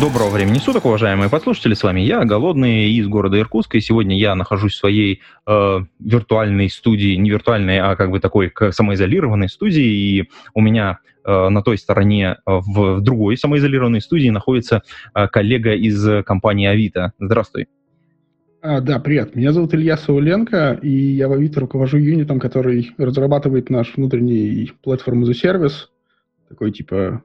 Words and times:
Доброго 0.00 0.30
времени 0.30 0.56
суток, 0.56 0.86
уважаемые 0.86 1.28
подслушатели. 1.28 1.74
С 1.74 1.82
вами 1.82 2.00
я, 2.00 2.24
Голодный, 2.24 2.90
из 2.90 3.06
города 3.06 3.38
Иркутска. 3.38 3.76
И 3.76 3.82
сегодня 3.82 4.16
я 4.16 4.34
нахожусь 4.34 4.72
в 4.72 4.78
своей 4.78 5.20
э, 5.46 5.78
виртуальной 5.98 6.70
студии, 6.70 7.16
не 7.16 7.28
виртуальной, 7.28 7.80
а 7.80 7.96
как 7.96 8.10
бы 8.10 8.18
такой 8.18 8.50
самоизолированной 8.70 9.50
студии. 9.50 9.84
И 9.84 10.30
у 10.54 10.62
меня 10.62 11.00
э, 11.22 11.48
на 11.50 11.62
той 11.62 11.76
стороне, 11.76 12.30
э, 12.30 12.36
в, 12.46 12.96
в 12.96 13.00
другой 13.02 13.36
самоизолированной 13.36 14.00
студии, 14.00 14.30
находится 14.30 14.82
э, 15.14 15.28
коллега 15.28 15.74
из 15.74 16.24
компании 16.24 16.66
Авито. 16.66 17.12
Здравствуй. 17.18 17.68
А, 18.62 18.80
да, 18.80 19.00
привет. 19.00 19.36
Меня 19.36 19.52
зовут 19.52 19.74
Илья 19.74 19.98
Сауленко, 19.98 20.78
и 20.80 20.88
я 20.88 21.28
в 21.28 21.32
Авито 21.32 21.60
руковожу 21.60 21.98
юнитом, 21.98 22.40
который 22.40 22.90
разрабатывает 22.96 23.68
наш 23.68 23.94
внутренний 23.96 24.72
платформу 24.82 25.26
за 25.26 25.34
сервис, 25.34 25.90
такой 26.48 26.72
типа 26.72 27.22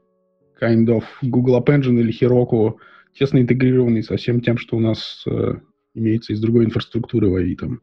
kind 0.60 0.88
of 0.88 1.04
Google 1.22 1.58
App 1.58 1.70
Engine 1.70 2.00
или 2.00 2.14
Heroku, 2.14 2.78
тесно 3.14 3.40
интегрированный 3.40 4.04
со 4.04 4.18
всем 4.18 4.42
тем, 4.42 4.58
что 4.58 4.78
у 4.78 4.80
нас 4.80 5.24
э, 5.28 5.56
имеется 5.94 6.34
из 6.34 6.42
другой 6.42 6.66
инфраструктуры 6.66 7.30
в 7.30 7.36
Авито. 7.36 7.78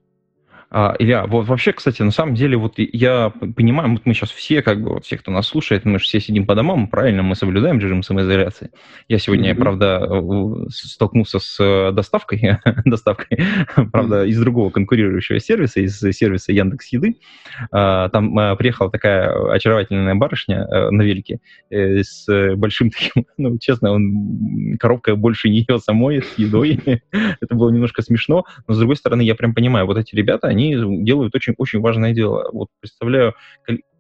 А, 0.75 0.97
Илья, 0.99 1.27
вот 1.27 1.47
вообще, 1.49 1.75
кстати, 1.75 2.01
на 2.01 2.11
самом 2.11 2.35
деле, 2.35 2.57
вот 2.57 2.75
я 2.79 3.29
понимаю, 3.29 3.91
вот 3.91 4.07
мы 4.07 4.15
сейчас 4.15 4.31
все, 4.31 4.63
как 4.63 4.83
бы, 4.83 4.95
вот 4.95 5.05
все, 5.05 5.19
кто 5.19 5.31
нас 5.31 5.47
слушает, 5.47 5.85
мы 5.85 5.99
же 5.99 6.07
все 6.07 6.19
сидим 6.19 6.47
по 6.47 6.55
домам, 6.55 6.89
правильно, 6.89 7.23
мы 7.23 7.35
соблюдаем 7.35 7.79
режим 7.79 8.03
самоизоляции. 8.03 8.71
Я 9.07 9.19
сегодня, 9.19 9.53
mm-hmm. 9.53 9.59
правда, 9.59 10.67
столкнулся 10.71 11.41
с 11.41 11.61
э, 11.61 11.93
доставкой, 11.93 12.57
доставкой, 12.87 13.39
правда, 13.93 14.25
mm-hmm. 14.25 14.29
из 14.29 14.41
другого 14.41 14.71
конкурирующего 14.71 15.41
сервиса, 15.41 15.81
из 15.81 16.01
сервиса 16.01 16.53
Яндекс 16.53 16.87
Еды. 16.87 17.17
А, 17.71 18.09
там 18.09 18.39
а, 18.39 18.57
приехала 18.57 18.91
такая 18.91 19.31
очаровательная 19.53 20.15
барышня 20.15 20.67
на 20.91 21.03
велике 21.03 21.41
э, 21.69 22.03
с 22.03 22.27
большим 22.57 22.89
таким, 22.89 23.27
ну, 23.37 23.59
честно, 23.59 23.93
он, 23.93 24.79
коробка 24.81 25.17
больше 25.17 25.51
нее 25.51 25.79
самой 25.85 26.23
с 26.23 26.39
едой. 26.39 26.81
Это 27.13 27.55
было 27.55 27.69
немножко 27.69 28.01
смешно, 28.01 28.47
но, 28.67 28.73
с 28.73 28.79
другой 28.79 28.97
стороны, 28.97 29.21
я 29.21 29.35
прям 29.35 29.53
понимаю, 29.53 29.85
вот 29.85 29.99
эти 29.99 30.15
ребята, 30.15 30.49
они 30.49 30.62
они 30.63 31.05
делают 31.05 31.35
очень-очень 31.35 31.81
важное 31.81 32.13
дело. 32.13 32.49
Вот 32.53 32.69
представляю, 32.81 33.35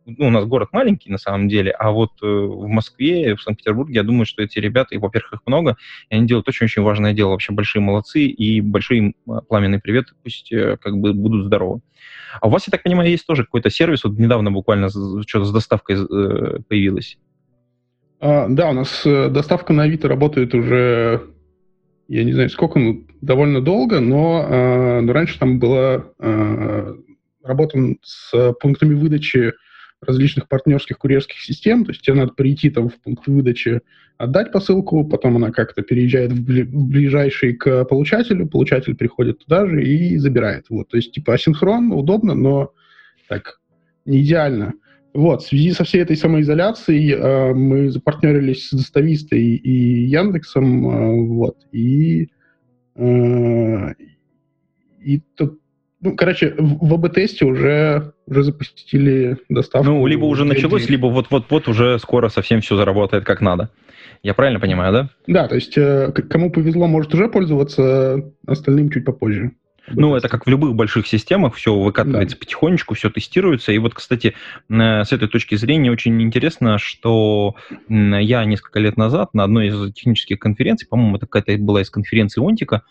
ну, 0.07 0.27
у 0.27 0.31
нас 0.31 0.45
город 0.47 0.71
маленький 0.73 1.11
на 1.11 1.19
самом 1.19 1.49
деле, 1.49 1.71
а 1.71 1.91
вот 1.91 2.11
э, 2.23 2.27
в 2.27 2.67
Москве, 2.67 3.37
в 3.37 3.43
Санкт-Петербурге, 3.43 3.95
я 3.95 4.03
думаю, 4.03 4.27
что 4.27 4.43
эти 4.43 4.59
ребята, 4.59 4.95
и, 4.95 4.99
во-первых, 4.99 5.35
их 5.35 5.41
много, 5.47 5.77
и 6.11 6.15
они 6.15 6.27
делают 6.27 6.49
очень-очень 6.49 6.83
важное 6.83 7.13
дело. 7.13 7.31
Вообще 7.31 7.53
большие 7.53 7.83
молодцы, 7.83 8.23
и 8.25 8.61
большой 8.61 8.99
им 8.99 9.15
а, 9.29 9.43
пламенный 9.43 9.81
привет, 9.81 10.07
пусть 10.23 10.53
э, 10.53 10.77
как 10.81 10.97
бы 10.97 11.13
будут 11.13 11.47
здоровы. 11.47 11.81
А 12.41 12.49
у 12.49 12.51
вас, 12.51 12.67
я 12.67 12.71
так 12.71 12.83
понимаю, 12.83 13.11
есть 13.11 13.27
тоже 13.27 13.45
какой-то 13.45 13.71
сервис, 13.71 14.05
вот 14.05 14.19
недавно 14.19 14.51
буквально 14.51 14.89
что-то 14.89 15.45
с 15.45 15.53
доставкой 15.53 15.97
э, 15.97 16.59
появилось. 16.69 17.19
А, 18.21 18.47
да, 18.49 18.71
у 18.71 18.73
нас 18.73 19.03
доставка 19.05 19.73
на 19.73 19.85
Авито 19.85 20.09
работает 20.09 20.55
уже 20.55 21.23
я 22.13 22.25
не 22.25 22.33
знаю, 22.35 22.51
сколько, 22.51 22.79
ну, 22.79 23.07
довольно 23.23 23.63
долго, 23.63 24.01
но, 24.01 24.47
э, 24.47 25.01
но 25.01 25.13
раньше 25.15 25.39
там 25.39 25.59
была 25.59 26.05
э, 26.19 26.95
работа 27.43 27.79
с 28.03 28.53
пунктами 28.61 28.95
выдачи 28.95 29.55
различных 30.03 30.47
партнерских 30.47 30.99
курьерских 30.99 31.41
систем, 31.41 31.87
то 31.87 31.93
есть 31.93 32.03
тебе 32.03 32.17
надо 32.17 32.33
прийти 32.33 32.69
там 32.69 32.91
в 32.91 33.01
пункт 33.01 33.27
выдачи, 33.27 33.81
отдать 34.19 34.53
посылку, 34.53 35.09
потом 35.09 35.37
она 35.37 35.53
как-то 35.53 35.81
переезжает 35.81 36.33
в, 36.33 36.45
бли- 36.45 36.65
в 36.65 36.87
ближайший 36.87 37.55
к 37.55 37.85
получателю, 37.87 38.47
получатель 38.47 38.95
приходит 38.95 39.39
туда 39.39 39.67
же 39.67 39.83
и 39.83 40.19
забирает. 40.19 40.67
Вот, 40.69 40.89
то 40.89 40.99
есть 40.99 41.13
типа 41.13 41.33
асинхронно, 41.33 41.95
удобно, 41.95 42.35
но 42.35 42.73
так, 43.27 43.59
не 44.05 44.21
идеально. 44.21 44.75
Вот, 45.15 45.43
в 45.43 45.47
связи 45.47 45.73
со 45.73 45.85
всей 45.85 46.03
этой 46.03 46.17
самоизоляцией 46.17 47.13
э, 47.13 47.53
мы 47.53 47.91
запартнерились 47.91 48.69
с 48.69 48.73
доставистой 48.73 49.43
и 49.43 50.07
Яндексом, 50.07 50.89
э, 50.89 51.27
вот, 51.27 51.57
и, 51.71 52.29
э, 52.97 53.95
и 55.01 55.21
тут, 55.37 55.59
ну, 56.01 56.17
короче, 56.17 56.55
в, 56.57 56.89
в 56.89 56.95
АБ-тесте 56.95 57.45
уже, 57.45 58.15
уже 58.27 58.43
запустили 58.43 59.37
доставку. 59.51 59.91
Ну, 59.91 60.07
либо 60.07 60.25
уже 60.25 60.47
началось, 60.47 60.89
либо 60.89 61.07
вот-вот-вот 61.07 61.69
уже 61.69 61.99
скоро 61.99 62.31
совсем 62.31 62.63
все 62.63 62.77
заработает 62.77 63.25
как 63.25 63.43
надо. 63.43 63.69
Я 64.23 64.33
правильно 64.33 64.61
понимаю, 64.61 64.93
да? 64.93 65.11
Да, 65.27 65.49
то 65.49 65.57
есть 65.57 65.77
э, 65.77 66.11
кому 66.31 66.51
повезло, 66.51 66.87
может 66.87 67.13
уже 67.13 67.29
пользоваться, 67.29 68.33
остальным 68.47 68.89
чуть 68.91 69.05
попозже. 69.05 69.53
Ну, 69.89 70.15
это 70.15 70.29
как 70.29 70.47
в 70.47 70.49
любых 70.49 70.75
больших 70.75 71.07
системах, 71.07 71.55
все 71.55 71.75
выкатывается 71.75 72.37
да. 72.37 72.41
потихонечку, 72.41 72.95
все 72.95 73.11
тестируется. 73.11 73.73
И 73.73 73.79
вот, 73.79 73.95
кстати, 73.95 74.35
э, 74.69 75.05
с 75.05 75.13
этой 75.13 75.29
точки 75.29 75.55
зрения 75.57 75.91
очень 75.91 76.21
интересно, 76.23 76.79
что 76.79 77.57
я 77.89 78.45
несколько 78.45 78.79
лет 78.79 78.97
назад 78.97 79.35
на 79.35 79.45
одной 79.45 79.69
из 79.69 79.93
технических 79.93 80.39
конференций, 80.39 80.87
по-моему, 80.89 81.17
это 81.17 81.27
какая-то 81.27 81.61
была 81.63 81.83
из 81.83 81.91
конференции 81.91 82.45
Онтика, 82.47 82.83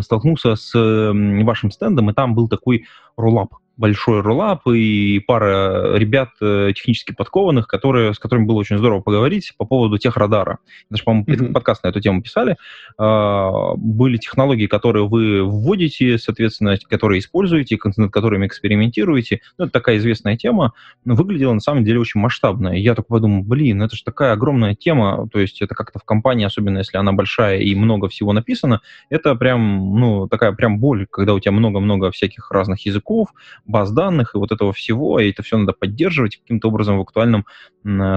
столкнулся 0.00 0.56
с 0.56 0.72
вашим 0.74 1.70
стендом, 1.70 2.10
и 2.10 2.14
там 2.14 2.34
был 2.34 2.48
такой 2.48 2.86
роллап 3.16 3.54
большой 3.78 4.20
роллап 4.20 4.66
и 4.66 5.20
пара 5.20 5.96
ребят 5.96 6.30
э, 6.40 6.72
технически 6.74 7.12
подкованных, 7.12 7.68
которые, 7.68 8.12
с 8.12 8.18
которыми 8.18 8.44
было 8.44 8.58
очень 8.58 8.76
здорово 8.76 9.00
поговорить 9.00 9.54
по 9.56 9.64
поводу 9.64 9.98
тех 9.98 10.16
радара. 10.16 10.58
Даже, 10.90 11.04
по-моему, 11.04 11.26
mm-hmm. 11.26 11.52
подкаст 11.52 11.84
на 11.84 11.88
эту 11.88 12.00
тему 12.00 12.20
писали. 12.20 12.56
А, 12.98 13.74
были 13.76 14.16
технологии, 14.16 14.66
которые 14.66 15.06
вы 15.06 15.44
вводите, 15.44 16.18
соответственно, 16.18 16.76
которые 16.90 17.20
используете, 17.20 17.78
над 17.96 18.10
которыми 18.10 18.46
экспериментируете. 18.46 19.40
Ну, 19.56 19.66
это 19.66 19.72
такая 19.72 19.98
известная 19.98 20.36
тема. 20.36 20.72
Но 21.04 21.14
выглядела 21.14 21.52
на 21.52 21.60
самом 21.60 21.84
деле 21.84 22.00
очень 22.00 22.20
масштабно. 22.20 22.76
И 22.76 22.80
я 22.80 22.96
только 22.96 23.08
подумал, 23.08 23.44
блин, 23.44 23.80
это 23.82 23.94
же 23.94 24.02
такая 24.02 24.32
огромная 24.32 24.74
тема. 24.74 25.28
То 25.32 25.38
есть 25.38 25.62
это 25.62 25.76
как-то 25.76 26.00
в 26.00 26.04
компании, 26.04 26.44
особенно 26.44 26.78
если 26.78 26.96
она 26.96 27.12
большая 27.12 27.58
и 27.58 27.74
много 27.76 28.08
всего 28.08 28.32
написано, 28.32 28.80
это 29.08 29.36
прям, 29.36 30.00
ну, 30.00 30.26
такая 30.26 30.50
прям 30.52 30.80
боль, 30.80 31.06
когда 31.08 31.34
у 31.34 31.40
тебя 31.40 31.52
много-много 31.52 32.10
всяких 32.10 32.50
разных 32.50 32.84
языков, 32.84 33.28
баз 33.68 33.92
данных 33.92 34.34
и 34.34 34.38
вот 34.38 34.50
этого 34.50 34.72
всего, 34.72 35.20
и 35.20 35.30
это 35.30 35.44
все 35.44 35.56
надо 35.58 35.72
поддерживать, 35.72 36.38
каким-то 36.38 36.68
образом 36.68 36.98
в 36.98 37.02
актуальном 37.02 37.46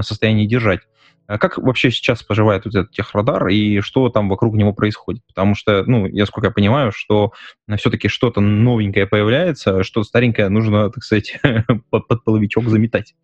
состоянии 0.02 0.46
держать. 0.46 0.80
А 1.26 1.38
как 1.38 1.56
вообще 1.56 1.90
сейчас 1.90 2.22
поживает 2.22 2.64
вот 2.64 2.74
этот 2.74 2.90
техрадар 2.90 3.48
и 3.48 3.80
что 3.80 4.08
там 4.08 4.28
вокруг 4.28 4.54
него 4.54 4.72
происходит? 4.72 5.22
Потому 5.26 5.54
что, 5.54 5.84
ну, 5.84 6.06
я 6.06 6.26
сколько 6.26 6.48
я 6.48 6.52
понимаю, 6.52 6.92
что 6.92 7.32
все-таки 7.76 8.08
что-то 8.08 8.40
новенькое 8.40 9.06
появляется, 9.06 9.82
что 9.82 10.02
старенькое 10.02 10.48
нужно, 10.48 10.90
так 10.90 11.02
сказать, 11.04 11.40
под, 11.90 12.08
под 12.08 12.24
половичок 12.24 12.68
заметать. 12.68 13.14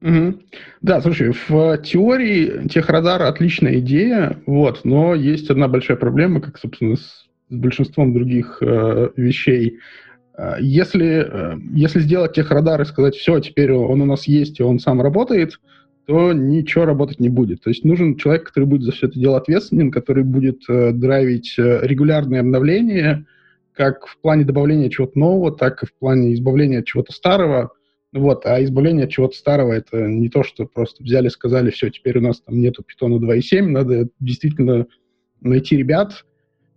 Угу. 0.00 0.40
Да, 0.80 1.00
слушай, 1.00 1.34
в 1.48 1.78
теории 1.78 2.68
техрадар 2.68 3.22
отличная 3.22 3.80
идея, 3.80 4.40
вот, 4.46 4.84
но 4.84 5.14
есть 5.14 5.50
одна 5.50 5.66
большая 5.66 5.96
проблема, 5.96 6.40
как, 6.40 6.56
собственно, 6.56 6.96
с, 6.96 7.26
с 7.48 7.54
большинством 7.54 8.14
других 8.14 8.58
э, 8.60 9.10
вещей. 9.16 9.80
Э, 10.38 10.54
если, 10.60 11.26
э, 11.28 11.58
если 11.74 12.00
сделать 12.00 12.32
техрадар 12.32 12.80
и 12.80 12.84
сказать, 12.84 13.16
все, 13.16 13.40
теперь 13.40 13.72
он 13.72 14.00
у 14.00 14.06
нас 14.06 14.26
есть, 14.26 14.60
и 14.60 14.62
он 14.62 14.78
сам 14.78 15.02
работает, 15.02 15.58
то 16.06 16.32
ничего 16.32 16.86
работать 16.86 17.20
не 17.20 17.28
будет. 17.28 17.62
То 17.62 17.68
есть 17.68 17.84
нужен 17.84 18.16
человек, 18.16 18.44
который 18.44 18.64
будет 18.64 18.82
за 18.82 18.92
все 18.92 19.08
это 19.08 19.18
дело 19.18 19.36
ответственен, 19.36 19.90
который 19.90 20.24
будет 20.24 20.62
э, 20.68 20.92
драйвить 20.92 21.56
э, 21.58 21.80
регулярные 21.82 22.40
обновления, 22.40 23.26
как 23.74 24.06
в 24.06 24.18
плане 24.18 24.44
добавления 24.44 24.88
чего-то 24.88 25.18
нового, 25.18 25.54
так 25.54 25.82
и 25.82 25.86
в 25.86 25.92
плане 25.92 26.32
избавления 26.32 26.78
от 26.78 26.86
чего-то 26.86 27.12
старого. 27.12 27.72
Вот, 28.14 28.46
а 28.46 28.62
избавление 28.64 29.04
от 29.04 29.10
чего-то 29.10 29.36
старого 29.36 29.74
это 29.74 30.06
не 30.06 30.30
то, 30.30 30.42
что 30.42 30.64
просто 30.64 31.02
взяли, 31.02 31.28
сказали, 31.28 31.70
все, 31.70 31.90
теперь 31.90 32.16
у 32.16 32.22
нас 32.22 32.40
там 32.40 32.58
нету 32.58 32.82
питона 32.82 33.16
2.7, 33.16 33.62
надо 33.66 34.08
действительно 34.18 34.86
найти 35.42 35.76
ребят, 35.76 36.24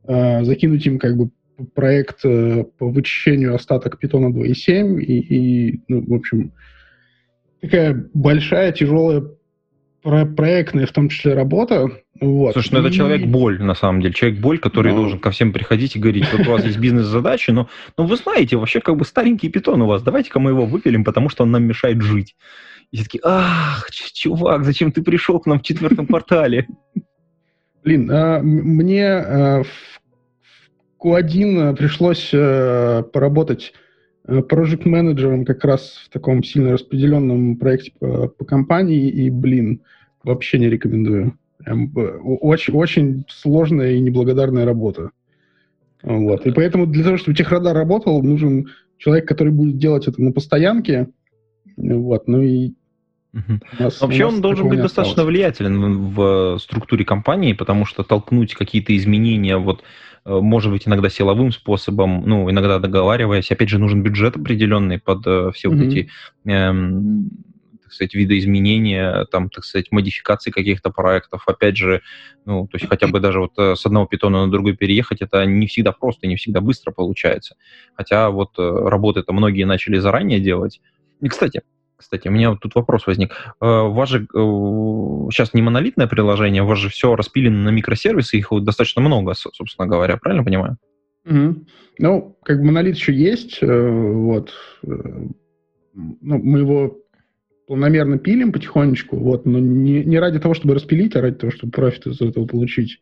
э, 0.04 0.44
закинуть 0.44 0.86
им 0.86 1.00
как 1.00 1.16
бы 1.16 1.30
проект 1.66 2.26
э, 2.26 2.64
по 2.78 2.90
вычищению 2.90 3.56
остаток 3.56 4.00
питона 4.00 4.28
2.7 4.28 5.00
и, 5.00 5.20
и 5.20 5.82
ну, 5.88 6.04
в 6.06 6.14
общем, 6.14 6.54
такая 7.62 8.10
большая, 8.14 8.72
тяжелая 8.72 9.24
про 10.02 10.26
проектная, 10.26 10.86
в 10.86 10.92
том 10.92 11.10
числе, 11.10 11.34
работа. 11.34 11.90
Вот. 12.20 12.54
Слушай, 12.54 12.74
ну 12.74 12.80
это 12.80 12.92
человек-боль, 12.92 13.62
на 13.62 13.76
самом 13.76 14.02
деле. 14.02 14.14
Человек-боль, 14.14 14.60
который 14.60 14.92
но... 14.92 14.98
должен 14.98 15.20
ко 15.20 15.32
всем 15.32 15.54
приходить 15.54 15.96
и 15.96 16.00
говорить, 16.00 16.26
вот 16.32 16.48
у 16.48 16.52
вас 16.52 16.66
есть 16.66 16.78
бизнес-задачи, 16.80 17.52
но, 17.52 17.70
но 17.98 18.06
вы 18.06 18.16
знаете, 18.16 18.58
вообще 18.58 18.82
как 18.82 18.98
бы 18.98 19.06
старенький 19.06 19.50
питон 19.50 19.82
у 19.82 19.88
вас, 19.88 20.02
давайте-ка 20.02 20.40
мы 20.40 20.52
его 20.52 20.66
выпилим, 20.66 21.04
потому 21.04 21.30
что 21.30 21.44
он 21.44 21.52
нам 21.52 21.64
мешает 21.64 22.02
жить. 22.02 22.36
И 22.92 22.98
все 22.98 23.06
такие, 23.06 23.22
ах, 23.24 23.90
чувак, 23.92 24.64
зачем 24.66 24.92
ты 24.92 25.02
пришел 25.02 25.40
к 25.40 25.46
нам 25.46 25.60
в 25.60 25.64
четвертом 25.64 26.08
квартале? 26.08 26.68
Блин, 27.84 28.12
а, 28.12 28.40
мне 28.42 29.08
а, 29.08 29.64
в 29.64 30.01
Q1 31.04 31.76
пришлось 31.76 32.32
а, 32.34 33.04
поработать 33.04 33.74
проект 34.50 34.86
менеджером 34.86 35.46
как 35.46 35.64
раз 35.66 36.04
в 36.06 36.10
таком 36.10 36.44
сильно 36.44 36.74
распределенном 36.74 37.58
проекте 37.58 37.92
по, 38.00 38.28
по 38.28 38.46
компании, 38.46 39.10
и, 39.10 39.30
блин, 39.30 39.82
вообще 40.24 40.60
не 40.60 40.70
рекомендую. 40.70 41.38
Очень, 41.66 42.74
очень 42.74 43.26
сложная 43.30 43.94
и 43.94 44.00
неблагодарная 44.00 44.66
работа. 44.66 45.12
Вот. 46.04 46.46
И 46.46 46.52
поэтому 46.52 46.88
для 46.88 47.04
того, 47.04 47.18
чтобы 47.18 47.38
техрадар 47.38 47.76
работал, 47.76 48.22
нужен 48.24 48.70
человек, 48.98 49.28
который 49.28 49.54
будет 49.54 49.78
делать 49.78 50.08
это 50.08 50.22
на 50.22 50.32
постоянке. 50.32 51.10
Вот. 51.78 52.28
Ну 52.28 52.42
и 52.42 52.74
нас, 53.80 54.02
Вообще 54.02 54.26
он 54.26 54.42
должен 54.42 54.68
быть 54.68 54.82
достаточно 54.82 55.24
влиятелен 55.24 56.10
в 56.14 56.58
структуре 56.60 57.06
компании, 57.06 57.54
потому 57.54 57.86
что 57.86 58.04
толкнуть 58.04 58.54
какие-то 58.54 58.96
изменения, 58.96 59.58
вот, 59.58 59.84
э, 60.26 60.40
может 60.40 60.72
быть, 60.72 60.88
иногда 60.88 61.10
силовым 61.10 61.52
способом, 61.52 62.24
ну, 62.26 62.50
иногда 62.52 62.80
договариваясь. 62.80 63.52
Опять 63.52 63.70
же, 63.70 63.80
нужен 63.80 64.04
бюджет 64.04 64.36
определенный 64.36 65.00
под 65.00 65.26
э, 65.26 65.52
все 65.54 65.70
mm-hmm. 65.70 65.76
вот 65.76 65.86
эти 65.86 66.10
эм, 66.46 67.30
так 67.92 67.94
сказать, 67.94 68.16
видоизменения, 68.16 69.26
там, 69.26 69.50
так 69.50 69.66
сказать, 69.66 69.92
модификации 69.92 70.50
каких-то 70.50 70.92
проектов. 70.92 71.44
Опять 71.46 71.76
же, 71.76 72.02
ну, 72.46 72.66
то 72.68 72.78
есть 72.78 72.88
хотя 72.88 73.08
бы 73.08 73.20
даже 73.20 73.42
вот 73.42 73.52
э, 73.58 73.76
с 73.76 73.86
одного 73.86 74.08
питона 74.08 74.46
на 74.46 74.52
другой 74.52 74.78
переехать, 74.78 75.22
это 75.22 75.46
не 75.46 75.68
всегда 75.68 75.92
просто, 75.92 76.28
не 76.28 76.38
всегда 76.38 76.62
быстро 76.62 76.92
получается. 76.92 77.56
Хотя 77.96 78.30
вот 78.30 78.52
э, 78.58 78.62
работы-то 78.62 79.34
многие 79.34 79.66
начали 79.66 80.00
заранее 80.00 80.40
делать. 80.40 80.80
И, 81.20 81.28
кстати, 81.28 81.64
кстати, 82.02 82.28
у 82.28 82.32
меня 82.32 82.50
вот 82.50 82.60
тут 82.60 82.76
вопрос 82.76 83.08
возник. 83.08 83.32
Э, 83.62 83.66
у 83.82 83.94
вас 83.94 84.10
же 84.10 84.28
сейчас 85.32 85.54
не 85.54 85.62
монолитное 85.62 86.08
приложение, 86.08 86.64
у 86.64 86.68
вас 86.68 86.80
же 86.80 86.90
все 86.90 87.16
распилено 87.16 87.64
на 87.64 87.70
микросервисы, 87.70 88.38
их 88.38 88.50
достаточно 88.62 89.02
много, 89.02 89.34
собственно 89.34 89.88
говоря, 89.88 90.18
правильно 90.18 90.44
понимаю? 90.44 90.78
Угу. 91.26 91.66
Ну, 92.00 92.38
как 92.44 92.58
бы 92.60 92.66
монолит 92.66 92.96
еще 92.96 93.14
есть, 93.14 93.60
вот. 93.62 94.52
Ну, 94.84 95.34
мы 96.22 96.60
его 96.60 96.98
планомерно 97.68 98.18
пилим 98.18 98.52
потихонечку, 98.52 99.18
вот, 99.18 99.46
но 99.46 99.60
не, 99.60 100.04
не 100.04 100.20
ради 100.20 100.40
того, 100.40 100.54
чтобы 100.54 100.74
распилить, 100.74 101.16
а 101.16 101.22
ради 101.22 101.38
того, 101.38 101.52
чтобы 101.52 101.72
профит 101.72 102.06
из 102.06 102.20
этого 102.20 102.46
получить. 102.46 103.00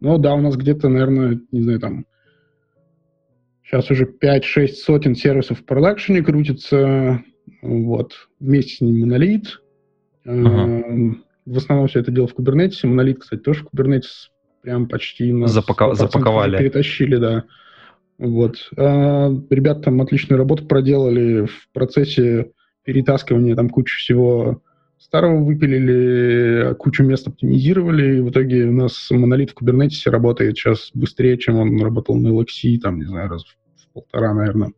Но 0.00 0.16
да, 0.18 0.34
у 0.34 0.40
нас 0.40 0.56
где-то, 0.56 0.88
наверное, 0.88 1.40
не 1.52 1.60
знаю, 1.60 1.80
там 1.80 2.06
сейчас 3.62 3.90
уже 3.90 4.04
5-6 4.06 4.68
сотен 4.68 5.14
сервисов 5.14 5.60
в 5.60 5.64
продакшене 5.64 6.22
крутится, 6.22 7.22
вот, 7.66 8.12
вместе 8.40 8.76
с 8.76 8.80
ним 8.80 9.00
монолит. 9.00 9.60
Ага. 10.24 11.16
В 11.44 11.56
основном 11.58 11.86
все 11.88 12.00
это 12.00 12.10
дело 12.10 12.26
в 12.26 12.34
Kubernetes. 12.36 12.84
Монолит, 12.84 13.20
кстати, 13.20 13.40
тоже 13.40 13.64
в 13.64 13.74
Kubernetes 13.74 14.30
прям 14.62 14.88
почти 14.88 15.32
на 15.32 15.46
Запака- 15.46 15.94
запаковали. 15.94 16.58
перетащили, 16.58 17.16
да. 17.16 17.44
Вот. 18.18 18.56
А, 18.76 19.30
ребята 19.50 19.82
там 19.82 20.00
отличную 20.00 20.38
работу 20.38 20.66
проделали 20.66 21.46
в 21.46 21.68
процессе 21.72 22.50
перетаскивание 22.84 23.54
там 23.54 23.68
кучу 23.68 23.96
всего 23.98 24.62
старого 24.98 25.44
выпилили, 25.44 26.74
кучу 26.74 27.04
мест 27.04 27.28
оптимизировали, 27.28 28.16
и 28.16 28.20
в 28.20 28.30
итоге 28.30 28.64
у 28.64 28.72
нас 28.72 29.08
монолит 29.10 29.50
в 29.50 29.62
Kubernetes 29.62 30.10
работает 30.10 30.56
сейчас 30.56 30.90
быстрее, 30.94 31.36
чем 31.38 31.56
он 31.56 31.80
работал 31.80 32.16
на 32.16 32.28
LXC, 32.28 32.78
там, 32.78 32.98
не 32.98 33.04
знаю, 33.04 33.28
раз 33.28 33.44
в 33.44 33.92
полтора, 33.92 34.34
наверное. 34.34 34.72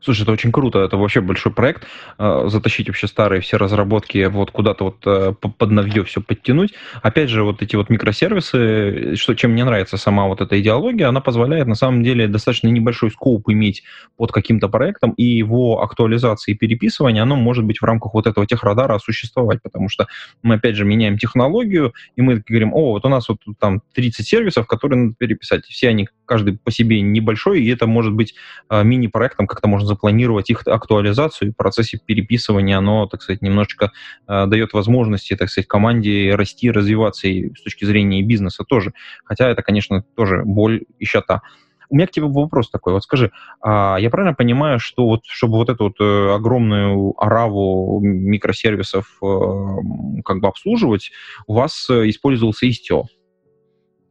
Слушай, 0.00 0.22
это 0.22 0.30
очень 0.30 0.52
круто, 0.52 0.78
это 0.78 0.96
вообще 0.96 1.20
большой 1.20 1.52
проект, 1.52 1.84
э, 2.18 2.44
затащить 2.46 2.86
вообще 2.86 3.08
старые 3.08 3.40
все 3.40 3.56
разработки 3.56 4.26
вот 4.26 4.52
куда-то 4.52 4.84
вот 4.84 4.96
э, 5.04 5.32
под 5.32 5.70
новье 5.72 6.04
все 6.04 6.20
подтянуть. 6.20 6.72
Опять 7.02 7.30
же, 7.30 7.42
вот 7.42 7.62
эти 7.62 7.74
вот 7.74 7.90
микросервисы, 7.90 9.16
что 9.16 9.34
чем 9.34 9.52
мне 9.52 9.64
нравится 9.64 9.96
сама 9.96 10.28
вот 10.28 10.40
эта 10.40 10.60
идеология, 10.60 11.08
она 11.08 11.20
позволяет 11.20 11.66
на 11.66 11.74
самом 11.74 12.04
деле 12.04 12.28
достаточно 12.28 12.68
небольшой 12.68 13.10
скоп 13.10 13.48
иметь 13.50 13.82
под 14.16 14.30
каким-то 14.30 14.68
проектом, 14.68 15.10
и 15.16 15.24
его 15.24 15.82
актуализация 15.82 16.54
и 16.54 16.56
переписывание, 16.56 17.24
оно 17.24 17.34
может 17.34 17.64
быть 17.64 17.80
в 17.80 17.84
рамках 17.84 18.14
вот 18.14 18.28
этого 18.28 18.46
техрадара 18.46 18.98
существовать, 19.00 19.60
потому 19.62 19.88
что 19.88 20.06
мы 20.44 20.56
опять 20.56 20.76
же 20.76 20.84
меняем 20.84 21.18
технологию, 21.18 21.92
и 22.14 22.22
мы 22.22 22.40
говорим, 22.46 22.72
о, 22.72 22.92
вот 22.92 23.04
у 23.04 23.08
нас 23.08 23.28
вот 23.28 23.38
там 23.58 23.82
30 23.94 24.24
сервисов, 24.24 24.68
которые 24.68 25.00
надо 25.00 25.14
переписать. 25.18 25.64
Все 25.64 25.88
они, 25.88 26.08
каждый 26.24 26.56
по 26.56 26.70
себе 26.70 27.00
небольшой, 27.00 27.64
и 27.64 27.68
это 27.68 27.88
может 27.88 28.12
быть 28.12 28.36
э, 28.70 28.84
мини-проектом, 28.84 29.48
как-то 29.48 29.66
можно 29.66 29.87
запланировать 29.88 30.50
их 30.50 30.66
актуализацию, 30.66 31.52
в 31.52 31.56
процессе 31.56 31.98
переписывания 32.04 32.78
оно, 32.78 33.06
так 33.06 33.22
сказать, 33.22 33.42
немножечко 33.42 33.92
э, 34.28 34.46
дает 34.46 34.72
возможности, 34.72 35.34
так 35.34 35.50
сказать, 35.50 35.66
команде 35.66 36.34
расти, 36.34 36.70
развиваться 36.70 37.28
и 37.28 37.52
с 37.54 37.62
точки 37.62 37.84
зрения 37.84 38.22
бизнеса 38.22 38.64
тоже. 38.64 38.92
Хотя 39.24 39.48
это, 39.48 39.62
конечно, 39.62 40.04
тоже 40.14 40.42
боль 40.44 40.84
и 40.98 41.04
щата. 41.04 41.42
У 41.90 41.96
меня 41.96 42.06
к 42.06 42.10
тебе 42.10 42.26
вопрос 42.26 42.70
такой. 42.70 42.92
Вот 42.92 43.02
скажи, 43.02 43.32
а 43.62 43.96
я 43.98 44.10
правильно 44.10 44.34
понимаю, 44.34 44.78
что 44.78 45.06
вот 45.06 45.22
чтобы 45.24 45.54
вот 45.54 45.70
эту 45.70 45.84
вот 45.84 46.00
э, 46.00 46.34
огромную 46.34 47.14
ораву 47.16 48.00
микросервисов 48.02 49.18
э, 49.22 50.22
как 50.24 50.40
бы 50.40 50.48
обслуживать, 50.48 51.10
у 51.46 51.54
вас 51.54 51.88
э, 51.88 52.08
использовался 52.10 52.66
Istio? 52.66 53.04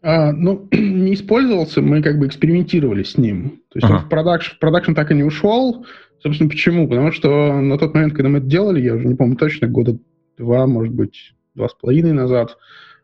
А, 0.01 0.31
ну, 0.31 0.67
не 0.71 1.13
использовался, 1.13 1.81
мы 1.81 2.01
как 2.01 2.19
бы 2.19 2.27
экспериментировали 2.27 3.03
с 3.03 3.17
ним. 3.17 3.61
То 3.69 3.79
есть 3.79 3.85
ага. 3.85 3.95
он 3.95 3.99
в 4.01 4.09
production, 4.09 4.55
в 4.55 4.59
production 4.59 4.93
так 4.93 5.11
и 5.11 5.15
не 5.15 5.23
ушел. 5.23 5.85
Собственно, 6.19 6.49
почему? 6.49 6.87
Потому 6.87 7.11
что 7.11 7.53
на 7.61 7.77
тот 7.77 7.93
момент, 7.93 8.13
когда 8.13 8.29
мы 8.29 8.39
это 8.39 8.47
делали, 8.47 8.81
я 8.81 8.95
уже 8.95 9.05
не 9.05 9.15
помню 9.15 9.35
точно, 9.35 9.67
года 9.67 9.97
два, 10.37 10.65
может 10.67 10.93
быть, 10.93 11.33
два 11.55 11.69
с 11.69 11.73
половиной 11.73 12.13
назад, 12.13 12.57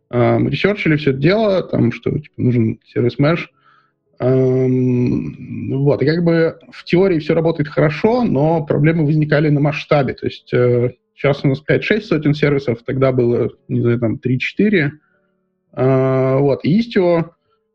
мы 0.09 0.49
ресерчили 0.49 0.95
все 0.95 1.11
это 1.11 1.19
дело, 1.19 1.63
там, 1.63 1.91
что 1.91 2.11
типа, 2.11 2.33
нужен 2.37 2.79
service 2.85 3.17
mesh. 3.19 3.47
Вот, 4.19 6.01
и 6.01 6.05
как 6.05 6.23
бы 6.23 6.59
в 6.71 6.83
теории 6.85 7.19
все 7.19 7.33
работает 7.33 7.67
хорошо, 7.67 8.23
но 8.23 8.63
проблемы 8.63 9.05
возникали 9.05 9.49
на 9.49 9.59
масштабе. 9.59 10.13
То 10.13 10.27
есть 10.27 10.53
э, 10.53 10.93
сейчас 11.15 11.43
у 11.43 11.47
нас 11.47 11.61
5-6 11.67 12.01
сотен 12.01 12.33
сервисов, 12.33 12.83
тогда 12.85 13.11
было, 13.11 13.49
не 13.67 13.81
знаю, 13.81 13.99
там 13.99 14.19
3-4. 14.23 14.91
А, 15.73 16.37
вот, 16.37 16.63
и 16.63 16.79
Istio, 16.79 17.31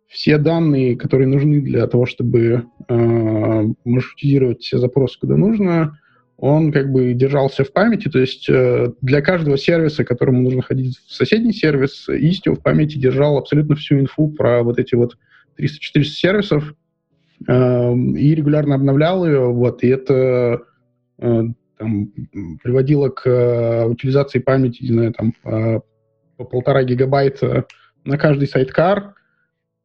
все 0.06 0.38
данные, 0.38 0.96
которые 0.96 1.26
нужны 1.26 1.60
для 1.60 1.86
того, 1.86 2.06
чтобы 2.06 2.64
э, 2.88 3.64
маршрутизировать 3.84 4.62
все 4.62 4.78
запросы, 4.78 5.18
куда 5.20 5.36
нужно, 5.36 5.98
он 6.38 6.72
как 6.72 6.90
бы 6.90 7.12
держался 7.12 7.64
в 7.64 7.72
памяти, 7.72 8.08
то 8.08 8.18
есть 8.18 8.48
э, 8.48 8.92
для 9.02 9.20
каждого 9.20 9.58
сервиса, 9.58 10.04
которому 10.04 10.40
нужно 10.40 10.62
ходить 10.62 10.96
в 10.96 11.12
соседний 11.12 11.52
сервис, 11.52 12.08
Istio 12.08 12.54
в 12.54 12.62
памяти 12.62 12.96
держал 12.96 13.36
абсолютно 13.36 13.74
всю 13.74 13.98
инфу 13.98 14.28
про 14.28 14.62
вот 14.62 14.78
эти 14.78 14.94
вот 14.94 15.18
300-400 15.58 16.02
сервисов 16.04 16.74
э, 17.46 17.94
и 17.94 18.34
регулярно 18.34 18.76
обновлял 18.76 19.26
ее, 19.26 19.52
вот, 19.52 19.82
и 19.82 19.88
это 19.88 20.62
э, 21.18 21.42
там, 21.76 22.12
приводило 22.62 23.08
к 23.08 23.28
э, 23.28 23.86
утилизации 23.86 24.38
памяти, 24.38 24.84
не 24.84 24.92
знаю, 24.92 25.12
там, 25.12 25.34
по, 25.42 25.82
по 26.36 26.44
полтора 26.44 26.84
гигабайта 26.84 27.66
на 28.08 28.18
каждый 28.18 28.48
сайткар. 28.48 29.14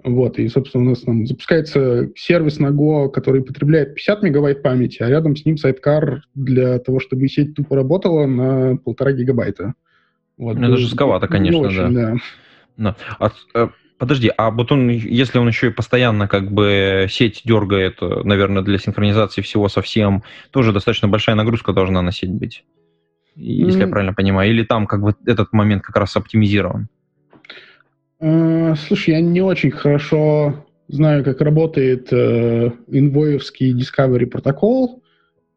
Вот, 0.03 0.37
и, 0.37 0.49
собственно, 0.49 0.85
у 0.85 0.89
нас 0.89 1.01
там 1.01 1.25
запускается 1.25 2.09
сервис 2.15 2.59
на 2.59 2.67
Go, 2.67 3.09
который 3.09 3.41
потребляет 3.41 3.95
50 3.95 4.23
мегабайт 4.23 4.61
памяти, 4.61 5.01
а 5.01 5.09
рядом 5.09 5.35
с 5.35 5.45
ним 5.45 5.57
сайткар 5.57 6.23
для 6.35 6.79
того, 6.79 6.99
чтобы 6.99 7.27
сеть 7.29 7.55
тупо 7.55 7.75
работала 7.75 8.25
на 8.25 8.75
полтора 8.77 9.13
гигабайта. 9.13 9.75
Вот. 10.37 10.57
Ну, 10.57 10.67
это 10.67 10.77
жестковато, 10.77 11.27
конечно, 11.27 11.59
очень, 11.59 11.93
да. 11.93 12.11
да. 12.11 12.15
да. 12.75 12.95
А, 13.19 13.31
а, 13.53 13.69
подожди, 13.97 14.29
а 14.35 14.51
вот 14.51 14.73
он, 14.73 14.89
если 14.89 15.37
он 15.37 15.47
еще 15.47 15.67
и 15.67 15.71
постоянно 15.71 16.27
как 16.27 16.51
бы 16.51 17.07
сеть 17.09 17.41
дергает, 17.45 18.01
наверное, 18.01 18.61
для 18.63 18.79
синхронизации 18.79 19.41
всего 19.41 19.69
совсем, 19.69 20.23
тоже 20.51 20.73
достаточно 20.73 21.07
большая 21.07 21.35
нагрузка 21.35 21.71
должна 21.71 22.01
на 22.01 22.11
сеть 22.11 22.31
быть, 22.31 22.65
если 23.37 23.79
mm. 23.79 23.85
я 23.85 23.87
правильно 23.87 24.13
понимаю. 24.13 24.49
Или 24.49 24.63
там 24.63 24.85
как 24.85 25.01
бы 25.01 25.15
этот 25.25 25.53
момент 25.53 25.83
как 25.83 25.95
раз 25.95 26.17
оптимизирован? 26.17 26.89
Э, 28.25 28.75
слушай, 28.87 29.09
я 29.09 29.19
не 29.19 29.41
очень 29.41 29.71
хорошо 29.71 30.65
знаю, 30.87 31.25
как 31.25 31.41
работает 31.41 32.07
э, 32.13 32.71
инвоевский 32.87 33.77
Discovery 33.77 34.27
протокол, 34.27 35.03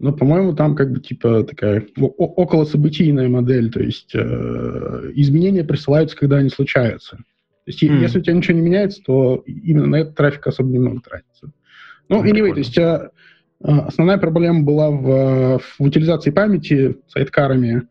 но, 0.00 0.12
по-моему, 0.12 0.52
там 0.52 0.74
как 0.74 0.90
бы 0.90 0.98
типа 0.98 1.44
такая 1.44 1.86
около 1.96 2.64
событийная 2.64 3.28
модель, 3.28 3.70
то 3.70 3.80
есть 3.80 4.12
э, 4.16 5.12
изменения 5.14 5.62
присылаются, 5.62 6.16
когда 6.16 6.38
они 6.38 6.48
случаются. 6.48 7.18
То 7.18 7.22
есть 7.70 7.84
mm. 7.84 8.00
если 8.00 8.18
у 8.18 8.22
тебя 8.22 8.34
ничего 8.34 8.56
не 8.58 8.64
меняется, 8.64 9.00
то 9.06 9.44
именно 9.46 9.86
на 9.86 9.96
этот 9.96 10.16
трафик 10.16 10.44
особо 10.48 10.68
немного 10.68 11.00
тратится. 11.02 11.52
Ну, 12.08 12.22
ну 12.22 12.24
anyway, 12.24 12.52
то 12.52 12.58
есть 12.58 12.76
э, 12.76 13.10
основная 13.60 14.18
проблема 14.18 14.62
была 14.62 14.90
в, 14.90 15.60
в 15.60 15.80
утилизации 15.80 16.30
памяти 16.32 16.96
сайткарами, 17.06 17.86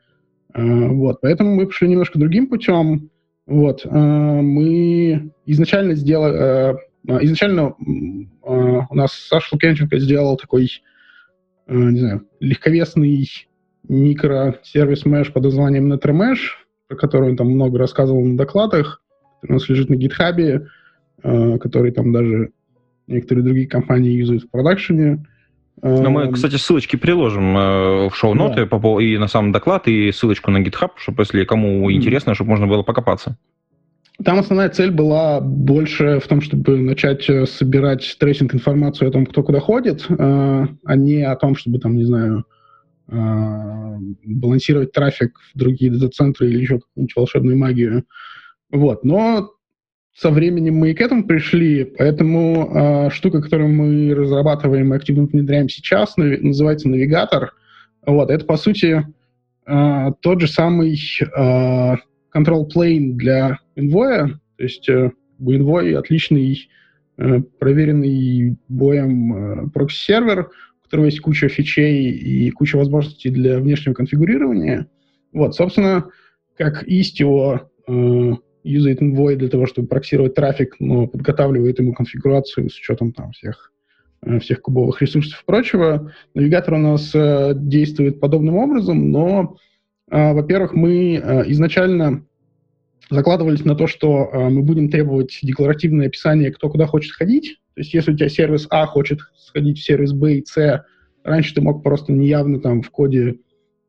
э, 0.53 0.87
вот, 0.89 1.21
поэтому 1.21 1.55
мы 1.55 1.65
пошли 1.65 1.87
немножко 1.87 2.19
другим 2.19 2.47
путем. 2.47 3.09
Вот. 3.45 3.85
Э, 3.85 3.89
мы 3.89 5.31
изначально 5.45 5.95
сделали... 5.95 6.35
Э, 6.37 6.75
изначально 7.21 7.61
э, 7.61 7.73
у 8.43 8.95
нас 8.95 9.13
Саша 9.13 9.49
Лукьянченко 9.53 9.99
сделал 9.99 10.37
такой, 10.37 10.69
не 11.67 11.99
знаю, 11.99 12.27
легковесный 12.39 13.29
микросервис 13.87 15.05
Mesh 15.05 15.31
под 15.31 15.43
названием 15.43 15.91
NetRemesh, 15.91 16.39
про 16.87 16.97
который 16.97 17.29
он 17.29 17.37
там 17.37 17.47
много 17.47 17.77
рассказывал 17.77 18.23
на 18.25 18.37
докладах. 18.37 19.03
У 19.47 19.53
нас 19.53 19.69
лежит 19.69 19.89
на 19.89 19.95
гитхабе, 19.95 20.67
который 21.21 21.91
там 21.91 22.11
даже 22.11 22.51
некоторые 23.07 23.45
другие 23.45 23.67
компании 23.67 24.11
юзают 24.11 24.43
в 24.43 24.49
продакшене. 24.49 25.25
Ну, 25.81 26.09
мы, 26.09 26.31
кстати, 26.31 26.55
ссылочки 26.55 26.95
приложим 26.95 27.53
в 27.53 28.11
шоу-ноты 28.13 28.65
да. 28.65 29.01
и 29.01 29.17
на 29.17 29.27
сам 29.27 29.51
доклад, 29.51 29.87
и 29.87 30.11
ссылочку 30.11 30.49
на 30.49 30.63
GitHub, 30.63 30.91
чтобы 30.95 31.23
если 31.23 31.43
кому 31.43 31.91
интересно, 31.91 32.33
чтобы 32.33 32.51
можно 32.51 32.65
было 32.65 32.81
покопаться. 32.81 33.37
Там 34.23 34.39
основная 34.39 34.69
цель 34.69 34.91
была 34.91 35.41
больше 35.41 36.19
в 36.19 36.27
том, 36.27 36.39
чтобы 36.39 36.77
начать 36.79 37.29
э, 37.29 37.45
собирать 37.45 38.15
tracing 38.17 38.55
информацию 38.55 39.09
о 39.09 39.11
том, 39.11 39.25
кто 39.25 39.43
куда 39.43 39.59
ходит, 39.59 40.05
э, 40.09 40.15
а 40.17 40.95
не 40.95 41.21
о 41.23 41.35
том, 41.35 41.55
чтобы 41.55 41.79
там, 41.79 41.97
не 41.97 42.05
знаю, 42.05 42.45
э, 43.09 43.97
балансировать 44.23 44.93
трафик 44.93 45.37
в 45.53 45.57
другие 45.57 45.91
дата-центры 45.91 46.49
или 46.49 46.61
еще 46.61 46.79
какую-нибудь 46.79 47.15
волшебную 47.15 47.57
магию. 47.57 48.05
Вот. 48.71 49.03
Но 49.03 49.49
со 50.15 50.31
временем 50.31 50.75
мы 50.75 50.91
и 50.91 50.93
к 50.93 51.01
этому 51.01 51.25
пришли, 51.25 51.83
поэтому 51.83 52.71
э, 52.73 53.09
штука, 53.09 53.41
которую 53.41 53.69
мы 53.69 54.15
разрабатываем 54.15 54.93
и 54.93 54.95
активно 54.95 55.25
внедряем 55.25 55.67
сейчас, 55.67 56.15
называется 56.15 56.87
навигатор. 56.87 57.51
Вот. 58.05 58.29
Это, 58.29 58.45
по 58.45 58.55
сути, 58.55 59.05
э, 59.67 60.11
тот 60.21 60.39
же 60.39 60.47
самый 60.47 60.95
э, 60.95 61.95
control 62.33 62.65
plane 62.73 63.11
для 63.13 63.59
Envoy. 63.75 64.29
То 64.57 64.63
есть 64.63 64.87
э, 64.87 65.11
Envoy 65.41 65.95
отличный, 65.95 66.69
э, 67.17 67.41
проверенный 67.59 68.57
боем 68.69 69.33
э, 69.33 69.69
прокси-сервер, 69.73 70.49
у 70.79 70.83
которого 70.85 71.05
есть 71.07 71.19
куча 71.19 71.49
фичей 71.49 72.11
и 72.11 72.49
куча 72.51 72.77
возможностей 72.77 73.31
для 73.31 73.59
внешнего 73.59 73.93
конфигурирования. 73.93 74.87
Вот, 75.33 75.55
собственно, 75.55 76.05
как 76.57 76.87
Istio 76.87 77.67
э, 77.85 78.33
юзает 78.65 79.01
Envoy 79.01 79.35
для 79.35 79.49
того, 79.49 79.65
чтобы 79.65 79.87
проксировать 79.87 80.35
трафик, 80.35 80.75
но 80.79 81.07
подготавливает 81.07 81.79
ему 81.79 81.93
конфигурацию 81.93 82.69
с 82.69 82.77
учетом 82.77 83.13
там 83.13 83.31
всех 83.31 83.71
э, 84.21 84.39
всех 84.39 84.61
кубовых 84.61 85.01
ресурсов 85.01 85.41
и 85.41 85.45
прочего. 85.45 86.11
Навигатор 86.33 86.73
у 86.75 86.79
нас 86.79 87.11
э, 87.13 87.53
действует 87.55 88.19
подобным 88.19 88.55
образом, 88.55 89.11
но 89.11 89.57
а, 90.09 90.33
во-первых, 90.33 90.73
мы 90.73 91.17
а, 91.17 91.41
изначально 91.47 92.25
закладывались 93.09 93.65
на 93.65 93.75
то, 93.75 93.87
что 93.87 94.29
а, 94.31 94.49
мы 94.49 94.61
будем 94.61 94.89
требовать 94.89 95.39
декларативное 95.41 96.07
описание, 96.07 96.51
кто 96.51 96.69
куда 96.69 96.85
хочет 96.85 97.13
ходить. 97.13 97.59
То 97.73 97.81
есть 97.81 97.93
если 97.93 98.13
у 98.13 98.15
тебя 98.15 98.29
сервис 98.29 98.67
А 98.69 98.85
хочет 98.85 99.19
сходить 99.37 99.79
в 99.79 99.83
сервис 99.83 100.13
Б 100.13 100.35
и 100.35 100.45
С, 100.45 100.85
раньше 101.23 101.55
ты 101.55 101.61
мог 101.61 101.83
просто 101.83 102.13
неявно 102.13 102.61
там 102.61 102.81
в 102.81 102.89
коде 102.91 103.39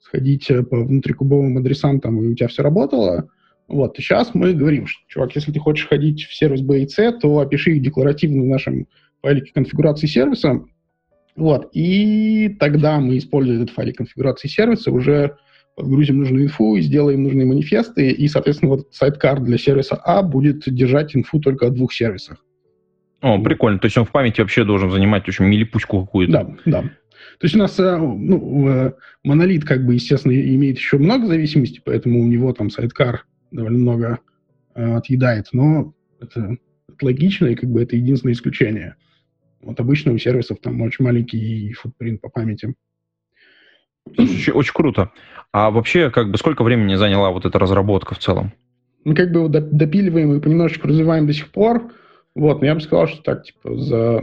сходить 0.01 0.51
э, 0.51 0.63
по 0.63 0.83
внутрикубовым 0.83 1.59
адресам, 1.59 2.01
там, 2.01 2.23
и 2.23 2.29
у 2.29 2.35
тебя 2.35 2.49
все 2.49 2.63
работало. 2.63 3.29
Вот, 3.69 3.99
и 3.99 4.03
сейчас 4.03 4.33
мы 4.35 4.53
говорим, 4.53 4.87
что, 4.87 5.01
чувак, 5.09 5.35
если 5.35 5.53
ты 5.53 5.59
хочешь 5.59 5.89
ходить 5.89 6.25
в 6.25 6.35
сервис 6.35 6.61
B 6.61 6.83
и 6.83 6.89
C, 6.89 7.11
то 7.13 7.39
опиши 7.39 7.73
их 7.73 7.83
декларативно 7.83 8.43
в 8.43 8.47
нашем 8.47 8.87
файлике 9.23 9.53
конфигурации 9.53 10.07
сервиса. 10.07 10.65
Вот, 11.35 11.69
и 11.73 12.57
тогда 12.61 13.01
мы, 13.01 13.19
используя 13.19 13.57
этот 13.57 13.71
файлик 13.71 13.97
конфигурации 13.97 14.49
сервиса, 14.49 14.91
уже 14.93 15.37
подгрузим 15.75 16.19
нужную 16.19 16.45
инфу, 16.45 16.79
сделаем 16.79 17.25
нужные 17.25 17.45
манифесты, 17.45 18.11
и, 18.11 18.29
соответственно, 18.29 18.71
вот 18.71 18.95
сайткар 18.95 19.41
для 19.41 19.59
сервиса 19.59 19.97
А 19.97 20.23
будет 20.23 20.63
держать 20.67 21.15
инфу 21.15 21.41
только 21.41 21.67
о 21.67 21.71
двух 21.71 21.93
сервисах. 21.93 22.43
О, 23.21 23.39
прикольно. 23.43 23.79
То 23.79 23.87
есть 23.87 23.99
он 23.99 24.05
в 24.05 24.13
памяти 24.13 24.41
вообще 24.41 24.65
должен 24.65 24.91
занимать 24.91 25.29
очень 25.29 25.45
милипучку 25.45 26.01
какую-то. 26.05 26.33
Да, 26.33 26.57
да. 26.65 26.83
То 26.83 27.45
есть 27.45 27.55
у 27.55 27.59
нас 27.59 27.79
э, 27.79 27.97
ну, 27.99 28.69
э, 28.69 28.93
монолит, 29.25 29.65
как 29.65 29.85
бы, 29.85 29.95
естественно, 29.95 30.33
имеет 30.33 30.79
еще 30.79 30.97
много 30.97 31.27
зависимостей, 31.27 31.83
поэтому 31.85 32.23
у 32.23 32.27
него 32.27 32.53
там 32.53 32.71
сайткар 32.71 33.27
довольно 33.51 33.79
много 33.79 34.19
э, 34.75 34.95
отъедает, 34.95 35.49
но 35.53 35.95
это, 36.21 36.57
это 36.89 37.05
логично, 37.05 37.47
и 37.47 37.55
как 37.55 37.71
бы 37.71 37.83
это 37.83 37.97
единственное 37.97 38.35
исключение. 38.35 38.97
Вот 39.61 39.81
обычно 39.81 40.13
у 40.13 40.19
сервисов 40.19 40.59
там 40.61 40.81
очень 40.83 41.05
маленький 41.05 41.73
футпринт 41.73 42.21
по 42.21 42.29
памяти. 42.29 42.75
Слушай, 44.15 44.55
очень 44.55 44.73
круто. 44.73 45.11
А 45.53 45.71
вообще, 45.71 46.11
как 46.11 46.31
бы, 46.31 46.39
сколько 46.39 46.63
времени 46.63 46.95
заняла 46.95 47.31
вот 47.31 47.45
эта 47.45 47.59
разработка 47.59 48.15
в 48.15 48.19
целом? 48.19 48.53
Мы 49.05 49.15
как 49.15 49.33
бы 49.33 49.49
допиливаем 49.49 50.35
и 50.35 50.41
понемножечку 50.41 50.89
развиваем 50.89 51.27
до 51.27 51.33
сих 51.33 51.51
пор. 51.51 51.93
Вот, 52.35 52.61
но 52.61 52.67
я 52.67 52.75
бы 52.75 52.81
сказал, 52.81 53.09
что 53.09 53.23
так, 53.23 53.45
типа, 53.45 53.77
за, 53.77 54.23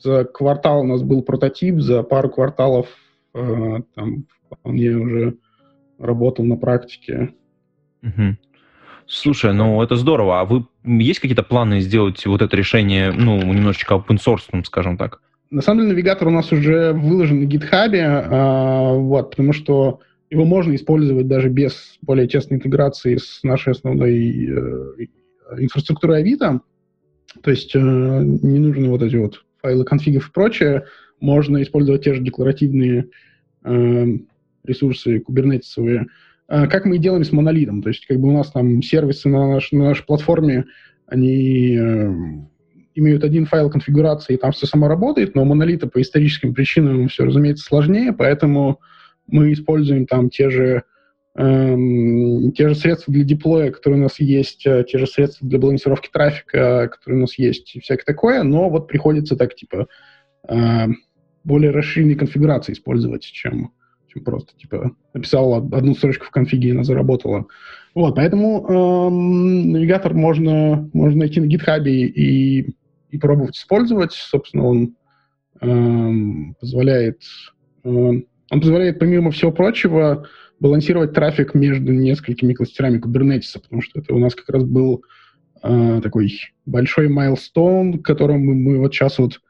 за 0.00 0.24
квартал 0.24 0.80
у 0.80 0.86
нас 0.86 1.02
был 1.02 1.22
прототип, 1.22 1.80
за 1.80 2.02
пару 2.02 2.28
кварталов 2.28 2.88
э, 3.34 3.80
там 3.94 4.26
вполне 4.50 4.90
уже 4.90 5.38
работал 5.98 6.44
на 6.44 6.56
практике. 6.56 7.34
Угу. 8.06 8.36
Слушай, 9.06 9.52
ну 9.52 9.82
это 9.82 9.96
здорово. 9.96 10.40
А 10.40 10.44
вы 10.44 10.66
есть 10.84 11.20
какие-то 11.20 11.42
планы 11.42 11.80
сделать 11.80 12.24
вот 12.26 12.42
это 12.42 12.56
решение, 12.56 13.12
ну, 13.12 13.40
немножечко 13.40 13.94
open 13.94 14.18
source, 14.18 14.64
скажем 14.64 14.96
так? 14.96 15.20
На 15.50 15.62
самом 15.62 15.82
деле 15.82 15.92
навигатор 15.92 16.26
у 16.28 16.32
нас 16.32 16.50
уже 16.50 16.92
выложен 16.92 17.42
на 17.42 17.46
GitHub, 17.46 17.94
э, 17.94 18.98
вот, 18.98 19.30
потому 19.30 19.52
что 19.52 20.00
его 20.28 20.44
можно 20.44 20.74
использовать 20.74 21.28
даже 21.28 21.48
без 21.48 21.98
более 22.02 22.26
тесной 22.26 22.58
интеграции 22.58 23.16
с 23.16 23.44
нашей 23.44 23.72
основной 23.72 24.48
э, 24.48 25.06
инфраструктурой 25.58 26.18
Авито. 26.18 26.60
То 27.42 27.50
есть 27.52 27.76
э, 27.76 27.78
не 27.78 28.58
нужны 28.58 28.88
вот 28.88 29.02
эти 29.02 29.16
вот 29.16 29.44
файлы 29.62 29.84
конфигов 29.84 30.28
и 30.28 30.32
прочее. 30.32 30.84
Можно 31.20 31.62
использовать 31.62 32.02
те 32.02 32.14
же 32.14 32.22
декларативные 32.22 33.06
э, 33.62 34.06
ресурсы 34.64 35.20
кубернетисовые. 35.20 36.02
Э, 36.02 36.06
как 36.48 36.84
мы 36.84 36.96
и 36.96 37.00
делаем 37.00 37.24
с 37.24 37.32
монолитом. 37.32 37.82
То 37.82 37.88
есть 37.88 38.06
как 38.06 38.18
бы 38.18 38.28
у 38.28 38.32
нас 38.32 38.52
там 38.52 38.82
сервисы 38.82 39.28
на, 39.28 39.54
наш, 39.54 39.72
на 39.72 39.84
нашей 39.84 40.04
платформе, 40.04 40.66
они 41.06 41.76
э, 41.76 42.10
имеют 42.94 43.24
один 43.24 43.46
файл 43.46 43.70
конфигурации, 43.70 44.34
и 44.34 44.36
там 44.36 44.52
все 44.52 44.66
само 44.66 44.88
работает, 44.88 45.34
но 45.34 45.44
монолита 45.44 45.86
по 45.86 46.00
историческим 46.00 46.54
причинам 46.54 47.08
все, 47.08 47.24
разумеется, 47.24 47.64
сложнее, 47.64 48.12
поэтому 48.12 48.80
мы 49.26 49.52
используем 49.52 50.06
там 50.06 50.30
те 50.30 50.50
же, 50.50 50.82
эм, 51.36 52.52
те 52.52 52.68
же 52.68 52.74
средства 52.74 53.12
для 53.12 53.24
деплоя, 53.24 53.70
которые 53.70 54.00
у 54.00 54.02
нас 54.04 54.18
есть, 54.18 54.66
э, 54.66 54.84
те 54.88 54.98
же 54.98 55.06
средства 55.06 55.46
для 55.46 55.58
балансировки 55.58 56.08
трафика, 56.10 56.88
которые 56.88 57.18
у 57.18 57.20
нас 57.22 57.38
есть, 57.38 57.76
и 57.76 57.80
всякое 57.80 58.04
такое, 58.04 58.42
но 58.42 58.70
вот 58.70 58.88
приходится 58.88 59.36
так, 59.36 59.54
типа, 59.54 59.86
э, 60.48 60.86
более 61.44 61.70
расширенные 61.70 62.16
конфигурации 62.16 62.72
использовать, 62.72 63.22
чем 63.22 63.72
просто, 64.20 64.56
типа, 64.56 64.92
написал 65.14 65.54
одну 65.54 65.94
строчку 65.94 66.26
в 66.26 66.30
конфиге, 66.30 66.68
и 66.68 66.72
она 66.72 66.84
заработала. 66.84 67.46
Вот, 67.94 68.16
поэтому 68.16 68.66
эм, 68.68 69.72
навигатор 69.72 70.14
можно, 70.14 70.88
можно 70.92 71.20
найти 71.20 71.40
на 71.40 71.46
GitHub 71.46 71.84
и 71.88 72.74
и 73.10 73.18
пробовать 73.18 73.56
использовать. 73.56 74.12
Собственно, 74.12 74.66
он 74.66 74.96
э, 75.60 76.52
позволяет, 76.60 77.22
э, 77.84 77.88
он 77.88 78.60
позволяет, 78.60 78.98
помимо 78.98 79.30
всего 79.30 79.52
прочего, 79.52 80.26
балансировать 80.60 81.12
трафик 81.12 81.54
между 81.54 81.92
несколькими 81.92 82.54
кластерами 82.54 82.98
Kubernetes, 82.98 83.60
потому 83.60 83.82
что 83.82 84.00
это 84.00 84.14
у 84.14 84.18
нас 84.18 84.34
как 84.34 84.48
раз 84.48 84.64
был 84.64 85.02
э, 85.62 86.00
такой 86.02 86.32
большой 86.64 87.08
майлстоун, 87.08 88.00
к 88.00 88.06
которому 88.06 88.54
мы 88.54 88.78
вот 88.78 88.94
сейчас 88.94 89.18
вот 89.18 89.40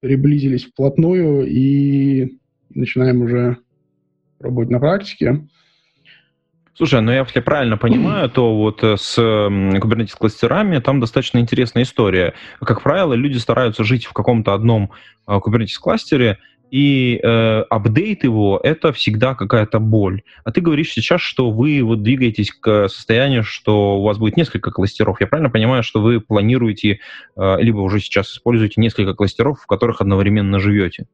приблизились 0.00 0.64
вплотную 0.64 1.46
и 1.46 2.38
начинаем 2.70 3.22
уже 3.22 3.58
пробовать 4.42 4.70
на 4.70 4.80
практике. 4.80 5.46
Слушай, 6.74 7.00
ну 7.02 7.12
я, 7.12 7.20
если 7.20 7.40
правильно 7.40 7.76
понимаю, 7.76 8.30
то 8.30 8.56
вот 8.56 8.82
э, 8.82 8.96
с 8.96 9.18
Kubernetes 9.18 10.16
кластерами 10.18 10.78
там 10.78 11.00
достаточно 11.00 11.38
интересная 11.38 11.82
история. 11.82 12.34
Как 12.60 12.82
правило, 12.82 13.12
люди 13.12 13.36
стараются 13.38 13.84
жить 13.84 14.06
в 14.06 14.12
каком-то 14.12 14.54
одном 14.54 14.90
э, 15.28 15.32
Kubernetes 15.32 15.78
кластере, 15.80 16.38
и 16.72 17.20
э, 17.22 17.64
апдейт 17.68 18.24
его— 18.24 18.58
это 18.62 18.94
всегда 18.94 19.34
какая-то 19.34 19.78
боль. 19.78 20.22
А 20.42 20.50
ты 20.50 20.62
говоришь 20.62 20.92
сейчас, 20.92 21.20
что 21.20 21.50
вы 21.50 21.82
вот 21.82 22.02
двигаетесь 22.02 22.50
к 22.50 22.88
состоянию, 22.88 23.44
что 23.44 23.98
у 23.98 24.04
вас 24.04 24.16
будет 24.16 24.38
несколько 24.38 24.70
кластеров. 24.70 25.20
Я 25.20 25.26
правильно 25.26 25.50
понимаю, 25.50 25.82
что 25.82 26.00
вы 26.00 26.20
планируете, 26.20 27.00
э, 27.36 27.56
либо 27.60 27.80
уже 27.80 28.00
сейчас 28.00 28.32
используете 28.32 28.80
несколько 28.80 29.12
кластеров, 29.12 29.60
в 29.60 29.66
которых 29.66 30.00
одновременно 30.00 30.58
живете? 30.58 31.06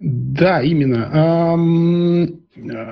Да, 0.00 0.62
именно. 0.62 1.52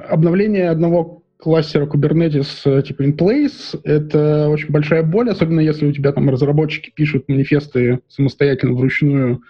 Обновление 0.09 0.69
одного 0.69 1.23
кластера 1.39 1.87
Kubernetes 1.87 2.49
э, 2.65 2.83
типа 2.83 3.03
in 3.03 3.17
place— 3.17 3.79
это 3.85 4.49
очень 4.49 4.71
большая 4.71 5.03
боль, 5.05 5.31
особенно 5.31 5.61
если 5.61 5.87
у 5.87 5.93
тебя 5.93 6.13
там 6.13 6.29
разработчики 6.29 6.91
пишут 6.91 7.29
манифесты 7.29 8.01
самостоятельно, 8.09 8.75
вручную. 8.75 9.43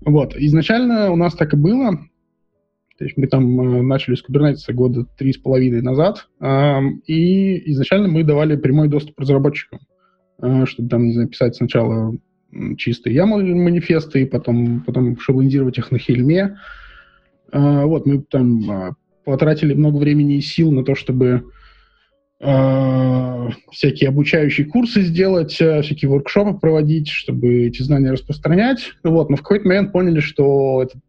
Вот. 0.00 0.34
Изначально 0.36 1.12
у 1.12 1.16
нас 1.16 1.34
так 1.34 1.52
и 1.52 1.56
было. 1.56 1.98
То 2.98 3.04
есть 3.04 3.16
мы 3.16 3.26
там 3.26 3.60
э, 3.60 3.82
начали 3.82 4.14
с 4.14 4.24
Kubernetes 4.24 4.72
года 4.72 5.04
три 5.18 5.32
с 5.32 5.36
половиной 5.38 5.82
назад, 5.82 6.28
и 7.06 7.72
изначально 7.72 8.08
мы 8.08 8.24
давали 8.24 8.56
прямой 8.56 8.88
доступ 8.88 9.20
разработчикам, 9.20 9.80
э, 10.42 10.64
чтобы 10.66 10.88
там, 10.88 11.04
не 11.04 11.12
знаю, 11.12 11.28
писать 11.28 11.54
сначала 11.54 12.16
чистые 12.76 13.14
YAML 13.16 13.54
манифесты, 13.54 14.26
потом, 14.26 14.80
потом 14.80 15.18
шаблонизировать 15.18 15.78
их 15.78 15.90
на 15.90 15.98
Хельме. 15.98 16.56
Э, 17.52 17.84
вот, 17.84 18.06
мы 18.06 18.22
там 18.22 18.70
э, 18.70 18.92
потратили 19.24 19.74
много 19.74 19.96
времени 19.96 20.36
и 20.36 20.40
сил 20.40 20.72
на 20.72 20.84
то, 20.84 20.94
чтобы 20.94 21.44
э, 22.40 23.48
всякие 23.70 24.08
обучающие 24.08 24.66
курсы 24.66 25.02
сделать, 25.02 25.52
всякие 25.52 26.10
воркшопы 26.10 26.58
проводить, 26.58 27.08
чтобы 27.08 27.66
эти 27.66 27.82
знания 27.82 28.12
распространять. 28.12 28.92
Вот. 29.02 29.30
Но 29.30 29.36
в 29.36 29.42
какой-то 29.42 29.68
момент 29.68 29.92
поняли, 29.92 30.20
что 30.20 30.82
этот 30.82 31.00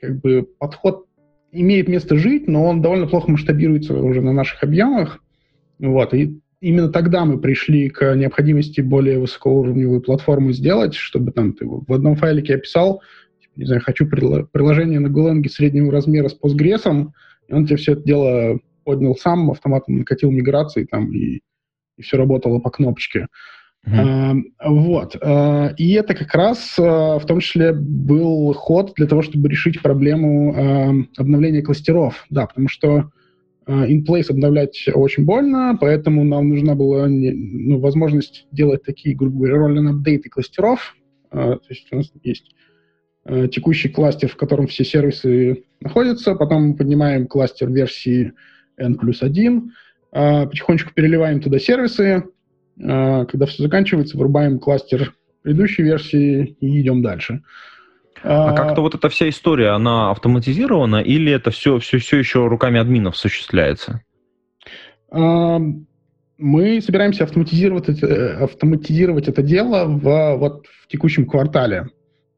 как 0.00 0.20
бы, 0.20 0.46
подход 0.58 1.06
имеет 1.52 1.88
место 1.88 2.16
жить, 2.16 2.48
но 2.48 2.64
он 2.64 2.82
довольно 2.82 3.06
плохо 3.06 3.30
масштабируется 3.30 3.94
уже 3.94 4.20
на 4.20 4.32
наших 4.32 4.62
объемах. 4.62 5.22
Вот. 5.78 6.14
И 6.14 6.40
именно 6.60 6.88
тогда 6.88 7.24
мы 7.24 7.38
пришли 7.38 7.90
к 7.90 8.14
необходимости 8.14 8.80
более 8.80 9.18
высокоуровневую 9.18 10.00
платформу 10.00 10.52
сделать, 10.52 10.94
чтобы 10.94 11.32
там 11.32 11.52
ты 11.52 11.66
в 11.66 11.92
одном 11.92 12.16
файлике 12.16 12.54
описал, 12.54 13.02
не 13.56 13.64
знаю, 13.64 13.82
хочу 13.82 14.06
приложение 14.06 15.00
на 15.00 15.08
Golang 15.08 15.46
среднего 15.48 15.92
размера 15.92 16.28
с 16.28 16.38
Postgres, 16.38 17.10
и 17.48 17.52
он 17.52 17.66
тебе 17.66 17.76
все 17.76 17.92
это 17.92 18.02
дело 18.02 18.58
поднял 18.84 19.16
сам, 19.16 19.50
автоматом 19.50 19.98
накатил 19.98 20.30
миграции 20.30 20.84
там, 20.84 21.12
и, 21.12 21.40
и 21.96 22.02
все 22.02 22.16
работало 22.16 22.58
по 22.58 22.70
кнопочке. 22.70 23.28
Uh-huh. 23.86 24.42
А, 24.58 24.70
вот. 24.70 25.16
А, 25.20 25.74
и 25.76 25.92
это 25.92 26.14
как 26.14 26.32
раз 26.34 26.76
а, 26.78 27.18
в 27.18 27.26
том 27.26 27.40
числе 27.40 27.72
был 27.72 28.52
ход 28.52 28.92
для 28.96 29.06
того, 29.06 29.22
чтобы 29.22 29.48
решить 29.48 29.82
проблему 29.82 30.54
а, 30.54 30.92
обновления 31.16 31.62
кластеров. 31.62 32.24
Да, 32.30 32.46
потому 32.46 32.68
что 32.68 33.10
in 33.68 34.04
place 34.04 34.28
обновлять 34.28 34.88
очень 34.92 35.24
больно, 35.24 35.78
поэтому 35.80 36.24
нам 36.24 36.48
нужна 36.48 36.74
была 36.74 37.06
ну, 37.08 37.78
возможность 37.78 38.48
делать 38.50 38.82
такие, 38.82 39.14
грубо 39.14 39.46
говоря, 39.46 39.56
roll 39.56 39.88
апдейты 39.88 40.28
кластеров. 40.28 40.96
То 41.30 41.60
есть 41.68 41.86
у 41.92 41.96
нас 41.96 42.12
есть 42.24 42.56
текущий 43.24 43.88
кластер, 43.88 44.28
в 44.28 44.36
котором 44.36 44.66
все 44.66 44.84
сервисы 44.84 45.64
находятся, 45.80 46.34
потом 46.34 46.68
мы 46.68 46.76
поднимаем 46.76 47.26
кластер 47.26 47.70
версии 47.70 48.32
N 48.76 48.96
плюс 48.96 49.22
1, 49.22 49.72
потихонечку 50.10 50.92
переливаем 50.92 51.40
туда 51.40 51.58
сервисы, 51.58 52.24
когда 52.76 53.46
все 53.46 53.62
заканчивается, 53.62 54.18
врубаем 54.18 54.58
кластер 54.58 55.14
предыдущей 55.42 55.82
версии 55.82 56.56
и 56.60 56.80
идем 56.80 57.02
дальше. 57.02 57.42
А, 58.24 58.50
а 58.50 58.52
как-то 58.54 58.80
вот 58.82 58.94
эта 58.94 59.08
вся 59.08 59.28
история, 59.28 59.70
она 59.70 60.10
автоматизирована 60.10 60.96
или 60.96 61.32
это 61.32 61.50
все, 61.50 61.78
все, 61.78 61.98
все 61.98 62.18
еще 62.18 62.46
руками 62.46 62.78
админов 62.78 63.14
осуществляется? 63.14 64.02
Мы 65.10 66.80
собираемся 66.80 67.24
автоматизировать 67.24 67.88
это, 67.88 68.44
автоматизировать 68.44 69.28
это 69.28 69.42
дело 69.42 69.84
в, 69.86 70.36
вот, 70.36 70.66
в 70.66 70.88
текущем 70.88 71.26
квартале. 71.26 71.88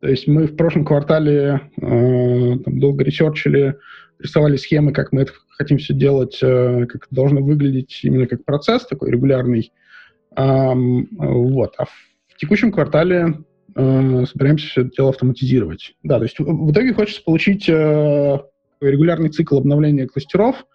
То 0.04 0.10
есть 0.10 0.26
мы 0.26 0.46
в 0.46 0.54
прошлом 0.54 0.84
квартале 0.84 1.62
э, 1.80 2.58
там, 2.62 2.78
долго 2.78 3.02
ресерчили, 3.02 3.78
рисовали 4.18 4.56
схемы, 4.56 4.92
как 4.92 5.12
мы 5.12 5.22
это 5.22 5.32
хотим 5.48 5.78
все 5.78 5.94
делать, 5.94 6.40
э, 6.42 6.84
как 6.84 7.06
это 7.06 7.14
должно 7.14 7.40
выглядеть 7.40 8.00
именно 8.02 8.26
как 8.26 8.44
процесс 8.44 8.86
такой 8.86 9.10
регулярный. 9.10 9.72
Вот. 10.36 11.74
А 11.78 11.86
в 11.86 12.36
текущем 12.36 12.70
квартале 12.70 13.38
э, 13.74 14.24
собираемся 14.26 14.66
все 14.66 14.82
это 14.82 14.90
дело 14.94 15.08
автоматизировать. 15.08 15.94
Да, 16.02 16.18
то 16.18 16.24
есть 16.24 16.38
в 16.38 16.70
итоге 16.70 16.92
хочется 16.92 17.24
получить 17.24 17.66
э, 17.66 18.38
регулярный 18.82 19.30
цикл 19.30 19.56
обновления 19.56 20.06
кластеров, 20.06 20.66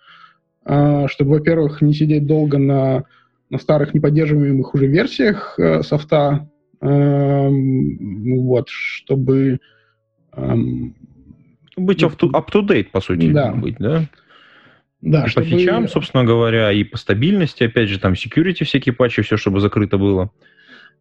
э, 0.65 1.05
чтобы, 1.07 1.33
во-первых, 1.33 1.83
не 1.83 1.93
сидеть 1.93 2.25
долго 2.25 2.57
на, 2.57 3.03
на 3.51 3.59
старых 3.59 3.93
неподдерживаемых 3.93 4.73
уже 4.73 4.87
версиях 4.87 5.53
э, 5.59 5.83
софта, 5.83 6.49
вот, 6.81 8.69
чтобы... 8.69 9.59
Э, 10.33 10.55
быть 11.75 12.03
up-to-date, 12.03 12.89
по 12.91 13.01
сути, 13.01 13.31
да. 13.31 13.53
быть, 13.53 13.77
да? 13.79 14.05
Да, 15.01 15.25
и 15.25 15.29
чтобы... 15.29 15.47
по 15.47 15.51
фичам, 15.51 15.87
собственно 15.87 16.23
говоря, 16.25 16.71
и 16.71 16.83
по 16.83 16.97
стабильности, 16.97 17.63
опять 17.63 17.89
же, 17.89 17.99
там 17.99 18.13
security 18.13 18.65
всякие 18.65 18.93
патчи, 18.93 19.21
все, 19.21 19.37
чтобы 19.37 19.59
закрыто 19.59 19.97
было. 19.97 20.31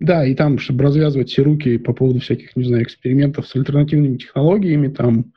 Да, 0.01 0.25
и 0.25 0.35
там, 0.35 0.59
чтобы 0.59 0.85
развязывать 0.85 1.31
все 1.31 1.43
руки 1.43 1.79
по 1.79 1.93
поводу 1.93 2.21
всяких, 2.21 2.55
не 2.55 2.65
знаю, 2.65 2.85
экспериментов 2.85 3.49
с 3.49 3.57
альтернативными 3.57 4.17
технологиями, 4.17 4.89
там, 4.89 5.33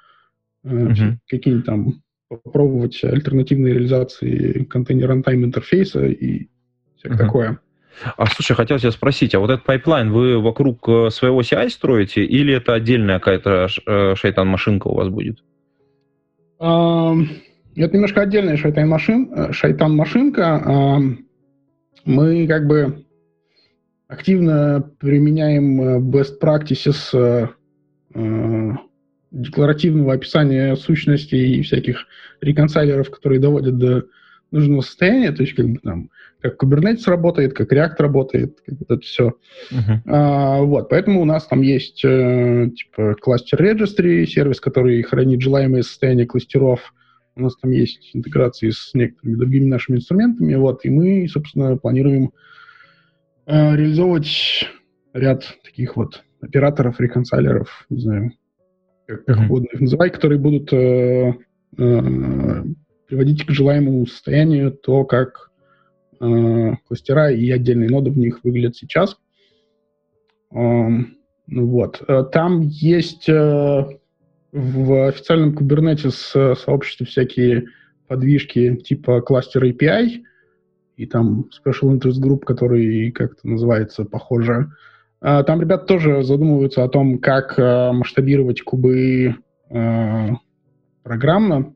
uh-huh. 0.63 1.13
э, 1.13 1.17
какие-нибудь 1.27 1.65
там 1.65 2.01
попробовать 2.29 3.03
альтернативные 3.03 3.73
реализации 3.73 4.63
container 4.65 5.11
runtime 5.11 5.43
интерфейса 5.43 6.05
и 6.05 6.49
всякое 6.97 7.15
uh-huh. 7.15 7.17
такое. 7.17 7.59
А 8.17 8.25
слушай, 8.27 8.55
хотел 8.55 8.79
тебя 8.79 8.91
спросить, 8.91 9.35
а 9.35 9.39
вот 9.39 9.49
этот 9.49 9.65
пайплайн 9.65 10.11
вы 10.11 10.39
вокруг 10.39 10.87
э, 10.87 11.09
своего 11.09 11.41
CI 11.41 11.69
строите 11.69 12.23
или 12.23 12.53
это 12.53 12.73
отдельная 12.73 13.19
какая-то 13.19 13.67
э, 13.85 14.15
шайтан-машинка 14.15 14.87
у 14.87 14.95
вас 14.95 15.09
будет? 15.09 15.39
Это 16.59 17.93
немножко 17.93 18.21
отдельная 18.21 18.57
шайтан-машин, 18.57 19.31
э, 19.33 19.51
шайтан-машинка. 19.51 20.99
Мы 22.03 22.47
как 22.47 22.67
бы 22.67 23.05
активно 24.07 24.83
применяем 24.99 26.09
best 26.09 26.39
practices 26.41 27.49
декларативного 29.31 30.13
описания 30.13 30.75
сущностей 30.75 31.55
и 31.55 31.61
всяких 31.61 32.05
реконсайлеров, 32.41 33.09
которые 33.09 33.39
доводят 33.39 33.77
до 33.77 34.05
нужного 34.51 34.81
состояния, 34.81 35.31
то 35.31 35.43
есть 35.43 35.55
как 35.55 35.67
бы 35.67 35.79
там, 35.79 36.09
как 36.41 36.61
Kubernetes 36.61 37.03
работает, 37.05 37.53
как 37.53 37.71
React 37.71 37.95
работает, 37.99 38.59
как 38.65 38.79
вот 38.79 38.91
это 38.91 39.01
все. 39.01 39.33
Uh-huh. 39.71 39.99
А, 40.07 40.61
вот, 40.61 40.89
поэтому 40.89 41.21
у 41.21 41.25
нас 41.25 41.45
там 41.47 41.61
есть 41.61 42.03
э, 42.03 42.69
типа 42.75 43.15
кластер 43.15 43.61
registry, 43.61 44.25
сервис, 44.25 44.59
который 44.59 45.01
хранит 45.03 45.41
желаемое 45.41 45.83
состояние 45.83 46.25
кластеров, 46.25 46.93
у 47.35 47.41
нас 47.41 47.55
там 47.55 47.71
есть 47.71 48.11
интеграции 48.13 48.71
с 48.71 48.91
некоторыми 48.93 49.37
другими 49.37 49.65
нашими 49.65 49.97
инструментами, 49.97 50.55
вот, 50.55 50.83
и 50.83 50.89
мы, 50.89 51.27
собственно, 51.29 51.77
планируем 51.77 52.31
э, 53.45 53.75
реализовывать 53.75 54.67
ряд 55.13 55.57
таких 55.63 55.95
вот 55.95 56.23
операторов, 56.41 56.99
реконсайлеров, 56.99 57.85
не 57.89 58.01
знаю, 58.01 58.31
как, 59.07 59.25
как 59.25 59.39
угодно 59.39 59.67
их 59.73 59.81
называть, 59.81 60.13
которые 60.13 60.39
будут 60.39 60.73
э, 60.73 61.35
э, 61.77 62.63
приводить 63.11 63.45
к 63.45 63.51
желаемому 63.51 64.07
состоянию 64.07 64.71
то, 64.71 65.03
как 65.03 65.51
э, 66.21 66.73
кластера 66.87 67.29
и 67.29 67.51
отдельные 67.51 67.89
ноды 67.89 68.09
в 68.09 68.17
них 68.17 68.41
выглядят 68.41 68.77
сейчас. 68.77 69.17
Э, 70.55 70.87
вот. 71.47 72.01
Э, 72.07 72.23
там 72.31 72.61
есть 72.61 73.27
э, 73.27 73.85
в 74.53 75.07
официальном 75.09 75.57
Kubernetes 75.57 76.55
сообществе 76.55 77.05
всякие 77.05 77.65
подвижки 78.07 78.77
типа 78.77 79.19
кластер 79.19 79.65
API, 79.65 80.23
и 80.95 81.05
там 81.05 81.49
Special 81.51 81.93
Interest 81.93 82.21
Group, 82.23 82.45
который 82.45 83.11
как-то 83.11 83.45
называется 83.45 84.05
похоже. 84.05 84.71
А, 85.19 85.43
там 85.43 85.59
ребята 85.59 85.85
тоже 85.85 86.23
задумываются 86.23 86.85
о 86.85 86.87
том, 86.87 87.19
как 87.19 87.59
э, 87.59 87.91
масштабировать 87.91 88.61
кубы 88.61 89.35
э, 89.69 90.27
программно. 91.03 91.73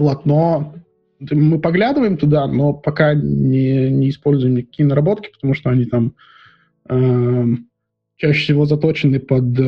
Вот, 0.00 0.26
но 0.26 0.74
мы 1.20 1.60
поглядываем 1.60 2.16
туда, 2.16 2.46
но 2.46 2.72
пока 2.72 3.14
не, 3.14 3.90
не 3.90 4.10
используем 4.10 4.54
никакие 4.54 4.86
наработки, 4.86 5.30
потому 5.32 5.54
что 5.54 5.70
они 5.70 5.84
там 5.84 6.14
э, 6.88 7.44
чаще 8.16 8.40
всего 8.42 8.66
заточены 8.66 9.20
под 9.20 9.58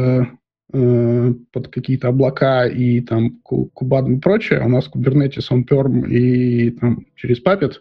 Э, 0.75 1.35
под 1.53 1.69
какие-то 1.69 2.09
облака 2.09 2.67
и 2.67 3.03
там 3.03 3.41
Кубадм 3.43 4.15
и 4.15 4.21
прочее. 4.21 4.63
У 4.65 4.71
нас 4.71 4.91
Kubernetes, 4.91 5.45
он 5.51 5.65
Perm 5.65 6.09
и 6.09 6.71
там 6.71 7.05
через 7.15 7.45
Puppet. 7.45 7.75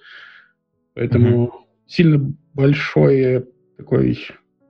Поэтому 0.94 1.46
mm-hmm. 1.46 1.52
сильно 1.88 2.34
большой 2.54 3.46
такой... 3.78 4.20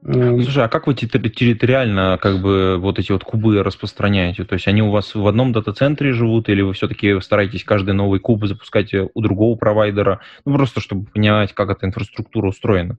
Э... 0.05 0.41
Слушай, 0.41 0.65
а 0.65 0.67
как 0.67 0.87
вы 0.87 0.93
территориально 0.95 2.17
как 2.21 2.41
бы 2.41 2.77
вот 2.77 2.99
эти 2.99 3.11
вот 3.11 3.23
кубы 3.23 3.63
распространяете? 3.63 4.43
То 4.43 4.53
есть 4.53 4.67
они 4.67 4.81
у 4.81 4.89
вас 4.89 5.13
в 5.15 5.27
одном 5.27 5.51
дата-центре 5.51 6.13
живут 6.13 6.49
или 6.49 6.61
вы 6.61 6.73
все-таки 6.73 7.19
стараетесь 7.21 7.63
каждый 7.63 7.93
новый 7.93 8.19
куб 8.19 8.45
запускать 8.45 8.93
у 8.93 9.21
другого 9.21 9.55
провайдера? 9.55 10.21
Ну, 10.45 10.55
просто 10.55 10.81
чтобы 10.81 11.05
понимать, 11.05 11.53
как 11.53 11.69
эта 11.69 11.85
инфраструктура 11.85 12.47
устроена. 12.47 12.97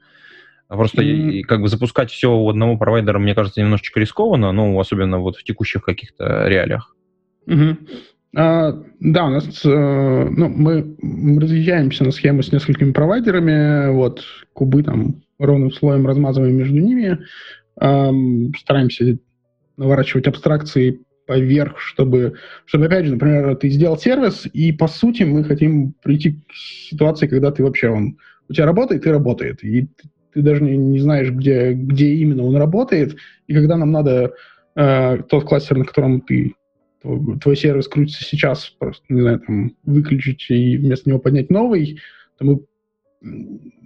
А 0.69 0.77
просто 0.77 1.03
mm-hmm. 1.03 1.43
как 1.43 1.61
бы 1.61 1.69
запускать 1.69 2.11
все 2.11 2.33
у 2.33 2.49
одного 2.49 2.79
провайдера, 2.79 3.19
мне 3.19 3.35
кажется, 3.35 3.61
немножечко 3.61 4.01
рискованно, 4.01 4.53
ну, 4.53 4.79
особенно 4.81 5.19
вот 5.19 5.37
в 5.37 5.45
текущих 5.45 5.85
каких-то 5.85 6.49
реалиях. 6.49 6.97
Mm-hmm. 7.47 7.77
А, 8.35 8.83
да, 8.99 9.27
у 9.27 9.31
нас, 9.31 9.63
э, 9.67 9.69
ну, 9.69 10.49
мы, 10.49 10.97
разъезжаемся 11.39 12.05
на 12.05 12.11
схемы 12.11 12.43
с 12.43 12.53
несколькими 12.53 12.93
провайдерами, 12.93 13.93
вот, 13.93 14.23
кубы 14.55 14.83
там 14.83 15.17
ровным 15.45 15.73
слоем 15.73 16.07
размазываем 16.07 16.57
между 16.57 16.79
ними, 16.79 17.19
э, 17.81 18.11
стараемся 18.59 19.19
наворачивать 19.77 20.27
абстракции 20.27 21.01
поверх, 21.27 21.79
чтобы, 21.79 22.35
чтобы, 22.67 22.87
опять 22.87 23.07
же, 23.07 23.13
например, 23.13 23.57
ты 23.57 23.69
сделал 23.69 23.97
сервис, 23.99 24.47
и, 24.53 24.73
по 24.73 24.89
сути, 24.89 25.23
мы 25.23 25.45
хотим 25.45 25.95
прийти 26.03 26.33
к 26.33 26.53
ситуации, 26.91 27.27
когда 27.27 27.51
ты 27.51 27.63
вообще, 27.63 27.89
он 27.89 28.19
у 28.49 28.53
тебя 28.53 28.67
работает 28.67 29.07
и 29.07 29.11
работает, 29.11 29.65
и 29.65 29.89
ты 30.33 30.43
даже 30.43 30.63
не, 30.63 30.77
не 30.77 30.99
знаешь, 30.99 31.31
где, 31.31 31.73
где 31.73 32.15
именно 32.15 32.43
он 32.43 32.57
работает, 32.57 33.17
и 33.47 33.55
когда 33.55 33.77
нам 33.77 33.93
надо 33.93 34.33
э, 34.75 35.19
тот 35.29 35.45
кластер, 35.45 35.79
на 35.79 35.85
котором 35.85 36.21
ты 36.23 36.55
твой, 37.03 37.39
твой 37.39 37.57
сервис 37.57 37.89
крутится 37.89 38.25
сейчас, 38.25 38.75
просто, 38.79 39.05
не 39.09 39.21
знаю, 39.21 39.41
там, 39.41 39.77
выключить 39.85 40.47
и 40.49 40.77
вместо 40.77 41.09
него 41.09 41.19
поднять 41.19 41.51
новый, 41.51 42.01
то 42.39 42.45
мы 42.45 42.61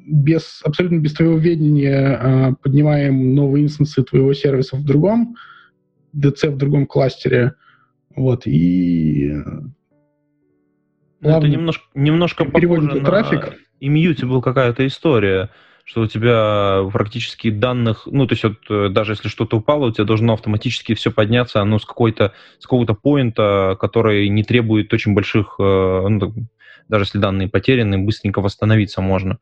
без, 0.06 0.60
абсолютно 0.64 0.98
без 0.98 1.14
твоего 1.14 1.36
ведения 1.36 2.18
э, 2.20 2.54
поднимаем 2.62 3.34
новые 3.34 3.64
инстансы 3.64 4.02
твоего 4.02 4.32
сервиса 4.34 4.76
в 4.76 4.84
другом 4.84 5.36
DC 6.14 6.50
в 6.50 6.56
другом 6.56 6.86
кластере. 6.86 7.54
Вот, 8.14 8.46
и... 8.46 9.32
Ну, 11.20 11.30
это 11.30 11.48
немножко, 11.48 11.84
немножко 11.94 12.44
похоже 12.44 12.82
на 12.82 13.04
трафик. 13.04 13.54
Immutable 13.80 14.40
какая-то 14.40 14.86
история 14.86 15.50
что 15.86 16.02
у 16.02 16.06
тебя 16.08 16.82
практически 16.92 17.48
данных, 17.48 18.08
ну, 18.10 18.26
то 18.26 18.32
есть 18.32 18.42
вот 18.42 18.56
э, 18.68 18.88
даже 18.88 19.12
если 19.12 19.28
что-то 19.28 19.58
упало, 19.58 19.86
у 19.86 19.92
тебя 19.92 20.04
должно 20.04 20.32
автоматически 20.32 20.96
все 20.96 21.12
подняться, 21.12 21.60
оно 21.60 21.78
с 21.78 21.84
какой-то, 21.84 22.32
с 22.58 22.64
какого-то 22.64 22.94
поинта, 22.94 23.76
который 23.80 24.28
не 24.28 24.42
требует 24.42 24.92
очень 24.92 25.14
больших, 25.14 25.54
э, 25.60 25.62
ну, 25.62 26.34
даже 26.88 27.04
если 27.04 27.18
данные 27.18 27.48
потеряны, 27.48 27.98
быстренько 27.98 28.40
восстановиться 28.40 29.00
можно. 29.00 29.38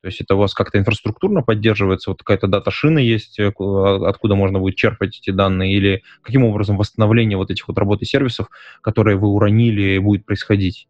То 0.00 0.06
есть 0.06 0.20
это 0.20 0.36
у 0.36 0.38
вас 0.38 0.54
как-то 0.54 0.78
инфраструктурно 0.78 1.42
поддерживается, 1.42 2.10
вот 2.10 2.20
какая-то 2.20 2.46
дата-шина 2.46 3.00
есть, 3.00 3.40
э, 3.40 3.52
а, 3.58 4.08
откуда 4.08 4.36
можно 4.36 4.60
будет 4.60 4.76
черпать 4.76 5.18
эти 5.18 5.32
данные, 5.32 5.74
или 5.74 6.04
каким 6.22 6.44
образом 6.44 6.76
восстановление 6.76 7.36
вот 7.36 7.50
этих 7.50 7.66
вот 7.66 7.76
работы 7.76 8.04
сервисов, 8.04 8.50
которые 8.82 9.16
вы 9.16 9.26
уронили, 9.26 9.98
будет 9.98 10.24
происходить? 10.24 10.86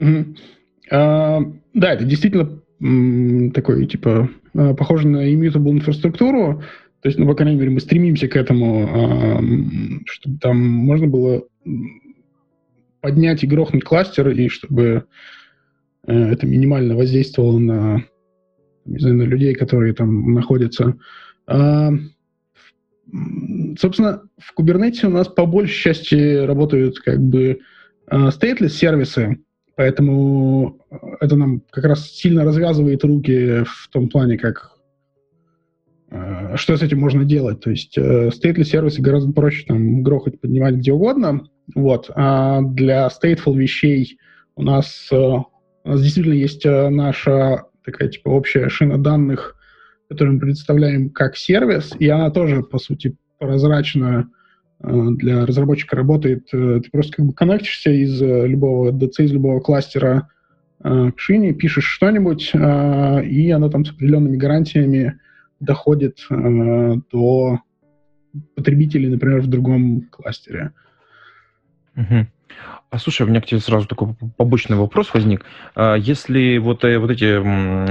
Mm-hmm. 0.00 0.36
Uh, 0.90 1.58
да, 1.72 1.94
это 1.94 2.04
действительно 2.04 2.60
такой, 2.80 3.86
типа, 3.86 4.28
а, 4.54 4.74
похоже 4.74 5.08
на 5.08 5.32
immutable 5.32 5.70
инфраструктуру, 5.70 6.62
то 7.00 7.08
есть, 7.08 7.18
ну, 7.18 7.26
по 7.26 7.34
крайней 7.34 7.58
мере, 7.58 7.70
мы 7.70 7.80
стремимся 7.80 8.28
к 8.28 8.36
этому, 8.36 8.88
а, 8.88 9.42
чтобы 10.06 10.38
там 10.38 10.60
можно 10.60 11.06
было 11.06 11.44
поднять 13.00 13.44
и 13.44 13.46
грохнуть 13.46 13.84
кластер, 13.84 14.30
и 14.30 14.48
чтобы 14.48 15.04
э, 16.06 16.12
это 16.12 16.46
минимально 16.46 16.96
воздействовало 16.96 17.58
на, 17.58 18.04
не 18.86 18.98
знаю, 18.98 19.16
на 19.16 19.22
людей, 19.24 19.54
которые 19.54 19.92
там 19.92 20.32
находятся. 20.32 20.96
А, 21.46 21.90
собственно, 23.78 24.22
в 24.38 24.58
Kubernetes 24.58 25.06
у 25.06 25.10
нас 25.10 25.28
по 25.28 25.44
большей 25.44 25.74
части 25.74 26.46
работают 26.46 26.98
как 27.00 27.20
бы 27.20 27.60
stateless 28.10 28.70
сервисы, 28.70 29.38
Поэтому 29.76 30.78
э, 30.90 30.96
это 31.20 31.36
нам 31.36 31.62
как 31.70 31.84
раз 31.84 32.08
сильно 32.08 32.44
развязывает 32.44 33.04
руки 33.04 33.64
в 33.64 33.88
том 33.90 34.08
плане, 34.08 34.38
как 34.38 34.72
э, 36.10 36.56
что 36.56 36.76
с 36.76 36.82
этим 36.82 37.00
можно 37.00 37.24
делать. 37.24 37.60
То 37.60 37.70
есть 37.70 37.96
э, 37.98 38.28
stateful 38.28 38.64
сервисы 38.64 39.02
гораздо 39.02 39.32
проще 39.32 39.64
там 39.66 40.02
грохать, 40.02 40.40
поднимать 40.40 40.76
где 40.76 40.92
угодно. 40.92 41.46
Вот. 41.74 42.10
А 42.14 42.62
для 42.62 43.08
stateful 43.08 43.56
вещей 43.56 44.18
у 44.56 44.62
нас, 44.62 45.08
у 45.10 45.44
нас 45.84 46.02
действительно 46.02 46.34
есть 46.34 46.64
наша 46.64 47.64
такая 47.84 48.08
типа 48.08 48.28
общая 48.28 48.68
шина 48.68 49.02
данных, 49.02 49.56
которую 50.08 50.34
мы 50.34 50.40
представляем 50.40 51.10
как 51.10 51.36
сервис, 51.36 51.92
и 51.98 52.08
она 52.08 52.30
тоже, 52.30 52.62
по 52.62 52.78
сути, 52.78 53.16
прозрачная 53.38 54.20
Э, 54.20 54.33
для 54.80 55.46
разработчика 55.46 55.96
работает, 55.96 56.48
э, 56.52 56.80
ты 56.82 56.90
просто 56.90 57.16
как 57.16 57.26
бы 57.26 57.32
коннектишься 57.32 57.90
из 57.90 58.20
э, 58.20 58.46
любого 58.46 58.90
DC, 58.90 59.24
из 59.24 59.32
любого 59.32 59.60
кластера 59.60 60.28
к 60.82 61.14
шине, 61.16 61.54
пишешь 61.54 61.86
что-нибудь, 61.86 62.52
и 62.52 63.50
оно 63.50 63.70
там 63.70 63.86
с 63.86 63.90
определенными 63.90 64.36
гарантиями 64.36 65.18
доходит 65.58 66.18
до 66.28 67.60
потребителей, 68.54 69.08
например, 69.08 69.40
в 69.40 69.46
другом 69.46 70.02
кластере. 70.10 70.72
Угу. 71.96 72.26
А 72.94 72.98
слушай, 72.98 73.22
у 73.22 73.26
меня 73.26 73.40
к 73.40 73.46
тебе 73.46 73.58
сразу 73.58 73.88
такой 73.88 74.14
побочный 74.36 74.76
вопрос 74.76 75.12
возник. 75.12 75.44
А 75.74 75.96
если 75.96 76.58
вот, 76.58 76.84
э, 76.84 76.98
вот 76.98 77.10
эти 77.10 77.40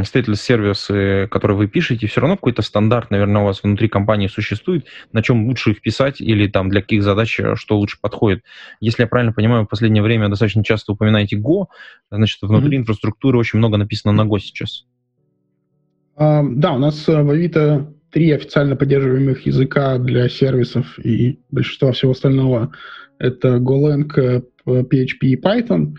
stateless 0.02 0.36
сервисы, 0.38 1.28
которые 1.30 1.58
вы 1.58 1.68
пишете, 1.68 2.08
все 2.08 2.22
равно 2.22 2.38
какой-то 2.38 2.62
стандарт, 2.62 3.12
наверное, 3.12 3.42
у 3.42 3.46
вас 3.46 3.64
внутри 3.64 3.90
компании 3.90 4.28
существует, 4.28 4.88
на 5.12 5.22
чем 5.22 5.48
лучше 5.48 5.72
их 5.72 5.82
писать 5.82 6.22
или 6.22 6.48
там 6.48 6.70
для 6.70 6.82
каких 6.82 7.04
задач 7.04 7.38
э, 7.40 7.56
что 7.58 7.78
лучше 7.78 7.98
подходит. 8.00 8.46
Если 8.80 9.04
я 9.04 9.08
правильно 9.08 9.34
понимаю, 9.34 9.66
в 9.66 9.68
последнее 9.68 10.02
время 10.04 10.30
достаточно 10.30 10.64
часто 10.64 10.94
упоминаете 10.94 11.38
Go, 11.38 11.66
значит, 12.10 12.38
внутри 12.42 12.78
mm-hmm. 12.78 12.82
инфраструктуры 12.82 13.38
очень 13.38 13.60
много 13.60 13.76
написано 13.76 14.14
на 14.14 14.22
Go 14.22 14.40
сейчас. 14.40 14.86
Uh, 16.16 16.48
да, 16.48 16.72
у 16.74 16.78
нас 16.78 17.10
э, 17.10 17.24
в 17.24 17.30
Авито 17.30 17.92
три 18.14 18.32
официально 18.32 18.76
поддерживаемых 18.76 19.46
языка 19.46 19.98
для 19.98 20.30
сервисов 20.30 21.00
и 21.04 21.40
большинства 21.50 21.92
всего 21.92 22.12
остального. 22.12 22.72
Это 23.18 23.58
Golang, 23.58 24.44
PHP 24.66 25.20
и 25.22 25.36
Python. 25.36 25.96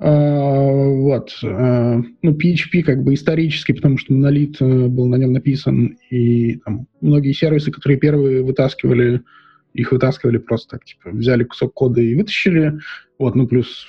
Uh, 0.00 1.02
вот. 1.02 1.30
Uh, 1.42 2.02
ну, 2.22 2.32
PHP 2.32 2.82
как 2.82 3.04
бы 3.04 3.14
исторически, 3.14 3.72
потому 3.72 3.96
что 3.96 4.12
монолит 4.12 4.60
uh, 4.60 4.88
был 4.88 5.06
на 5.06 5.14
нем 5.16 5.32
написан, 5.32 5.96
и 6.10 6.56
там, 6.56 6.88
многие 7.00 7.32
сервисы, 7.32 7.70
которые 7.70 7.98
первые 7.98 8.42
вытаскивали, 8.42 9.22
их 9.72 9.92
вытаскивали 9.92 10.38
просто 10.38 10.76
так, 10.76 10.84
типа, 10.84 11.10
взяли 11.10 11.44
кусок 11.44 11.74
кода 11.74 12.00
и 12.00 12.16
вытащили. 12.16 12.80
Вот, 13.20 13.36
ну, 13.36 13.46
плюс 13.46 13.86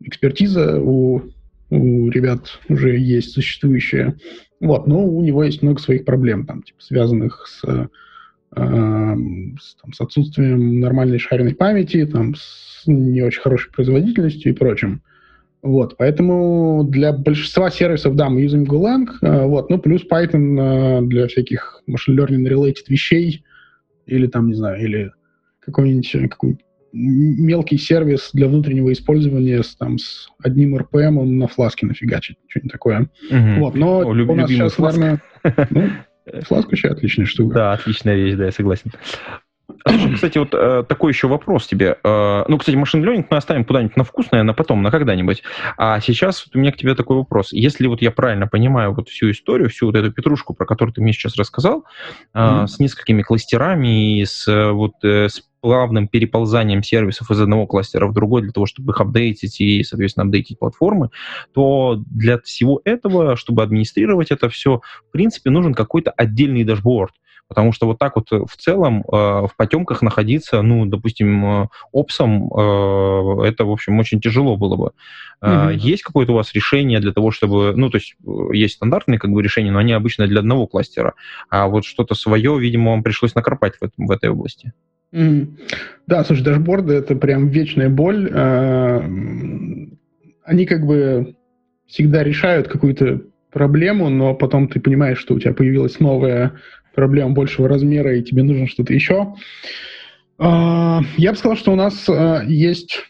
экспертиза 0.00 0.78
у, 0.80 1.22
у 1.70 2.08
ребят 2.10 2.60
уже 2.68 2.96
есть 2.98 3.32
существующая. 3.32 4.16
Вот, 4.60 4.86
но 4.86 5.04
у 5.04 5.22
него 5.22 5.44
есть 5.44 5.62
много 5.62 5.80
своих 5.80 6.04
проблем, 6.04 6.46
там, 6.46 6.62
типа, 6.62 6.82
связанных 6.82 7.46
с, 7.46 7.64
э, 7.64 7.86
с, 8.56 9.74
там, 9.76 9.92
с 9.92 10.00
отсутствием 10.00 10.80
нормальной 10.80 11.18
шаренной 11.18 11.54
памяти, 11.54 12.06
там, 12.06 12.34
с 12.34 12.82
не 12.86 13.22
очень 13.22 13.40
хорошей 13.40 13.70
производительностью 13.70 14.52
и 14.52 14.56
прочим. 14.56 15.02
Вот, 15.62 15.96
поэтому 15.96 16.84
для 16.88 17.12
большинства 17.12 17.70
сервисов, 17.70 18.14
да, 18.14 18.28
мы 18.28 18.42
юзаем 18.42 18.64
Golang, 18.64 19.06
э, 19.22 19.44
вот, 19.44 19.70
ну, 19.70 19.78
плюс 19.78 20.06
Python 20.08 20.58
э, 20.58 21.06
для 21.06 21.26
всяких 21.26 21.82
machine 21.88 22.16
learning 22.16 22.48
related 22.48 22.84
вещей, 22.88 23.44
или 24.06 24.26
там, 24.26 24.48
не 24.48 24.54
знаю, 24.54 24.82
или 24.82 25.12
какой-нибудь, 25.60 26.14
э, 26.14 26.28
какой 26.28 26.58
мелкий 26.92 27.78
сервис 27.78 28.30
для 28.32 28.48
внутреннего 28.48 28.92
использования 28.92 29.62
с, 29.62 29.76
там, 29.76 29.98
с 29.98 30.28
одним 30.42 30.76
RPM 30.76 31.22
на 31.24 31.48
фласке 31.48 31.86
нафигачить, 31.86 32.36
что-нибудь 32.48 32.72
такое. 32.72 33.08
Угу. 33.30 33.60
Вот, 33.60 33.74
но 33.74 34.00
О, 34.00 34.06
у 34.06 34.34
нас 34.34 34.50
сейчас, 34.50 34.74
фласк. 34.74 34.98
наверное, 34.98 35.22
ну, 35.70 35.90
фласк 36.42 36.68
вообще 36.68 36.88
отличная 36.88 37.26
штука. 37.26 37.54
Да, 37.54 37.72
отличная 37.72 38.16
вещь, 38.16 38.34
да, 38.34 38.46
я 38.46 38.52
согласен. 38.52 38.92
Кстати, 40.14 40.38
вот 40.38 40.54
э, 40.54 40.84
такой 40.88 41.12
еще 41.12 41.28
вопрос 41.28 41.66
тебе. 41.66 41.98
Э, 42.02 42.44
ну, 42.48 42.58
кстати, 42.58 42.76
машин 42.76 43.04
learning 43.04 43.26
мы 43.30 43.36
оставим 43.36 43.64
куда-нибудь 43.64 43.96
на 43.96 44.04
вкус, 44.04 44.30
наверное, 44.30 44.54
потом, 44.54 44.82
на 44.82 44.90
когда-нибудь. 44.90 45.42
А 45.76 46.00
сейчас 46.00 46.44
вот 46.46 46.56
у 46.56 46.58
меня 46.58 46.72
к 46.72 46.76
тебе 46.76 46.94
такой 46.94 47.16
вопрос. 47.16 47.52
Если 47.52 47.86
вот 47.86 48.02
я 48.02 48.10
правильно 48.10 48.46
понимаю 48.46 48.92
вот 48.94 49.08
всю 49.08 49.30
историю, 49.30 49.68
всю 49.68 49.86
вот 49.86 49.96
эту 49.96 50.10
петрушку, 50.10 50.54
про 50.54 50.66
которую 50.66 50.94
ты 50.94 51.00
мне 51.00 51.12
сейчас 51.12 51.36
рассказал, 51.36 51.84
э, 52.34 52.38
mm-hmm. 52.38 52.66
с 52.66 52.78
несколькими 52.78 53.22
кластерами 53.22 54.20
и 54.20 54.24
с 54.24 54.48
э, 54.48 54.70
вот 54.70 54.92
э, 55.02 55.28
с 55.28 55.42
плавным 55.60 56.08
переползанием 56.08 56.82
сервисов 56.82 57.30
из 57.30 57.40
одного 57.40 57.66
кластера 57.66 58.06
в 58.06 58.12
другой 58.12 58.42
для 58.42 58.52
того, 58.52 58.66
чтобы 58.66 58.92
их 58.92 59.00
апдейтить 59.00 59.60
и, 59.60 59.82
соответственно, 59.82 60.24
апдейтить 60.24 60.58
платформы, 60.58 61.10
то 61.52 62.02
для 62.10 62.38
всего 62.38 62.80
этого, 62.84 63.36
чтобы 63.36 63.62
администрировать 63.62 64.30
это 64.30 64.48
все, 64.48 64.80
в 65.08 65.12
принципе, 65.12 65.50
нужен 65.50 65.74
какой-то 65.74 66.10
отдельный 66.10 66.64
дашборд. 66.64 67.12
Потому 67.48 67.72
что 67.72 67.86
вот 67.86 67.98
так 67.98 68.16
вот 68.16 68.30
э, 68.30 68.44
в 68.46 68.56
целом 68.56 69.00
э, 69.00 69.16
в 69.16 69.50
потемках 69.56 70.02
находиться, 70.02 70.60
ну, 70.60 70.84
допустим, 70.84 71.62
э, 71.62 71.68
опсом, 71.92 72.52
это, 73.42 73.64
в 73.64 73.70
общем, 73.70 73.98
очень 73.98 74.20
тяжело 74.20 74.56
было 74.56 74.76
бы. 74.76 74.92
Mm-hmm. 75.42 75.74
Есть 75.76 76.02
какое-то 76.02 76.32
у 76.32 76.34
вас 76.36 76.52
решение 76.52 77.00
для 77.00 77.12
того, 77.12 77.30
чтобы... 77.30 77.72
Ну, 77.74 77.88
то 77.90 77.96
есть 77.96 78.16
есть 78.52 78.74
стандартные 78.74 79.18
как 79.18 79.30
бы 79.30 79.42
решения, 79.42 79.70
но 79.70 79.78
они 79.78 79.92
обычно 79.92 80.26
для 80.26 80.40
одного 80.40 80.66
кластера. 80.66 81.14
А 81.48 81.68
вот 81.68 81.84
что-то 81.84 82.14
свое, 82.14 82.58
видимо, 82.58 82.90
вам 82.90 83.02
пришлось 83.02 83.34
накропать 83.34 83.76
в, 83.76 83.82
этом, 83.82 84.06
в 84.06 84.10
этой 84.10 84.28
области. 84.28 84.72
Mm-hmm. 85.12 85.46
Да, 86.06 86.24
слушай, 86.24 86.42
дашборды— 86.42 86.94
это 86.94 87.16
прям 87.16 87.48
вечная 87.48 87.88
боль. 87.88 88.30
Они 90.44 90.66
как 90.66 90.86
бы 90.86 91.34
всегда 91.86 92.22
решают 92.22 92.68
какую-то 92.68 93.22
проблему, 93.50 94.08
но 94.08 94.34
потом 94.34 94.68
ты 94.68 94.80
понимаешь, 94.80 95.18
что 95.18 95.34
у 95.34 95.40
тебя 95.40 95.52
появилась 95.52 96.00
новая 96.00 96.52
проблем 96.94 97.34
большего 97.34 97.68
размера, 97.68 98.16
и 98.16 98.22
тебе 98.22 98.42
нужно 98.42 98.66
что-то 98.66 98.92
еще. 98.92 99.34
А, 100.38 101.00
я 101.16 101.32
бы 101.32 101.38
сказал, 101.38 101.56
что 101.56 101.72
у 101.72 101.76
нас 101.76 102.08
а, 102.08 102.42
есть 102.46 103.04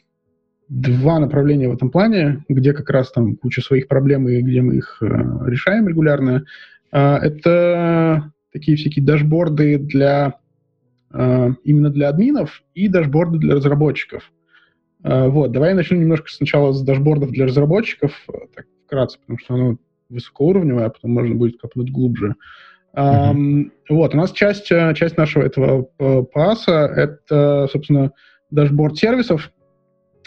два 0.68 1.18
направления 1.18 1.68
в 1.68 1.74
этом 1.74 1.90
плане, 1.90 2.44
где 2.48 2.72
как 2.72 2.90
раз 2.90 3.11
там 3.11 3.37
куча 3.37 3.62
своих 3.62 3.88
проблем 3.88 4.28
и 4.28 4.40
где 4.42 4.61
мы 4.61 4.76
их 4.76 4.98
решаем 5.00 5.88
регулярно. 5.88 6.44
Это 6.90 8.30
такие 8.52 8.76
всякие 8.76 9.04
дашборды 9.04 9.78
для 9.78 10.34
именно 11.12 11.90
для 11.90 12.09
админов 12.11 12.62
и 12.75 12.88
дашборды 12.88 13.38
для 13.38 13.55
разработчиков. 13.55 14.31
Вот, 15.03 15.53
давай 15.53 15.71
я 15.71 15.75
начну 15.77 15.97
немножко 15.97 16.29
сначала 16.31 16.73
с 16.73 16.83
дашбордов 16.83 17.31
для 17.31 17.47
разработчиков, 17.47 18.12
так 18.55 18.66
вкратце, 18.85 19.18
потому 19.21 19.38
что 19.38 19.55
оно 19.55 19.79
высокоуровневое, 20.09 20.87
а 20.87 20.90
потом 20.90 21.12
можно 21.12 21.35
будет 21.35 21.61
копнуть 21.61 21.90
глубже. 21.90 22.35
Mm-hmm. 22.94 23.71
Вот, 23.90 24.14
у 24.14 24.16
нас 24.16 24.33
часть, 24.33 24.73
э, 24.73 24.94
часть 24.94 25.16
нашего 25.16 25.44
этого 25.44 25.90
э, 25.99 26.23
PaaS 26.33 26.64
а— 26.64 26.72
это, 26.97 27.68
собственно, 27.71 28.12
дашборд 28.51 28.97
сервисов, 28.97 29.53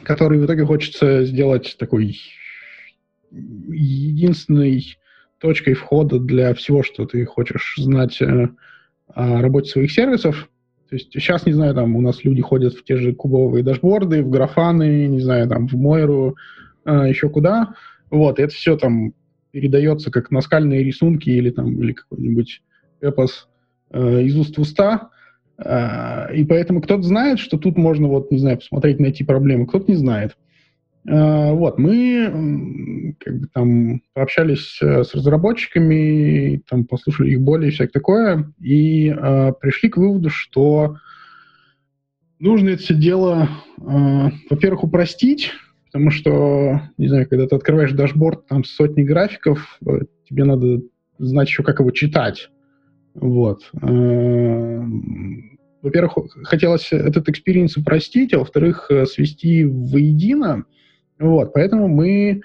который 0.04 0.40
в 0.40 0.46
итоге 0.46 0.66
хочется 0.66 1.26
сделать 1.26 1.76
такой 1.80 2.18
единственной 3.32 4.98
точкой 5.40 5.74
входа 5.74 6.20
для 6.20 6.54
всего, 6.54 6.84
что 6.84 7.06
ты 7.06 7.26
хочешь 7.26 7.76
знать 7.78 8.22
э, 8.22 8.50
о 9.08 9.42
работе 9.42 9.72
своих 9.72 9.92
сервисов. 9.92 10.48
То 10.92 10.98
есть 10.98 11.14
сейчас, 11.14 11.46
не 11.46 11.54
знаю, 11.54 11.74
там 11.74 11.96
у 11.96 12.02
нас 12.02 12.22
люди 12.26 12.42
ходят 12.42 12.74
в 12.74 12.84
те 12.84 12.98
же 12.98 13.14
кубовые 13.14 13.64
дашборды, 13.64 14.22
в 14.22 14.30
графаны, 14.30 15.08
не 15.08 15.22
знаю, 15.22 15.48
там 15.48 15.70
в 15.70 15.74
Мойру, 15.76 16.36
э, 16.84 17.08
еще 17.08 17.30
куда. 17.30 17.76
Вот, 18.10 18.40
и 18.40 18.42
это 18.42 18.54
все 18.54 18.76
там 18.76 19.14
передается 19.52 20.12
как 20.12 20.32
наскальные 20.32 20.84
рисунки 20.84 21.30
или 21.30 21.50
там 21.50 21.82
или 21.82 21.94
какой-нибудь 21.94 22.62
эпос 23.00 23.48
э, 23.92 24.24
из 24.24 24.36
уст 24.36 24.58
в 24.58 24.62
уста. 24.62 25.12
Э, 25.58 26.36
и 26.36 26.44
поэтому 26.44 26.82
кто-то 26.82 27.04
знает, 27.04 27.40
что 27.40 27.58
тут 27.58 27.78
можно, 27.78 28.10
вот, 28.10 28.30
не 28.30 28.40
знаю, 28.40 28.58
посмотреть, 28.58 29.00
найти 29.00 29.24
проблемы, 29.24 29.68
кто-то 29.68 29.90
не 29.90 29.96
знает. 29.96 30.36
Вот, 31.04 31.80
мы 31.80 33.16
как 33.20 33.40
бы 33.40 33.48
там 33.48 34.02
пообщались 34.14 34.80
э, 34.82 35.04
с 35.04 35.14
разработчиками, 35.16 36.62
там 36.70 36.86
послушали 36.86 37.32
их 37.32 37.42
боли 37.42 37.68
и 37.68 37.72
всякое 37.72 37.92
такое, 37.92 38.54
и 38.60 39.10
э, 39.10 39.54
пришли 39.60 39.90
к 39.90 39.98
выводу, 39.98 40.30
что 40.30 40.98
нужно 42.42 42.70
это 42.70 42.82
все 42.82 42.96
дело, 42.96 43.50
э, 43.80 44.30
во-первых, 44.50 44.84
упростить, 44.84 45.52
потому 45.86 46.12
что, 46.12 46.82
не 46.98 47.08
знаю, 47.08 47.28
когда 47.30 47.48
ты 47.48 47.56
открываешь 47.56 47.94
дашборд, 47.94 48.48
там 48.48 48.64
сотни 48.64 49.04
графиков, 49.04 49.80
э, 49.86 50.00
тебе 50.28 50.44
надо 50.44 50.82
знать 51.18 51.48
еще, 51.48 51.64
как 51.64 51.80
его 51.80 51.92
читать. 51.92 52.50
Вот. 53.14 53.70
Э, 53.82 54.82
во-первых, 55.82 56.14
хотелось 56.44 56.92
этот 56.92 57.30
experience 57.30 57.78
упростить, 57.78 58.34
а 58.34 58.40
во-вторых, 58.40 58.92
свести 59.06 59.66
воедино, 59.66 60.66
вот, 61.22 61.54
поэтому 61.54 61.88
мы, 61.88 62.42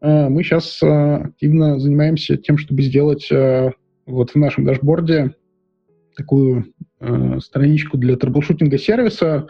э, 0.00 0.28
мы 0.28 0.42
сейчас 0.42 0.82
э, 0.82 0.86
активно 0.86 1.78
занимаемся 1.78 2.36
тем, 2.36 2.58
чтобы 2.58 2.82
сделать 2.82 3.30
э, 3.30 3.70
вот 4.04 4.32
в 4.32 4.34
нашем 4.34 4.64
дашборде 4.64 5.34
такую 6.16 6.72
страничку 7.40 7.98
для 7.98 8.16
трэблшутинга 8.16 8.78
сервиса, 8.78 9.48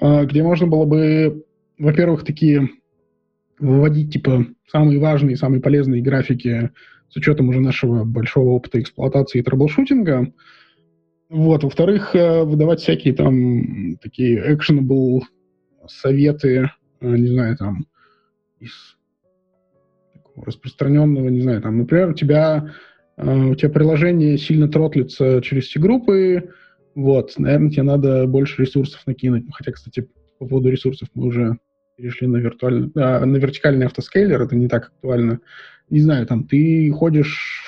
где 0.00 0.42
можно 0.42 0.66
было 0.66 0.84
бы, 0.84 1.44
во-первых, 1.78 2.24
такие 2.24 2.68
выводить 3.60 4.12
типа 4.12 4.46
самые 4.66 4.98
важные, 4.98 5.36
самые 5.36 5.62
полезные 5.62 6.02
графики 6.02 6.70
с 7.08 7.16
учетом 7.16 7.50
уже 7.50 7.60
нашего 7.60 8.02
большого 8.02 8.48
опыта 8.50 8.80
эксплуатации 8.80 9.38
и 9.38 9.42
трэблшутинга. 9.42 10.32
Вот. 11.28 11.62
Во-вторых, 11.62 12.12
выдавать 12.12 12.80
всякие 12.80 13.14
там 13.14 13.96
такие 13.98 14.52
actionable 14.52 15.20
советы, 15.86 16.70
не 17.00 17.28
знаю, 17.28 17.56
там, 17.56 17.86
из 18.60 18.96
распространенного, 20.36 21.28
не 21.28 21.40
знаю, 21.40 21.60
там, 21.60 21.78
например, 21.78 22.10
у 22.10 22.14
тебя, 22.14 22.72
э, 23.16 23.44
у 23.46 23.54
тебя 23.54 23.70
приложение 23.70 24.38
сильно 24.38 24.68
тротлится 24.68 25.40
через 25.42 25.64
все 25.64 25.80
группы, 25.80 26.50
вот, 26.94 27.38
наверное, 27.38 27.70
тебе 27.70 27.82
надо 27.82 28.26
больше 28.26 28.62
ресурсов 28.62 29.02
накинуть. 29.06 29.44
Ну, 29.46 29.52
хотя, 29.52 29.72
кстати, 29.72 30.08
по 30.38 30.46
поводу 30.46 30.70
ресурсов 30.70 31.08
мы 31.14 31.26
уже 31.26 31.58
перешли 31.96 32.26
на, 32.26 32.38
виртуальный, 32.38 32.90
а, 32.96 33.24
на 33.24 33.36
вертикальный 33.36 33.86
автоскейлер, 33.86 34.40
это 34.42 34.56
не 34.56 34.68
так 34.68 34.88
актуально. 34.88 35.40
Не 35.88 36.00
знаю, 36.00 36.26
там, 36.26 36.44
ты 36.44 36.90
ходишь 36.92 37.62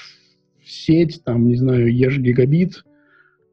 в 0.62 0.70
сеть, 0.70 1.22
там, 1.24 1.48
не 1.48 1.56
знаю, 1.56 1.92
ешь 1.92 2.18
гигабит, 2.18 2.84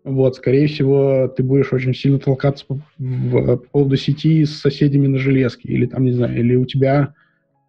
вот, 0.03 0.37
скорее 0.37 0.67
всего, 0.67 1.27
ты 1.27 1.43
будешь 1.43 1.73
очень 1.73 1.93
сильно 1.93 2.19
толкаться 2.19 2.65
по, 2.65 2.81
в, 2.97 3.57
по 3.57 3.57
поводу 3.57 3.97
сети 3.97 4.45
с 4.45 4.59
соседями 4.59 5.07
на 5.07 5.17
железке, 5.17 5.69
или 5.69 5.85
там, 5.85 6.05
не 6.05 6.11
знаю, 6.11 6.39
или 6.39 6.55
у 6.55 6.65
тебя 6.65 7.13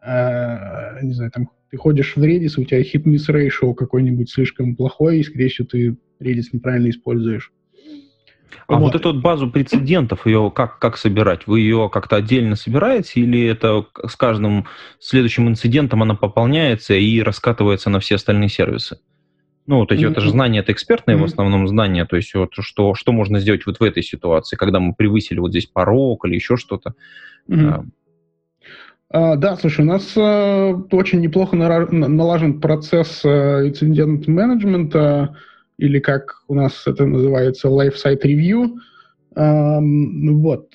э, 0.02 1.02
не 1.02 1.12
знаю, 1.12 1.30
там 1.30 1.50
ты 1.70 1.76
ходишь 1.76 2.16
в 2.16 2.22
Redis, 2.22 2.54
у 2.56 2.64
тебя 2.64 2.80
hit-miss 2.80 3.28
ratio 3.28 3.74
какой-нибудь 3.74 4.30
слишком 4.30 4.74
плохой, 4.74 5.20
и, 5.20 5.22
скорее 5.22 5.48
всего, 5.48 5.68
ты 5.68 5.96
Redis 6.20 6.46
неправильно 6.52 6.90
используешь. 6.90 7.52
А 8.66 8.74
вот. 8.74 8.92
вот 8.92 8.94
эту 8.94 9.12
вот 9.12 9.22
базу 9.22 9.50
прецедентов, 9.50 10.26
ее 10.26 10.52
как, 10.54 10.78
как 10.78 10.96
собирать? 10.96 11.46
Вы 11.46 11.60
ее 11.60 11.90
как-то 11.92 12.16
отдельно 12.16 12.56
собираете 12.56 13.20
или 13.20 13.44
это 13.46 13.86
с 14.06 14.14
каждым 14.16 14.66
следующим 14.98 15.48
инцидентом 15.48 16.02
она 16.02 16.14
пополняется 16.14 16.94
и 16.94 17.20
раскатывается 17.20 17.90
на 17.90 18.00
все 18.00 18.16
остальные 18.16 18.48
сервисы? 18.48 18.98
Ну, 19.66 19.86
то 19.86 19.94
есть 19.94 20.04
mm-hmm. 20.04 20.10
это 20.12 20.20
же 20.20 20.30
знание, 20.30 20.62
это 20.62 20.72
экспертное 20.72 21.16
mm-hmm. 21.16 21.20
в 21.20 21.24
основном 21.24 21.68
знание, 21.68 22.04
то 22.04 22.16
есть 22.16 22.34
вот 22.34 22.50
что, 22.58 22.94
что 22.94 23.12
можно 23.12 23.38
сделать 23.38 23.66
вот 23.66 23.78
в 23.78 23.82
этой 23.82 24.02
ситуации, 24.02 24.56
когда 24.56 24.80
мы 24.80 24.94
превысили 24.94 25.38
вот 25.38 25.50
здесь 25.50 25.66
порог 25.66 26.24
или 26.24 26.34
еще 26.34 26.56
что-то. 26.56 26.94
Mm-hmm. 27.48 27.68
А, 27.68 27.84
да, 29.12 29.56
слушай, 29.56 29.80
у 29.80 29.88
нас 29.88 30.12
а, 30.16 30.72
очень 30.92 31.20
неплохо 31.20 31.56
налажен 31.56 32.60
процесс 32.60 33.22
а, 33.24 33.66
инцидент-менеджмента, 33.66 35.36
или 35.78 35.98
как 35.98 36.44
у 36.46 36.54
нас 36.54 36.86
это 36.86 37.06
называется, 37.06 37.68
life 37.68 37.94
site 38.02 38.22
review. 38.22 38.76
Вот. 39.34 40.72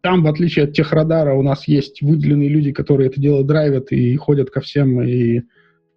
Там, 0.00 0.22
в 0.22 0.26
отличие 0.26 0.64
от 0.64 0.72
техрадара, 0.72 1.34
у 1.34 1.42
нас 1.42 1.68
есть 1.68 2.02
выделенные 2.02 2.48
люди, 2.48 2.72
которые 2.72 3.08
это 3.08 3.20
дело 3.20 3.44
драйвят 3.44 3.92
и 3.92 4.16
ходят 4.16 4.50
ко 4.50 4.60
всем 4.60 5.02
и 5.02 5.42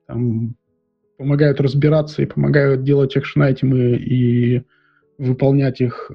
там, 0.05 0.55
помогают 1.17 1.61
разбираться 1.61 2.21
и 2.21 2.25
помогают 2.25 2.83
делать 2.83 3.15
экшн-айтемы 3.15 3.95
и 3.95 4.63
выполнять 5.17 5.79
их, 5.79 6.11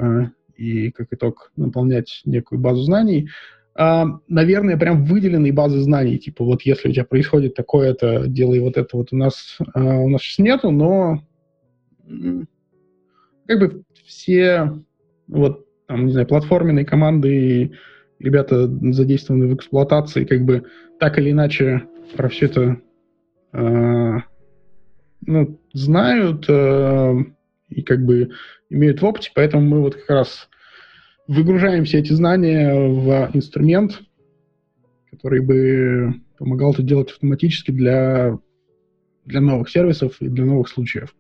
и 0.56 0.90
как 0.90 1.08
итог 1.10 1.50
наполнять 1.56 2.20
некую 2.24 2.60
базу 2.60 2.82
знаний. 2.82 3.28
А, 3.80 4.06
наверное, 4.26 4.76
прям 4.76 5.04
выделенной 5.04 5.52
базы 5.52 5.78
знаний, 5.78 6.18
типа 6.18 6.44
вот 6.44 6.62
если 6.62 6.88
у 6.88 6.92
тебя 6.92 7.04
происходит 7.04 7.54
такое-то, 7.54 8.26
делай 8.26 8.58
вот 8.58 8.76
это 8.76 8.96
вот 8.96 9.12
у 9.12 9.16
нас, 9.16 9.56
а, 9.72 9.98
у 9.98 10.08
нас 10.08 10.20
сейчас 10.20 10.38
нету, 10.40 10.72
но 10.72 11.22
как 13.46 13.58
бы 13.60 13.84
все 14.04 14.72
вот 15.28 15.64
там, 15.86 16.06
не 16.06 16.12
знаю, 16.12 16.26
платформенные 16.26 16.84
команды 16.84 17.28
и 17.36 17.72
ребята 18.18 18.66
задействованы 18.66 19.46
в 19.46 19.54
эксплуатации, 19.54 20.24
как 20.24 20.44
бы 20.44 20.64
так 20.98 21.16
или 21.20 21.30
иначе 21.30 21.84
про 22.16 22.28
все 22.28 22.46
это 22.46 22.80
э, 23.52 24.16
ну, 25.24 25.60
знают 25.72 26.46
э, 26.48 27.14
и 27.68 27.82
как 27.82 28.04
бы 28.04 28.30
имеют 28.70 29.02
в 29.02 29.04
опыте, 29.04 29.30
поэтому 29.36 29.62
мы 29.62 29.82
вот 29.82 29.94
как 29.94 30.10
раз 30.10 30.48
выгружаем 31.28 31.84
все 31.84 31.98
эти 31.98 32.12
знания 32.12 32.74
в 32.74 33.30
инструмент, 33.34 34.02
который 35.10 35.40
бы 35.40 36.14
помогал 36.38 36.72
это 36.72 36.82
делать 36.82 37.10
автоматически 37.10 37.70
для, 37.70 38.38
для 39.24 39.40
новых 39.40 39.68
сервисов 39.68 40.16
и 40.20 40.28
для 40.28 40.44
новых 40.44 40.68
случаев. 40.68 41.14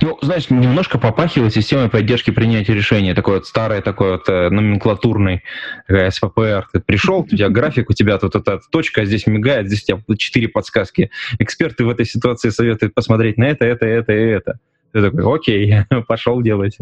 Ну, 0.00 0.18
знаешь, 0.22 0.48
немножко 0.48 0.98
попахивает 0.98 1.52
системой 1.52 1.90
поддержки 1.90 2.30
принятия 2.30 2.72
решения, 2.72 3.14
такой 3.14 3.34
вот 3.34 3.46
старый, 3.46 3.82
такой 3.82 4.12
вот 4.12 4.28
э, 4.28 4.48
номенклатурный 4.48 5.42
такая 5.86 6.10
СППР. 6.10 6.68
Ты 6.72 6.80
пришел, 6.80 7.20
у 7.20 7.26
тебя 7.26 7.50
график, 7.50 7.90
у 7.90 7.92
тебя 7.92 8.16
тут 8.16 8.36
эта 8.36 8.60
точка, 8.70 9.04
здесь 9.04 9.26
мигает, 9.26 9.66
здесь 9.66 9.82
у 9.82 9.86
тебя 9.86 10.16
четыре 10.16 10.48
подсказки. 10.48 11.10
Эксперты 11.38 11.84
в 11.84 11.90
этой 11.90 12.06
ситуации 12.06 12.48
советуют 12.48 12.94
посмотреть 12.94 13.36
на 13.36 13.44
это, 13.44 13.66
это, 13.66 13.84
это 13.84 14.12
и 14.12 14.24
это. 14.30 14.60
Ты 14.92 15.02
такой, 15.02 15.34
окей, 15.34 15.74
пошел 16.08 16.40
делать. 16.40 16.78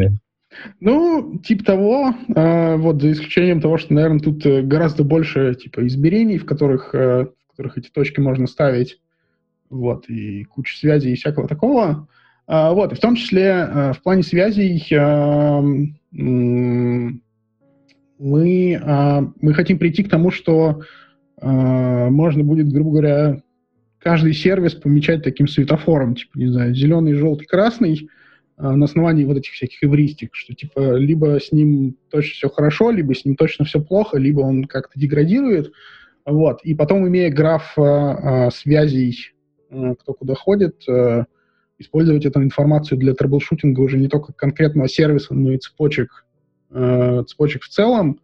Ну, 0.81 1.39
типа 1.39 1.65
того, 1.65 2.15
э, 2.35 2.77
вот 2.77 3.01
за 3.01 3.13
исключением 3.13 3.61
того, 3.61 3.79
что, 3.79 3.95
наверное, 3.95 4.21
тут 4.21 4.45
э, 4.47 4.63
гораздо 4.63 5.05
больше 5.05 5.55
типа 5.55 5.87
измерений, 5.87 6.39
в 6.39 6.47
которых, 6.47 6.95
э, 6.95 7.27
в 7.27 7.51
которых 7.51 7.79
эти 7.79 7.91
точки 7.91 8.21
можно 8.21 8.47
ставить, 8.47 9.01
вот, 9.71 10.09
и 10.09 10.45
куча 10.45 10.77
связей 10.77 11.13
и 11.13 11.17
всякого 11.17 11.49
такого. 11.49 12.09
Э, 12.47 12.71
вот, 12.73 12.93
и 12.93 12.97
в 12.97 13.01
том 13.01 13.17
числе 13.17 13.93
в 13.95 14.03
плане 14.03 14.23
связей 14.23 14.83
мы, 18.19 18.81
мы 19.41 19.55
хотим 19.55 19.79
прийти 19.79 20.03
к 20.05 20.09
тому, 20.09 20.31
что 20.31 20.83
можно 21.43 22.45
будет, 22.45 22.73
грубо 22.73 22.91
говоря, 22.93 23.43
каждый 24.07 24.35
сервис 24.35 24.75
помечать 24.75 25.25
таким 25.25 25.49
светофором, 25.49 26.15
типа, 26.15 26.39
не 26.39 26.47
знаю, 26.47 26.75
зеленый, 26.75 27.15
желтый, 27.15 27.47
красный, 27.47 28.09
а, 28.09 28.15
на 28.59 28.85
основании 28.85 29.25
вот 29.25 29.37
этих 29.37 29.53
всяких 29.53 29.83
эвристик, 29.85 30.35
что 30.35 30.55
типа 30.55 30.97
либо 30.97 31.39
с 31.39 31.53
ним 31.53 31.97
точно 32.11 32.33
все 32.35 32.49
хорошо, 32.49 32.91
либо 32.91 33.15
с 33.15 33.25
ним 33.25 33.37
точно 33.37 33.65
все 33.65 33.81
плохо, 33.81 34.19
либо 34.19 34.41
он 34.41 34.65
как-то 34.65 34.99
деградирует. 34.99 35.73
Вот. 36.25 36.63
И 36.65 36.75
потом, 36.75 37.07
имея 37.07 37.31
граф 37.31 37.75
а, 37.79 38.47
а, 38.47 38.51
связей, 38.51 39.33
а, 39.71 39.95
кто 39.95 40.13
куда 40.13 40.35
ходит, 40.35 40.83
а, 40.89 41.27
использовать 41.79 42.25
эту 42.25 42.43
информацию 42.43 42.99
для 42.99 43.15
трэблшутинга 43.15 43.81
уже 43.81 43.99
не 43.99 44.09
только 44.09 44.33
конкретного 44.33 44.89
сервиса, 44.89 45.35
но 45.35 45.53
и 45.53 45.59
цепочек, 45.59 46.27
а, 46.71 47.23
цепочек 47.25 47.63
в 47.63 47.69
целом, 47.69 48.21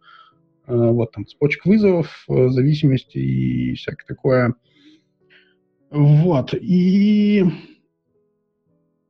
а, 0.65 0.91
вот 0.91 1.11
там 1.11 1.25
цепочек 1.25 1.65
вызовов, 1.65 2.25
а, 2.27 2.49
зависимости 2.49 3.17
и 3.17 3.75
всякое 3.75 4.05
такое. 4.05 4.55
Вот. 5.89 6.53
И 6.53 7.45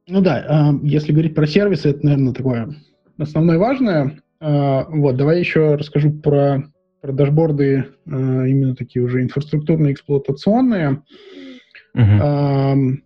ну 0.08 0.22
да, 0.22 0.74
если 0.84 1.12
говорить 1.12 1.36
про 1.36 1.48
сервисы, 1.48 1.90
это, 1.90 2.06
наверное, 2.06 2.34
такое 2.34 2.76
основное 3.18 3.58
важное. 3.58 4.22
Вот, 4.40 5.16
давай 5.16 5.40
еще 5.40 5.76
расскажу 5.76 6.12
про 6.12 6.64
про 7.02 7.12
дашборды 7.12 7.88
именно 8.06 8.76
такие 8.78 9.04
уже 9.04 9.22
инфраструктурные, 9.22 9.92
эксплуатационные. 9.92 11.04
Угу. 11.94 13.02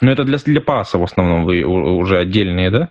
Но 0.00 0.10
это 0.12 0.24
для, 0.24 0.38
для 0.38 0.60
паса 0.60 0.98
в 0.98 1.02
основном 1.02 1.44
вы 1.46 1.64
уже 1.64 2.18
отдельные, 2.18 2.70
да? 2.70 2.90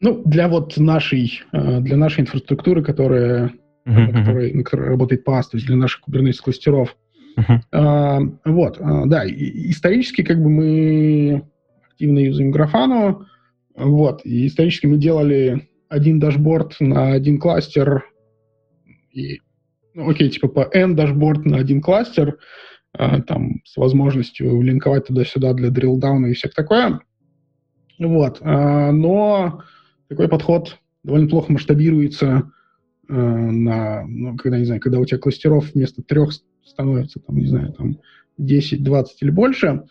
Ну, 0.00 0.22
для 0.24 0.48
вот 0.48 0.76
нашей, 0.78 1.42
для 1.52 1.96
нашей 1.96 2.22
инфраструктуры, 2.22 2.82
которая, 2.82 3.52
uh-huh, 3.86 3.92
на, 3.92 4.12
которой, 4.12 4.52
на 4.52 4.62
которой 4.62 4.88
работает 4.88 5.26
PAS, 5.26 5.42
то 5.50 5.56
есть 5.56 5.66
для 5.66 5.76
наших 5.76 6.02
Kubernetes 6.08 6.40
кластеров. 6.42 6.96
Uh-huh. 7.36 8.38
Вот, 8.44 8.78
а, 8.80 9.06
да, 9.06 9.24
исторически 9.26 10.22
как 10.22 10.40
бы 10.40 10.48
мы 10.48 11.48
активно 11.90 12.20
юзаем 12.20 12.50
графану, 12.50 13.26
вот, 13.74 14.24
и 14.24 14.46
исторически 14.46 14.86
мы 14.86 14.98
делали 14.98 15.68
один 15.88 16.20
дашборд 16.20 16.76
на 16.78 17.12
один 17.12 17.38
кластер, 17.38 18.04
и, 19.12 19.40
ну, 19.94 20.10
окей, 20.10 20.30
типа 20.30 20.48
по 20.48 20.68
N 20.72 20.94
дашборд 20.94 21.44
на 21.44 21.58
один 21.58 21.80
кластер, 21.80 22.38
а, 22.92 23.20
там, 23.20 23.62
с 23.64 23.76
возможностью 23.76 24.60
линковать 24.60 25.06
туда-сюда 25.06 25.54
для 25.54 25.70
дрилдауна 25.70 26.26
и 26.26 26.34
всякое 26.34 26.54
такое. 26.54 27.00
Вот, 27.98 28.40
но 28.42 29.62
такой 30.08 30.28
подход 30.28 30.78
довольно 31.02 31.28
плохо 31.28 31.52
масштабируется 31.52 32.50
на, 33.08 34.04
ну, 34.06 34.36
когда, 34.36 34.58
не 34.58 34.64
знаю, 34.64 34.80
когда 34.80 34.98
у 34.98 35.04
тебя 35.04 35.18
кластеров 35.18 35.72
вместо 35.74 36.02
трех 36.02 36.32
становится, 36.64 37.20
там, 37.20 37.36
не 37.36 37.46
знаю, 37.46 37.72
там 37.72 37.98
10, 38.38 38.82
20 38.82 39.22
или 39.22 39.30
больше. 39.30 39.84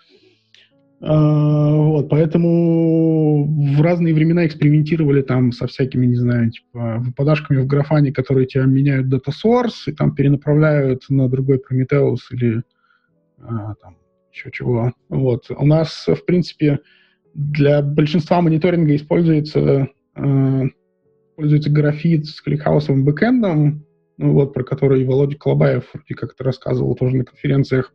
А, 1.05 1.75
вот, 1.75 2.07
поэтому 2.09 3.45
в 3.75 3.81
разные 3.81 4.13
времена 4.13 4.45
экспериментировали 4.45 5.21
там 5.21 5.51
со 5.51 5.67
всякими, 5.67 6.05
не 6.05 6.15
знаю, 6.15 6.51
типа 6.51 6.99
выпадашками 6.99 7.61
в 7.61 7.67
графане, 7.67 8.13
которые 8.13 8.47
тебя 8.47 8.63
меняют 8.63 9.13
data 9.13 9.31
source 9.31 9.87
и 9.87 9.91
там 9.91 10.15
перенаправляют 10.15 11.03
на 11.09 11.27
другой 11.27 11.57
Prometheus 11.57 12.19
или 12.31 12.63
а, 13.39 13.75
там 13.81 13.97
еще 14.31 14.49
чего. 14.51 14.93
Вот. 15.09 15.45
У 15.49 15.65
нас, 15.65 16.05
в 16.07 16.25
принципе, 16.25 16.79
для 17.33 17.81
большинства 17.81 18.41
мониторинга 18.41 18.95
используется, 18.95 19.89
э, 20.15 20.63
используется 21.31 21.69
графит 21.69 22.25
с 22.27 22.41
кликхаусовым 22.41 23.05
бэкэндом, 23.05 23.85
ну, 24.23 24.31
вот, 24.33 24.53
про 24.53 24.63
который 24.63 25.03
Володя 25.03 25.37
Колобаев 25.37 25.83
вроде 25.93 26.15
как-то 26.15 26.45
рассказывал 26.45 26.95
тоже 26.95 27.17
на 27.17 27.25
конференциях. 27.25 27.93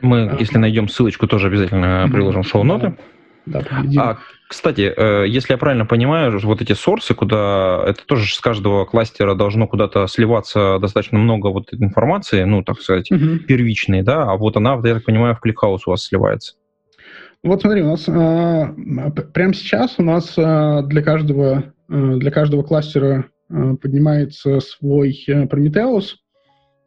Мы, 0.00 0.28
а, 0.28 0.36
если 0.38 0.56
найдем 0.56 0.88
ссылочку, 0.88 1.26
тоже 1.26 1.48
обязательно 1.48 2.08
приложим 2.12 2.44
шоу-ноты. 2.44 2.96
Да, 3.44 3.64
а, 3.96 4.18
кстати, 4.48 4.92
э, 4.94 5.26
если 5.26 5.54
я 5.54 5.58
правильно 5.58 5.86
понимаю, 5.86 6.38
вот 6.40 6.62
эти 6.62 6.74
сорсы, 6.74 7.14
куда 7.14 7.82
это 7.86 8.06
тоже 8.06 8.32
с 8.32 8.38
каждого 8.40 8.84
кластера 8.84 9.34
должно 9.34 9.66
куда-то 9.66 10.06
сливаться 10.06 10.78
достаточно 10.78 11.18
много 11.18 11.48
вот 11.48 11.72
информации, 11.72 12.44
ну, 12.44 12.62
так 12.62 12.80
сказать, 12.80 13.10
угу. 13.10 13.38
первичной, 13.48 14.02
да, 14.02 14.30
а 14.30 14.36
вот 14.36 14.56
она, 14.56 14.78
я 14.84 14.94
так 14.94 15.04
понимаю, 15.04 15.34
в 15.34 15.44
ClickHouse 15.44 15.80
у 15.86 15.90
вас 15.90 16.04
сливается. 16.04 16.54
Вот 17.42 17.62
смотри, 17.62 17.82
у 17.82 17.86
нас 17.86 18.08
а, 18.08 18.74
прямо 19.32 19.54
сейчас 19.54 19.94
у 19.98 20.02
нас 20.02 20.34
а, 20.36 20.82
для 20.82 21.02
каждого 21.02 21.72
а, 21.88 22.16
для 22.16 22.30
каждого 22.30 22.62
кластера 22.62 23.24
поднимается 23.48 24.60
свой 24.60 25.24
Prometheus, 25.26 26.16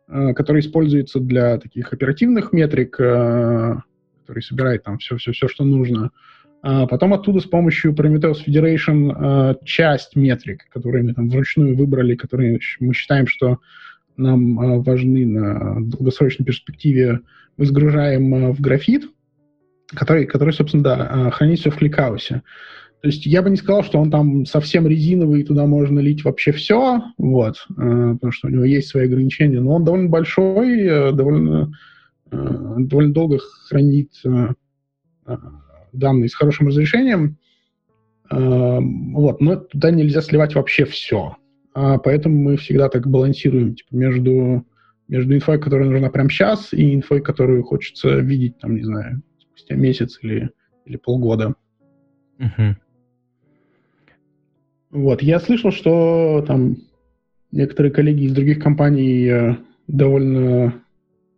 а, 0.08 0.34
который 0.34 0.62
используется 0.62 1.20
для 1.20 1.58
таких 1.58 1.94
оперативных 1.94 2.54
метрик, 2.54 2.92
который 2.92 4.42
собирает 4.42 4.84
там 4.84 4.98
все, 5.00 5.18
все, 5.18 5.32
все, 5.32 5.48
что 5.48 5.64
нужно. 5.64 6.12
А 6.64 6.86
потом 6.86 7.14
оттуда 7.14 7.40
с 7.40 7.46
помощью 7.46 7.94
Prometheus 7.94 8.46
Federation 8.46 9.58
часть 9.64 10.16
метрик, 10.16 10.70
которые 10.70 11.04
мы 11.04 11.14
там 11.16 11.28
вручную 11.30 11.76
выбрали, 11.76 12.16
которые 12.16 12.60
мы 12.80 12.94
считаем, 12.94 13.26
что 13.26 13.60
нам 14.16 14.84
важны 14.84 15.26
на 15.26 15.82
долгосрочной 15.82 16.46
перспективе, 16.46 17.22
мы 17.58 17.66
сгружаем 17.66 18.52
в 18.52 18.62
графит, 18.62 19.04
который, 19.88 20.26
который 20.26 20.54
собственно, 20.54 20.84
да, 20.84 21.32
хранится 21.32 21.72
в 21.72 21.78
кликаусе. 21.78 22.44
То 23.02 23.08
есть 23.08 23.26
я 23.26 23.42
бы 23.42 23.50
не 23.50 23.56
сказал, 23.58 23.84
что 23.84 24.00
он 24.00 24.12
там 24.12 24.46
совсем 24.46 24.88
резиновый, 24.88 25.42
и 25.42 25.44
туда 25.44 25.66
можно 25.66 26.00
лить 26.00 26.24
вообще 26.24 26.52
все, 26.52 27.02
вот, 27.18 27.56
потому 27.68 28.32
что 28.32 28.48
у 28.48 28.52
него 28.52 28.64
есть 28.64 28.90
свои 28.90 29.06
ограничения, 29.06 29.60
но 29.60 29.74
он 29.74 29.84
довольно 29.84 30.10
большой, 30.10 30.82
э, 30.82 31.12
довольно, 31.12 31.72
э, 32.30 32.76
довольно 32.78 33.12
долго 33.12 33.40
хранит 33.68 34.12
э, 34.24 34.50
данные 35.94 36.30
с 36.30 36.36
хорошим 36.36 36.68
разрешением, 36.68 37.38
вот, 38.30 39.42
но 39.42 39.58
туда 39.58 39.92
нельзя 39.92 40.22
сливать 40.22 40.56
вообще 40.56 40.86
все. 40.86 41.36
А 41.74 41.98
поэтому 41.98 42.42
мы 42.42 42.56
всегда 42.56 42.88
так 42.88 43.06
балансируем 43.08 43.76
типа, 43.76 43.94
между, 43.94 44.66
между 45.10 45.36
инфой, 45.36 45.60
которая 45.60 45.90
нужна 45.90 46.10
прямо 46.10 46.30
сейчас, 46.30 46.72
и 46.72 46.96
инфой, 46.96 47.22
которую 47.22 47.64
хочется 47.64 48.20
видеть, 48.20 48.58
там, 48.60 48.76
не 48.76 48.84
знаю, 48.84 49.22
спустя 49.38 49.76
месяц 49.76 50.18
или, 50.22 50.50
или 50.86 50.96
полгода. 50.96 51.56
Uh-huh. 52.40 52.76
Вот, 54.92 55.22
я 55.22 55.40
слышал, 55.40 55.72
что 55.72 56.44
там 56.46 56.78
некоторые 57.52 57.92
коллеги 57.92 58.24
из 58.24 58.34
других 58.34 58.62
компаний 58.62 59.26
э, 59.28 59.56
довольно 59.88 60.84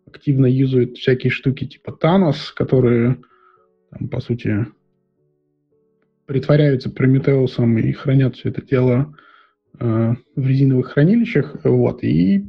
активно 0.07 0.45
юзают 0.45 0.97
всякие 0.97 1.29
штуки 1.31 1.65
типа 1.65 1.97
Thanos, 2.01 2.51
которые, 2.55 3.17
там, 3.91 4.07
по 4.09 4.19
сути, 4.21 4.65
притворяются 6.25 6.89
Прометеусом 6.89 7.77
и 7.77 7.91
хранят 7.91 8.35
все 8.35 8.49
это 8.49 8.63
дело 8.63 9.15
э, 9.79 10.13
в 10.35 10.47
резиновых 10.47 10.91
хранилищах, 10.91 11.57
вот, 11.63 12.03
и 12.03 12.45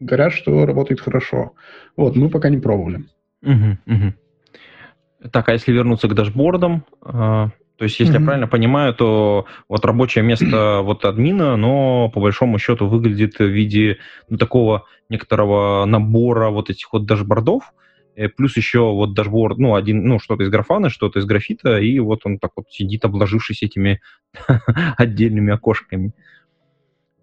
говорят, 0.00 0.32
что 0.32 0.66
работает 0.66 1.00
хорошо. 1.00 1.52
Вот, 1.96 2.16
мы 2.16 2.30
пока 2.30 2.48
не 2.48 2.58
пробовали. 2.58 3.04
Угу, 3.42 3.78
угу. 3.86 5.30
Так, 5.30 5.48
а 5.48 5.52
если 5.52 5.72
вернуться 5.72 6.08
к 6.08 6.14
дашбордам, 6.14 6.84
э, 7.04 7.46
то 7.76 7.84
есть, 7.84 8.00
если 8.00 8.14
mm-hmm. 8.14 8.20
я 8.20 8.24
правильно 8.24 8.48
понимаю, 8.48 8.94
то 8.94 9.44
вот 9.68 9.84
рабочее 9.84 10.24
место 10.24 10.80
вот 10.82 11.04
админа, 11.04 11.56
но 11.56 12.08
по 12.08 12.20
большому 12.20 12.58
счету 12.58 12.86
выглядит 12.88 13.38
в 13.38 13.44
виде 13.44 13.98
ну, 14.28 14.38
такого 14.38 14.84
некоторого 15.10 15.84
набора 15.84 16.48
вот 16.50 16.70
этих 16.70 16.90
вот 16.92 17.04
дашбордов, 17.04 17.74
э, 18.14 18.28
плюс 18.28 18.56
еще 18.56 18.80
вот 18.80 19.12
дашборд, 19.14 19.58
ну, 19.58 19.74
один, 19.74 20.06
ну, 20.06 20.18
что-то 20.18 20.44
из 20.44 20.48
Grafana, 20.48 20.88
что-то 20.88 21.18
из 21.18 21.26
графита, 21.26 21.78
и 21.78 21.98
вот 21.98 22.20
он 22.24 22.38
так 22.38 22.52
вот 22.56 22.66
сидит, 22.70 23.04
обложившись 23.04 23.62
этими 23.62 24.00
отдельными 24.96 25.52
окошками. 25.52 26.12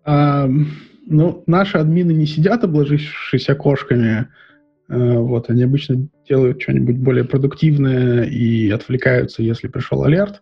А, 0.06 0.48
ну, 1.08 1.44
наши 1.48 1.78
админы 1.80 2.12
не 2.12 2.28
сидят, 2.28 2.64
обложившись 2.64 3.50
окошками, 3.50 4.28
вот, 4.88 5.50
они 5.50 5.64
обычно 5.64 6.08
делают 6.28 6.62
что-нибудь 6.62 6.98
более 6.98 7.24
продуктивное 7.24 8.24
и 8.24 8.70
отвлекаются, 8.70 9.42
если 9.42 9.68
пришел 9.68 10.04
алерт. 10.04 10.42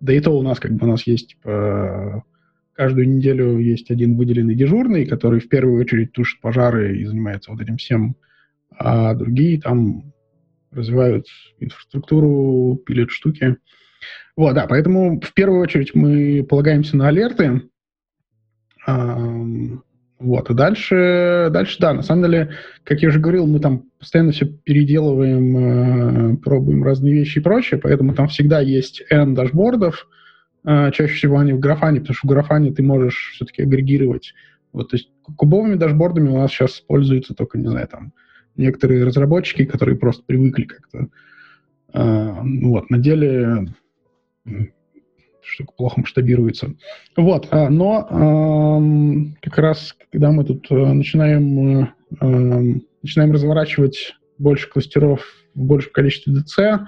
Да 0.00 0.12
и 0.12 0.20
то 0.20 0.30
у 0.38 0.42
нас 0.42 0.58
как 0.60 0.72
бы 0.72 0.86
у 0.86 0.90
нас 0.90 1.06
есть 1.06 1.30
типа, 1.30 2.24
каждую 2.72 3.08
неделю 3.08 3.58
есть 3.58 3.90
один 3.90 4.16
выделенный 4.16 4.54
дежурный, 4.54 5.06
который 5.06 5.40
в 5.40 5.48
первую 5.48 5.80
очередь 5.80 6.12
тушит 6.12 6.40
пожары 6.40 6.96
и 6.98 7.04
занимается 7.04 7.50
вот 7.50 7.60
этим 7.60 7.76
всем, 7.76 8.16
а 8.78 9.14
другие 9.14 9.60
там 9.60 10.12
развивают 10.70 11.26
инфраструктуру, 11.58 12.80
пилят 12.86 13.10
штуки. 13.10 13.56
Вот, 14.36 14.54
да, 14.54 14.66
поэтому 14.66 15.20
в 15.20 15.34
первую 15.34 15.60
очередь 15.60 15.94
мы 15.94 16.46
полагаемся 16.48 16.96
на 16.96 17.08
алерты. 17.08 17.62
Вот, 20.20 20.50
и 20.50 20.54
дальше, 20.54 21.48
дальше, 21.50 21.78
да, 21.80 21.94
на 21.94 22.02
самом 22.02 22.24
деле, 22.24 22.50
как 22.84 23.00
я 23.00 23.08
уже 23.08 23.18
говорил, 23.18 23.46
мы 23.46 23.58
там 23.58 23.84
постоянно 23.98 24.32
все 24.32 24.44
переделываем, 24.44 26.34
э, 26.34 26.36
пробуем 26.36 26.84
разные 26.84 27.14
вещи 27.14 27.38
и 27.38 27.42
прочее, 27.42 27.80
поэтому 27.82 28.14
там 28.14 28.28
всегда 28.28 28.60
есть 28.60 29.02
N 29.08 29.34
дашбордов, 29.34 30.06
э, 30.66 30.90
чаще 30.92 31.14
всего 31.14 31.38
они 31.38 31.54
в 31.54 31.58
графане, 31.58 32.00
потому 32.00 32.14
что 32.14 32.26
в 32.26 32.30
графане 32.30 32.70
ты 32.70 32.82
можешь 32.82 33.32
все-таки 33.32 33.62
агрегировать. 33.62 34.34
Вот, 34.74 34.90
то 34.90 34.96
есть 34.96 35.10
кубовыми 35.36 35.76
дашбордами 35.76 36.28
у 36.28 36.36
нас 36.36 36.50
сейчас 36.50 36.80
пользуются 36.80 37.32
только, 37.32 37.56
не 37.56 37.68
знаю, 37.68 37.88
там, 37.88 38.12
некоторые 38.56 39.04
разработчики, 39.04 39.64
которые 39.64 39.96
просто 39.96 40.22
привыкли 40.26 40.64
как-то. 40.64 41.08
Э, 41.94 42.40
вот, 42.42 42.90
на 42.90 42.98
деле 42.98 43.68
штука 45.50 45.72
плохо 45.76 46.00
масштабируется. 46.00 46.74
Вот, 47.16 47.48
а, 47.50 47.68
но 47.68 49.32
как 49.40 49.58
раз, 49.58 49.94
когда 50.10 50.30
мы 50.30 50.44
тут 50.44 50.66
э, 50.70 50.74
начинаем, 50.74 51.94
э, 52.20 52.80
начинаем 53.02 53.32
разворачивать 53.32 54.14
больше 54.38 54.68
кластеров 54.70 55.24
в 55.54 55.60
большем 55.60 55.92
количестве 55.92 56.32
DC, 56.32 56.80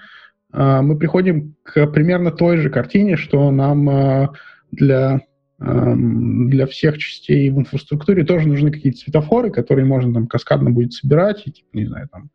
а, 0.53 0.83
мы 0.83 0.97
приходим 0.99 1.55
к 1.63 1.87
примерно 1.89 2.31
той 2.31 2.59
же 2.59 2.71
картине, 2.71 3.17
что 3.17 3.51
нам 3.51 3.89
э, 3.91 4.29
для 4.71 5.21
для 5.65 6.67
всех 6.67 6.99
частей 6.99 7.49
в 7.51 7.57
инфраструктуре 7.57 8.25
тоже 8.25 8.49
нужны 8.49 8.73
какие-то 8.73 8.99
светофоры, 8.99 9.53
которые 9.53 9.85
можно 9.85 10.13
там 10.13 10.27
каскадно 10.27 10.71
будет 10.71 10.93
собирать, 10.93 11.43
и, 11.47 11.53
типа, 11.53 11.69
не 11.73 11.87
знаю, 11.87 12.09
там 12.11 12.31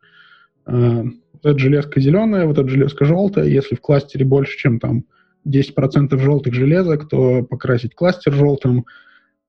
вот 0.64 1.44
эта 1.44 1.58
железка 1.58 2.00
зеленая, 2.00 2.46
вот 2.46 2.58
эта 2.58 2.68
железка 2.68 3.04
желтая, 3.04 3.44
если 3.46 3.74
в 3.74 3.82
кластере 3.82 4.24
больше, 4.24 4.56
чем 4.56 4.80
там 4.80 5.04
10% 5.46 6.18
желтых 6.18 6.54
железок, 6.54 7.08
то 7.08 7.42
покрасить 7.42 7.94
кластер 7.94 8.32
желтым. 8.32 8.84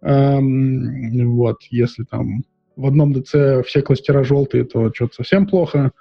Эм, 0.02 1.36
вот, 1.36 1.58
если 1.70 2.04
там 2.04 2.44
в 2.76 2.86
одном 2.86 3.14
DC 3.14 3.64
все 3.64 3.82
кластера 3.82 4.24
желтые, 4.24 4.64
то 4.64 4.94
что-то 4.94 5.16
совсем 5.16 5.46
плохо. 5.48 5.92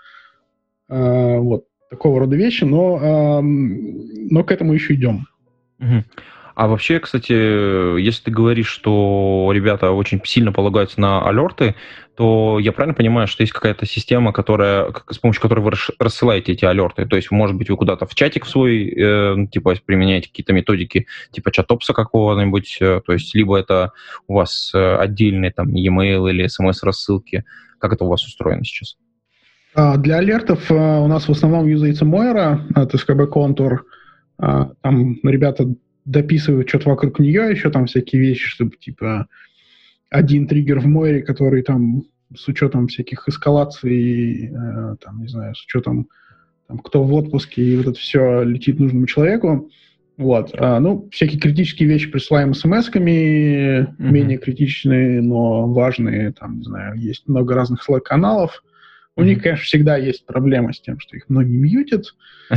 Э, 0.88 1.38
вот, 1.38 1.64
такого 1.90 2.20
рода 2.20 2.36
вещи, 2.36 2.64
но, 2.64 2.98
эм, 2.98 4.28
но 4.30 4.44
к 4.44 4.52
этому 4.52 4.74
еще 4.74 4.94
идем. 4.94 5.26
Угу. 5.80 6.04
А 6.58 6.66
вообще, 6.66 6.98
кстати, 6.98 8.00
если 8.00 8.24
ты 8.24 8.30
говоришь, 8.32 8.66
что 8.66 9.48
ребята 9.54 9.92
очень 9.92 10.20
сильно 10.24 10.52
полагаются 10.52 11.00
на 11.00 11.24
алерты, 11.24 11.76
то 12.16 12.58
я 12.58 12.72
правильно 12.72 12.94
понимаю, 12.94 13.28
что 13.28 13.44
есть 13.44 13.52
какая-то 13.52 13.86
система, 13.86 14.32
которая, 14.32 14.92
с 15.08 15.18
помощью 15.18 15.40
которой 15.40 15.60
вы 15.60 15.70
рассылаете 16.00 16.54
эти 16.54 16.64
алерты? 16.64 17.06
То 17.06 17.14
есть, 17.14 17.30
может 17.30 17.54
быть, 17.54 17.70
вы 17.70 17.76
куда-то 17.76 18.06
в 18.06 18.14
чатик 18.16 18.44
свой, 18.44 18.88
э, 18.88 19.36
типа, 19.52 19.76
применяете 19.86 20.30
какие-то 20.30 20.52
методики, 20.52 21.06
типа 21.30 21.52
чатопса 21.52 21.92
какого-нибудь, 21.92 22.78
э, 22.80 23.02
то 23.06 23.12
есть, 23.12 23.36
либо 23.36 23.56
это 23.56 23.92
у 24.26 24.34
вас 24.34 24.72
э, 24.74 24.96
отдельные 24.96 25.52
там 25.52 25.72
e-mail 25.72 26.28
или 26.28 26.48
смс-рассылки. 26.48 27.44
Как 27.78 27.92
это 27.92 28.04
у 28.04 28.08
вас 28.08 28.24
устроено 28.24 28.64
сейчас? 28.64 28.96
А, 29.76 29.96
для 29.96 30.16
алертов 30.16 30.72
э, 30.72 30.74
у 30.74 31.06
нас 31.06 31.28
в 31.28 31.30
основном 31.30 31.68
юзается 31.68 32.04
Moira, 32.04 32.62
это 32.74 32.98
СКБ 32.98 33.30
контур. 33.30 33.86
Там 34.38 35.18
ребята 35.24 35.66
дописывают 36.08 36.68
что-то 36.68 36.90
вокруг 36.90 37.18
нее, 37.18 37.50
еще 37.50 37.70
там 37.70 37.86
всякие 37.86 38.20
вещи, 38.20 38.48
чтобы 38.48 38.76
типа 38.76 39.28
один 40.10 40.46
триггер 40.46 40.80
в 40.80 40.86
море, 40.86 41.22
который 41.22 41.62
там 41.62 42.04
с 42.34 42.48
учетом 42.48 42.88
всяких 42.88 43.28
эскалаций, 43.28 44.46
э, 44.46 44.96
там, 45.02 45.20
не 45.20 45.28
знаю, 45.28 45.54
с 45.54 45.64
учетом 45.64 46.08
там, 46.66 46.78
кто 46.78 47.02
в 47.02 47.12
отпуске, 47.14 47.62
и 47.62 47.76
вот 47.76 47.86
это 47.88 47.98
все 47.98 48.42
летит 48.42 48.78
нужному 48.78 49.06
человеку. 49.06 49.70
Вот. 50.16 50.50
А, 50.58 50.80
ну, 50.80 51.08
всякие 51.12 51.40
критические 51.40 51.88
вещи 51.88 52.10
присылаем 52.10 52.52
смс-ками, 52.52 53.80
mm-hmm. 53.80 53.94
менее 53.98 54.38
критичные, 54.38 55.22
но 55.22 55.72
важные. 55.72 56.32
Там, 56.32 56.58
не 56.58 56.64
знаю, 56.64 56.98
есть 56.98 57.28
много 57.28 57.54
разных 57.54 57.88
Slack-каналов. 57.88 58.62
У 59.18 59.24
них, 59.24 59.42
конечно, 59.42 59.64
всегда 59.64 59.96
есть 59.96 60.24
проблема 60.24 60.72
с 60.72 60.80
тем, 60.80 61.00
что 61.00 61.16
их 61.16 61.24
многие 61.28 61.56
мьютят. 61.56 62.14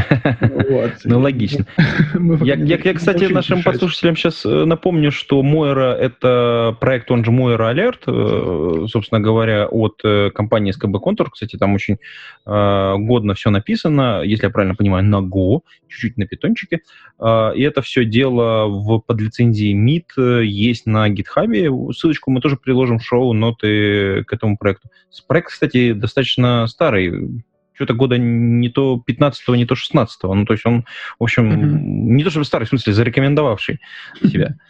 Ну, 1.03 1.19
логично. 1.19 1.65
Я, 2.43 2.93
кстати, 2.93 3.25
нашим 3.25 3.63
послушателям 3.63 4.15
сейчас 4.15 4.45
э, 4.45 4.65
напомню, 4.65 5.11
что 5.11 5.41
Moira— 5.41 5.93
это 5.99 6.77
проект, 6.79 7.11
он 7.11 7.25
же 7.25 7.31
Moira 7.31 7.73
Alert, 7.73 8.03
э, 8.07 8.87
собственно 8.87 9.19
говоря, 9.19 9.67
от 9.67 9.99
э, 10.05 10.29
компании 10.29 10.73
SKB 10.73 10.93
Contour. 11.03 11.29
Кстати, 11.31 11.57
там 11.57 11.73
очень 11.73 11.97
годно 12.45 13.33
все 13.33 13.49
написано, 13.49 14.21
если 14.23 14.45
я 14.45 14.49
правильно 14.49 14.75
понимаю, 14.75 15.03
на 15.03 15.17
Go, 15.17 15.61
чуть-чуть 15.87 16.17
на 16.17 16.25
питончике. 16.25 16.79
И 17.21 17.61
это 17.61 17.81
все 17.81 18.05
дело 18.05 18.67
в 18.67 18.99
подлицензии 18.99 19.75
MIT 19.75 20.43
есть 20.45 20.85
на 20.85 21.09
GitHub. 21.09 21.93
Ссылочку 21.93 22.31
мы 22.31 22.41
тоже 22.41 22.57
приложим 22.57 22.99
в 22.99 23.05
шоу, 23.05 23.33
ноты 23.33 24.23
к 24.23 24.33
этому 24.33 24.57
проекту. 24.57 24.89
Проект, 25.27 25.49
кстати, 25.49 25.93
достаточно 25.93 26.50
старый, 26.67 27.43
что-то 27.73 27.93
года 27.93 28.17
не 28.17 28.69
то 28.69 29.01
15-го, 29.07 29.55
не 29.55 29.65
то 29.65 29.75
16-го. 29.75 30.33
Ну, 30.33 30.45
то 30.45 30.53
есть 30.53 30.65
он, 30.65 30.85
в 31.19 31.23
общем, 31.23 31.51
mm-hmm. 31.51 31.79
не 32.13 32.23
то 32.23 32.29
чтобы 32.29 32.45
старый, 32.45 32.65
в 32.65 32.69
смысле, 32.69 32.93
зарекомендовавший 32.93 33.79
себя. 34.23 34.55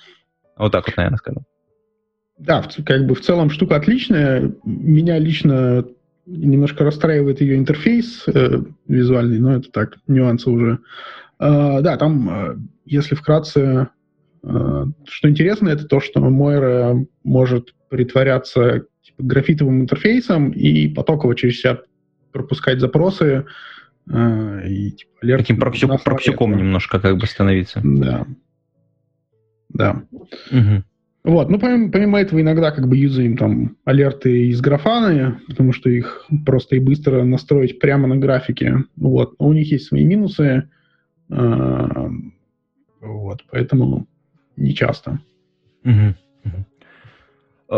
Вот 0.57 0.73
так 0.73 0.86
вот, 0.86 0.95
наверное, 0.95 1.17
скажу. 1.17 1.43
Да, 2.38 2.63
как 2.86 3.07
бы 3.07 3.15
в 3.15 3.21
целом 3.21 3.49
штука 3.49 3.77
отличная. 3.77 4.53
Меня 4.63 5.17
лично 5.17 5.86
немножко 6.25 6.84
расстраивает 6.84 7.41
ее 7.41 7.55
интерфейс 7.55 8.25
э, 8.27 8.59
визуальный, 8.88 9.39
но 9.39 9.55
это 9.55 9.71
так, 9.71 9.97
нюансы 10.07 10.49
уже. 10.49 10.79
Э, 11.39 11.82
да, 11.82 11.97
там, 11.97 12.29
э, 12.29 12.57
если 12.86 13.15
вкратце, 13.15 13.89
э, 14.43 14.86
что 15.07 15.29
интересно, 15.29 15.69
это 15.69 15.86
то, 15.86 15.99
что 15.99 16.19
Moira 16.19 17.05
может 17.23 17.73
притворяться 17.89 18.86
графитовым 19.22 19.82
интерфейсом 19.82 20.51
и 20.51 20.88
потоково 20.88 21.36
через 21.36 21.59
себя 21.59 21.80
пропускать 22.32 22.80
запросы. 22.80 23.45
Э, 24.09 24.67
и, 24.67 24.91
типа, 24.91 25.11
алерт 25.22 25.41
Таким 25.41 25.59
проксюк, 25.59 26.03
проксюком 26.03 26.57
немножко 26.57 26.99
как 26.99 27.17
бы 27.17 27.26
становиться. 27.28 27.82
Да. 27.84 28.26
Да. 29.69 30.03
Угу. 30.51 30.84
Вот, 31.24 31.49
ну, 31.49 31.59
помимо, 31.59 31.91
помимо 31.91 32.19
этого, 32.19 32.41
иногда 32.41 32.72
как 32.72 32.88
бы 32.88 32.97
юзаем 32.97 33.38
там 33.38 33.78
алерты 33.86 34.47
из 34.47 34.59
графаны, 34.59 35.39
потому 35.47 35.72
что 35.72 35.89
их 35.89 36.26
просто 36.45 36.78
и 36.78 36.80
быстро 36.80 37.24
настроить 37.24 37.80
прямо 37.80 38.07
на 38.07 38.17
графике. 38.17 38.86
Вот, 38.95 39.39
но 39.39 39.47
у 39.47 39.53
них 39.53 39.72
есть 39.72 39.86
свои 39.86 40.03
минусы. 40.03 40.67
Э, 41.30 42.09
вот, 43.01 43.43
поэтому 43.51 44.07
не 44.57 44.74
часто. 44.74 45.19
Угу. 45.84 46.15
Э, 46.45 46.49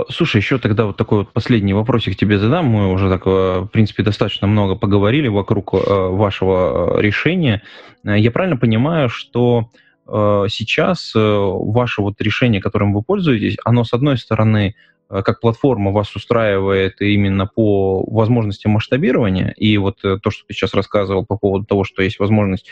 слушай, 0.09 0.37
еще 0.37 0.57
тогда 0.57 0.85
вот 0.85 0.97
такой 0.97 1.19
вот 1.19 1.33
последний 1.33 1.73
вопросик 1.73 2.15
тебе 2.15 2.39
задам. 2.39 2.65
Мы 2.65 2.91
уже 2.91 3.09
так, 3.09 3.23
э, 3.25 3.59
в 3.61 3.67
принципе, 3.67 4.03
достаточно 4.03 4.47
много 4.47 4.75
поговорили 4.75 5.27
вокруг 5.27 5.73
э, 5.73 5.77
вашего 5.77 6.99
решения. 6.99 7.61
Я 8.03 8.31
правильно 8.31 8.57
понимаю, 8.57 9.09
что 9.09 9.69
сейчас 10.05 11.13
ваше 11.15 12.01
вот 12.01 12.19
решение, 12.19 12.59
которым 12.59 12.93
вы 12.93 13.03
пользуетесь, 13.03 13.55
оно, 13.63 13.85
с 13.85 13.93
одной 13.93 14.17
стороны, 14.17 14.75
Э, 14.75 14.92
как 15.09 15.39
платформа 15.39 15.91
вас 15.91 16.15
устраивает 16.15 17.01
именно 17.01 17.45
по 17.45 18.03
возможности 18.03 18.67
масштабирования, 18.67 19.53
и 19.57 19.77
вот 19.77 20.03
э, 20.03 20.17
то, 20.21 20.31
что 20.31 20.45
ты 20.47 20.53
сейчас 20.53 20.73
рассказывал 20.73 21.25
по 21.25 21.37
поводу 21.37 21.65
того, 21.65 21.83
что 21.83 22.01
есть 22.01 22.19
возможность 22.19 22.67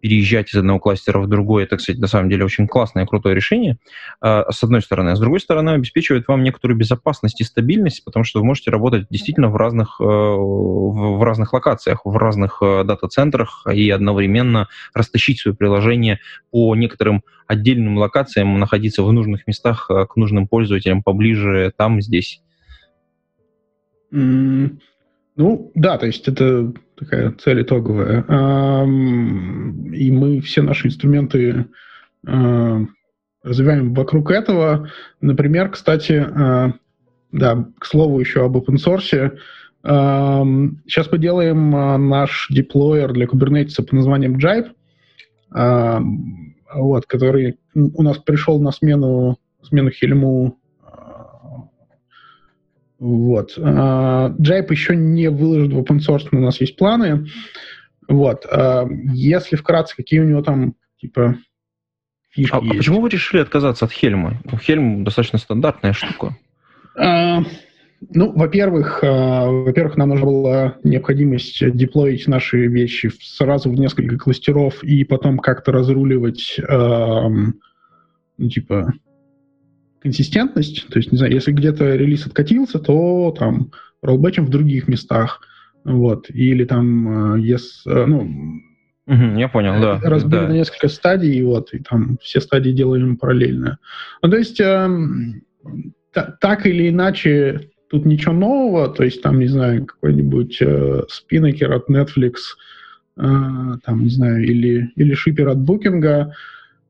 переезжать 0.00 0.50
из 0.50 0.56
одного 0.56 0.78
кластера 0.78 1.18
в 1.18 1.28
другой, 1.28 1.64
это, 1.64 1.76
кстати, 1.76 1.98
на 1.98 2.06
самом 2.06 2.30
деле 2.30 2.44
очень 2.44 2.66
классное 2.66 3.04
и 3.04 3.06
крутое 3.06 3.34
решение, 3.34 3.78
э, 4.22 4.44
с 4.50 4.62
одной 4.62 4.80
стороны. 4.80 5.10
А 5.10 5.16
с 5.16 5.20
другой 5.20 5.40
стороны, 5.40 5.70
обеспечивает 5.70 6.28
вам 6.28 6.42
некоторую 6.42 6.78
безопасность 6.78 7.40
и 7.40 7.44
стабильность, 7.44 8.04
потому 8.04 8.24
что 8.24 8.40
вы 8.40 8.46
можете 8.46 8.70
работать 8.70 9.06
действительно 9.10 9.48
в 9.48 9.56
разных, 9.56 9.98
в 9.98 11.24
разных 11.24 11.52
локациях, 11.52 12.02
в 12.04 12.16
разных 12.16 12.58
дата-центрах 12.60 13.66
и 13.72 13.90
одновременно 13.90 14.68
растащить 14.94 15.40
свое 15.40 15.56
приложение 15.56 16.20
по 16.50 16.74
некоторым 16.74 17.22
отдельным 17.46 17.98
локациям, 17.98 18.58
находиться 18.58 19.02
в 19.02 19.12
нужных 19.12 19.46
местах 19.46 19.88
к 19.88 20.16
нужным 20.16 20.46
пользователям 20.46 21.02
поближе 21.02 21.71
там, 21.76 22.00
здесь? 22.00 22.42
Mm, 24.12 24.78
ну, 25.36 25.72
да, 25.74 25.96
то 25.98 26.06
есть 26.06 26.28
это 26.28 26.72
такая 26.96 27.32
цель 27.32 27.62
итоговая. 27.62 28.22
И 29.92 30.10
мы 30.10 30.40
все 30.40 30.62
наши 30.62 30.88
инструменты 30.88 31.66
а, 32.26 32.80
развиваем 33.42 33.94
вокруг 33.94 34.30
этого. 34.30 34.88
Например, 35.20 35.70
кстати, 35.70 36.24
а, 36.24 36.74
да, 37.32 37.66
к 37.78 37.86
слову 37.86 38.20
еще 38.20 38.44
об 38.44 38.56
open 38.56 38.76
source. 38.76 39.36
Сейчас 39.82 41.10
мы 41.10 41.18
делаем 41.18 41.74
а, 41.74 41.98
наш 41.98 42.46
деплойер 42.50 43.12
для 43.12 43.26
Kubernetes 43.26 43.76
под 43.76 43.92
названием 43.92 44.36
Jive, 44.36 44.70
вот, 46.74 47.06
который 47.06 47.58
у 47.74 48.02
нас 48.02 48.18
пришел 48.18 48.60
на 48.60 48.70
смену, 48.70 49.38
смену 49.62 49.90
Хельму 49.90 50.58
вот. 53.02 53.58
Джайп 53.58 54.70
еще 54.70 54.94
не 54.94 55.28
выложен 55.28 55.74
в 55.74 55.80
open 55.80 55.98
source, 55.98 56.28
но 56.30 56.38
у 56.38 56.42
нас 56.42 56.60
есть 56.60 56.76
планы. 56.76 57.26
Вот. 58.08 58.46
А, 58.50 58.86
если 59.12 59.56
вкратце, 59.56 59.96
какие 59.96 60.20
у 60.20 60.24
него 60.24 60.42
там, 60.42 60.74
типа, 61.00 61.36
фишки 62.30 62.54
А, 62.54 62.60
есть. 62.60 62.74
а 62.74 62.76
почему 62.76 63.00
вы 63.00 63.08
решили 63.08 63.40
отказаться 63.40 63.84
от 63.86 63.92
Хельма? 63.92 64.40
Хельм 64.60 65.04
достаточно 65.04 65.38
стандартная 65.38 65.92
штука. 65.92 66.36
А, 66.96 67.42
ну, 68.10 68.32
во-первых, 68.32 69.00
а, 69.02 69.46
во-первых, 69.46 69.96
нам 69.96 70.10
нужна 70.10 70.26
была 70.26 70.76
необходимость 70.84 71.58
деплоить 71.74 72.26
наши 72.28 72.66
вещи 72.66 73.10
сразу 73.20 73.70
в 73.70 73.74
несколько 73.74 74.18
кластеров 74.18 74.82
и 74.84 75.04
потом 75.04 75.38
как-то 75.38 75.72
разруливать, 75.72 76.60
а, 76.68 77.28
ну, 77.28 78.48
типа, 78.48 78.92
консистентность. 80.02 80.88
То 80.88 80.98
есть, 80.98 81.12
не 81.12 81.18
знаю, 81.18 81.32
если 81.32 81.52
где-то 81.52 81.94
релиз 81.94 82.26
откатился, 82.26 82.78
то 82.78 83.34
там 83.38 83.70
роллбэчем 84.02 84.46
в 84.46 84.50
других 84.50 84.88
местах. 84.88 85.40
Вот. 85.84 86.30
Или 86.30 86.64
там, 86.64 87.36
если, 87.36 87.90
э, 87.90 88.06
ну, 88.06 88.60
Угу, 89.04 89.38
я 89.38 89.48
понял, 89.48 89.80
да. 89.80 89.98
Разбили 90.00 90.40
да. 90.40 90.48
на 90.48 90.52
несколько 90.52 90.86
стадий, 90.88 91.42
вот, 91.42 91.74
и 91.74 91.80
там 91.80 92.18
все 92.22 92.40
стадии 92.40 92.70
делаем 92.70 93.16
параллельно. 93.16 93.78
Ну, 94.22 94.30
то 94.30 94.36
есть, 94.36 94.60
э, 94.60 94.88
та, 96.12 96.36
так 96.40 96.66
или 96.66 96.88
иначе, 96.88 97.70
тут 97.90 98.06
ничего 98.06 98.32
нового, 98.32 98.88
то 98.88 99.02
есть, 99.02 99.20
там, 99.20 99.40
не 99.40 99.48
знаю, 99.48 99.86
какой-нибудь 99.86 100.58
э, 100.60 101.02
спиннекер 101.08 101.72
от 101.72 101.90
Netflix, 101.90 102.34
э, 103.16 103.22
там, 103.84 104.04
не 104.04 104.10
знаю, 104.10 104.44
или, 104.44 104.92
или 104.94 105.14
шипер 105.14 105.48
от 105.48 105.58
Booking, 105.58 106.30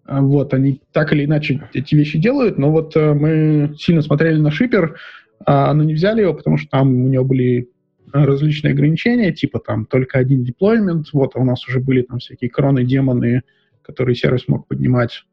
вот, 0.07 0.53
они 0.53 0.81
так 0.93 1.13
или 1.13 1.25
иначе 1.25 1.69
эти 1.73 1.95
вещи 1.95 2.19
делают, 2.19 2.59
но 2.59 2.71
вот 2.71 2.97
э, 2.97 3.15
мы 3.15 3.75
сильно 3.79 4.03
смотрели 4.03 4.39
на 4.39 4.51
шипер, 4.51 4.99
а, 5.47 5.73
но 5.73 5.85
не 5.85 5.95
взяли 5.95 6.23
его, 6.23 6.35
потому 6.35 6.59
что 6.59 6.69
там 6.71 7.05
у 7.05 7.09
него 7.09 7.25
были 7.25 7.69
различные 8.13 8.73
ограничения, 8.73 9.33
типа 9.33 9.61
там 9.61 9.87
только 9.87 10.19
один 10.19 10.45
деплоймент, 10.45 11.13
вот, 11.13 11.33
а 11.35 11.39
у 11.39 11.45
нас 11.45 11.67
уже 11.67 11.81
были 11.81 12.03
там 12.03 12.19
всякие 12.19 12.51
кроны, 12.51 12.85
демоны, 12.85 13.43
которые 13.83 14.15
сервис 14.15 14.49
мог 14.49 14.67
поднимать. 14.67 15.25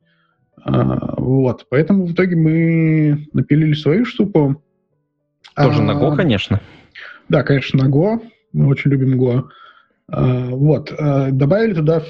Вот, 0.66 1.68
поэтому 1.70 2.06
в 2.06 2.14
итоге 2.14 2.36
мы 2.36 3.28
напилили 3.34 3.74
свою 3.74 4.06
штуку. 4.06 4.64
Тоже 5.56 5.82
на 5.82 5.92
Go, 5.92 6.16
конечно. 6.16 6.62
Да, 7.28 7.44
конечно, 7.44 7.84
на 7.84 7.90
Go. 7.90 8.22
Мы 8.54 8.68
очень 8.68 8.92
любим 8.92 9.22
Go. 9.22 9.44
Вот, 10.08 10.94
добавили 10.98 11.74
туда 11.74 12.04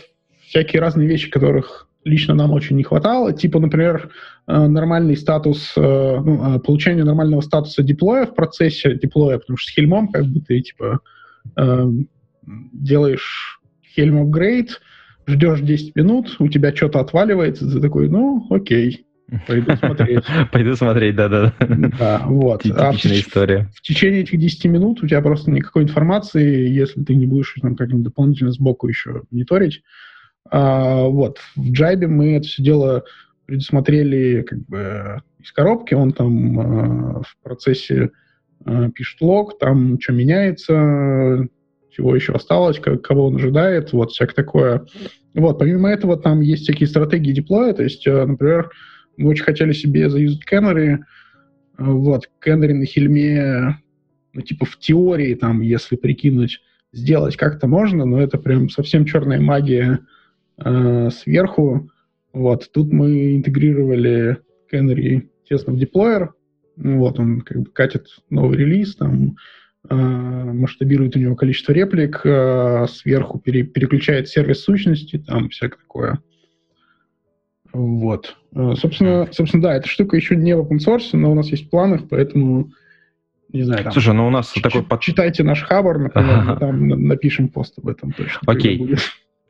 всякие 0.48 0.82
разные 0.82 1.08
вещи, 1.08 1.30
которых 1.30 1.89
лично 2.04 2.34
нам 2.34 2.52
очень 2.52 2.76
не 2.78 2.84
хватало. 2.84 3.34
Типа, 3.34 3.60
например, 3.60 4.10
э, 4.48 4.68
нормальный 4.68 5.18
статус, 5.18 5.74
э, 5.76 5.82
ну, 5.82 6.56
э, 6.56 6.60
получение 6.60 7.04
нормального 7.04 7.42
статуса 7.42 7.84
деплоя 7.84 8.26
в 8.26 8.36
процессе 8.36 8.96
деплоя, 8.96 9.40
потому 9.40 9.58
что 9.58 9.72
с 9.72 9.76
Хельмом 9.76 10.10
как 10.10 10.26
бы 10.26 10.42
ты, 10.42 10.62
типа, 10.62 11.00
делаешь 12.74 13.60
Helm 13.96 14.24
upgrade, 14.24 14.70
ждешь 15.28 15.62
10 15.62 15.96
минут, 15.96 16.36
у 16.40 16.48
тебя 16.48 16.76
что-то 16.76 17.00
отваливается, 17.00 17.70
ты 17.70 17.80
такой, 17.80 18.10
ну, 18.10 18.46
окей, 18.50 19.06
Пойду 19.48 19.76
смотреть. 19.76 20.24
Пойду 20.52 20.76
смотреть, 20.76 21.16
да-да. 21.16 21.54
Да, 22.00 22.24
вот. 22.26 22.66
А 22.66 22.92
Типичная 22.92 23.20
история. 23.20 23.70
В 23.76 23.82
течение 23.82 24.22
этих 24.22 24.40
10 24.40 24.66
минут 24.66 25.04
у 25.04 25.08
тебя 25.08 25.22
просто 25.22 25.52
никакой 25.52 25.84
информации, 25.84 26.68
если 26.68 27.04
ты 27.04 27.16
не 27.16 27.28
будешь 27.28 27.56
там 27.62 27.76
как-нибудь 27.76 28.06
дополнительно 28.06 28.52
сбоку 28.52 28.88
еще 28.88 29.24
мониторить, 29.30 29.84
а, 30.50 31.04
вот. 31.04 31.40
В 31.56 31.72
Джайбе 31.72 32.08
мы 32.08 32.36
это 32.38 32.48
все 32.48 32.64
дело 32.64 33.04
предусмотрели 33.46 34.42
как 34.44 34.60
бы 34.68 35.22
из 35.40 35.52
коробки, 35.52 35.94
он 35.94 36.12
там 36.12 36.60
а, 36.60 37.22
в 37.22 37.38
процессе 37.44 38.12
а, 38.66 38.90
пишет 38.90 39.22
лог, 39.22 39.58
там 39.60 40.00
что 40.00 40.14
меняется, 40.14 41.48
чего 41.92 42.16
еще 42.16 42.34
осталось, 42.34 42.80
как, 42.80 43.02
кого 43.02 43.28
он 43.28 43.36
ожидает, 43.36 43.94
вот, 43.94 44.12
всякое 44.12 44.34
такое. 44.34 44.86
Вот, 45.34 45.60
помимо 45.60 45.90
этого, 45.90 46.18
там 46.18 46.42
есть 46.42 46.64
всякие 46.64 46.88
стратегии 46.88 47.32
деплоя, 47.32 47.74
то 47.74 47.84
есть, 47.84 48.06
например, 48.06 48.72
мы 49.18 49.30
очень 49.30 49.44
хотели 49.44 49.74
себе 49.74 50.10
заюзать 50.10 50.42
Canary, 50.52 51.00
вот, 51.78 52.30
Canary 52.46 52.74
на 52.74 52.86
хельме, 52.86 53.80
ну, 54.34 54.42
типа, 54.42 54.66
в 54.66 54.78
теории, 54.80 55.34
там, 55.36 55.62
если 55.62 55.96
прикинуть, 55.96 56.62
сделать 56.92 57.38
как-то 57.38 57.68
можно, 57.68 58.06
но 58.06 58.22
это 58.22 58.38
прям 58.38 58.70
совсем 58.70 59.06
черная 59.06 59.40
магия, 59.40 60.00
э, 60.64 61.10
сверху. 61.12 61.90
Вот, 62.34 62.70
тут 62.72 62.92
мы 62.92 63.36
интегрировали 63.36 64.38
Canary 64.72 65.30
тесно 65.48 65.74
в 65.74 65.78
деплоер. 65.78 66.34
Вот, 66.78 67.20
он 67.20 67.42
как 67.42 67.60
бы 67.60 67.66
катит 67.72 68.08
новый 68.30 68.58
релиз, 68.58 68.96
там 68.96 69.36
э, 69.90 69.96
масштабирует 69.96 71.16
у 71.16 71.20
него 71.20 71.36
количество 71.36 71.74
реплик, 71.74 72.22
э, 72.24 72.86
сверху 72.90 73.40
пере, 73.40 73.64
переключает 73.64 74.30
сервис 74.30 74.64
сущности, 74.64 75.18
там 75.18 75.50
всякое 75.50 75.80
такое. 75.80 76.20
Вот. 77.74 78.38
Э, 78.56 78.74
собственно, 78.76 79.28
собственно, 79.32 79.64
да, 79.64 79.76
эта 79.76 79.88
штука 79.88 80.16
еще 80.16 80.36
не 80.36 80.56
в 80.56 80.62
open 80.62 80.78
source, 80.78 81.10
но 81.14 81.32
у 81.32 81.36
нас 81.36 81.50
есть 81.50 81.68
в 81.68 81.70
планах, 81.70 82.08
поэтому 82.10 82.72
не 83.52 83.64
знаю, 83.64 83.84
там, 83.84 83.92
Слушай, 83.92 84.14
ну 84.14 84.28
у 84.28 84.30
нас 84.30 84.54
такой... 84.54 84.86
Читайте 85.00 85.44
наш 85.44 85.64
хабар, 85.64 85.98
например, 85.98 86.44
мы 86.44 86.56
там 86.58 86.88
напишем 86.88 87.50
пост 87.50 87.78
об 87.80 87.88
этом 87.88 88.12
точно. 88.12 88.40
Окей. 88.46 88.96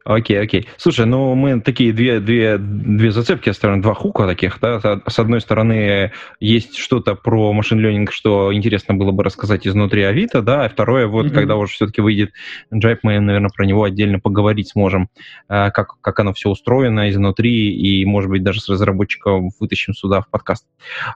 Окей, 0.05 0.41
окей. 0.41 0.67
Слушай, 0.77 1.05
ну 1.05 1.35
мы 1.35 1.59
такие 1.61 1.91
две, 1.93 2.19
две, 2.19 2.57
две 2.57 3.11
зацепки 3.11 3.49
оставим, 3.49 3.81
два 3.81 3.93
хука 3.93 4.25
таких, 4.25 4.59
да. 4.59 5.01
С 5.05 5.19
одной 5.19 5.41
стороны, 5.41 6.11
есть 6.39 6.77
что-то 6.77 7.15
про 7.15 7.51
машин 7.53 7.79
ленинг, 7.79 8.11
что 8.11 8.53
интересно 8.53 8.95
было 8.95 9.11
бы 9.11 9.23
рассказать 9.23 9.67
изнутри 9.67 10.03
Авито, 10.03 10.41
да, 10.41 10.65
а 10.65 10.69
второе, 10.69 11.07
вот 11.07 11.27
mm-hmm. 11.27 11.33
когда 11.33 11.57
уже 11.57 11.73
все-таки 11.73 12.01
выйдет 12.01 12.31
Джайп, 12.73 12.99
мы, 13.03 13.19
наверное, 13.19 13.49
про 13.55 13.65
него 13.65 13.83
отдельно 13.83 14.19
поговорить 14.19 14.69
сможем, 14.69 15.09
э, 15.49 15.69
как, 15.71 15.99
как 16.01 16.19
оно 16.19 16.33
все 16.33 16.49
устроено 16.49 17.09
изнутри, 17.09 17.75
и, 17.75 18.05
может 18.05 18.29
быть, 18.29 18.43
даже 18.43 18.61
с 18.61 18.69
разработчиком 18.69 19.49
вытащим 19.59 19.93
сюда 19.93 20.21
в 20.21 20.29
подкаст. 20.29 20.65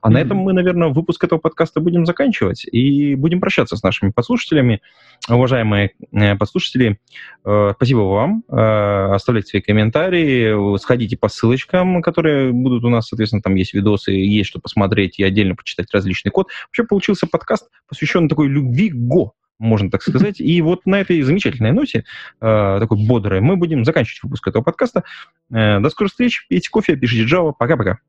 А 0.01 0.07
mm-hmm. 0.07 0.11
на 0.11 0.17
этом 0.19 0.37
мы, 0.37 0.53
наверное, 0.53 0.89
выпуск 0.89 1.23
этого 1.23 1.39
подкаста 1.39 1.79
будем 1.79 2.05
заканчивать, 2.05 2.65
и 2.65 3.15
будем 3.15 3.39
прощаться 3.39 3.77
с 3.77 3.83
нашими 3.83 4.11
подслушателями. 4.11 4.81
Уважаемые 5.29 5.91
э, 6.11 6.35
подслушатели, 6.35 6.99
э, 7.45 7.73
спасибо 7.75 7.99
вам 7.99 8.43
Э, 8.49 8.72
оставляйте 9.13 9.49
свои 9.49 9.61
комментарии, 9.61 10.77
сходите 10.77 11.17
по 11.17 11.27
ссылочкам, 11.27 12.01
которые 12.01 12.51
будут 12.51 12.83
у 12.83 12.89
нас, 12.89 13.07
соответственно, 13.07 13.41
там 13.41 13.55
есть 13.55 13.73
видосы, 13.73 14.11
есть 14.11 14.49
что 14.49 14.59
посмотреть 14.59 15.19
и 15.19 15.23
отдельно 15.23 15.55
почитать 15.55 15.87
различный 15.93 16.31
код. 16.31 16.49
Вообще 16.67 16.83
получился 16.83 17.27
подкаст, 17.27 17.69
посвященный 17.87 18.29
такой 18.29 18.47
любви 18.47 18.89
Го, 18.89 19.33
можно 19.59 19.89
так 19.89 20.01
сказать. 20.01 20.39
И 20.39 20.61
вот 20.61 20.85
на 20.85 20.99
этой 20.99 21.21
замечательной 21.21 21.71
ноте, 21.71 22.05
э, 22.41 22.77
такой 22.79 22.97
бодрой, 23.05 23.41
мы 23.41 23.55
будем 23.55 23.85
заканчивать 23.85 24.23
выпуск 24.23 24.47
этого 24.47 24.63
подкаста. 24.63 25.03
Э, 25.51 25.79
до 25.79 25.89
скорых 25.89 26.11
встреч, 26.11 26.45
пейте 26.49 26.69
кофе, 26.69 26.95
пишите 26.95 27.23
Java. 27.23 27.53
Пока-пока. 27.57 27.99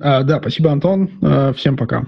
А, 0.00 0.22
да, 0.22 0.40
спасибо, 0.40 0.72
Антон. 0.72 1.54
Всем 1.54 1.76
пока. 1.76 2.04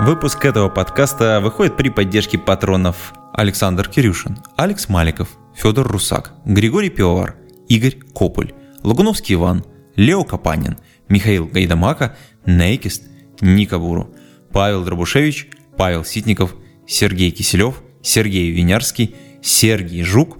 Выпуск 0.00 0.42
этого 0.46 0.70
подкаста 0.70 1.40
выходит 1.42 1.76
при 1.76 1.90
поддержке 1.90 2.38
патронов 2.38 3.12
Александр 3.40 3.88
Кирюшин, 3.88 4.36
Алекс 4.58 4.90
Маликов, 4.90 5.30
Федор 5.54 5.88
Русак, 5.88 6.34
Григорий 6.44 6.90
Пивовар, 6.90 7.36
Игорь 7.70 7.96
Кополь, 8.12 8.52
Лагуновский 8.82 9.36
Иван, 9.36 9.64
Лео 9.96 10.24
Капанин, 10.24 10.76
Михаил 11.08 11.46
Гайдамака, 11.46 12.18
Нейкист, 12.44 13.04
Ника 13.40 13.78
Буру, 13.78 14.14
Павел 14.52 14.84
Дробушевич, 14.84 15.48
Павел 15.78 16.04
Ситников, 16.04 16.54
Сергей 16.86 17.30
Киселев, 17.30 17.82
Сергей 18.02 18.50
Винярский, 18.50 19.14
Сергей 19.40 20.02
Жук, 20.02 20.36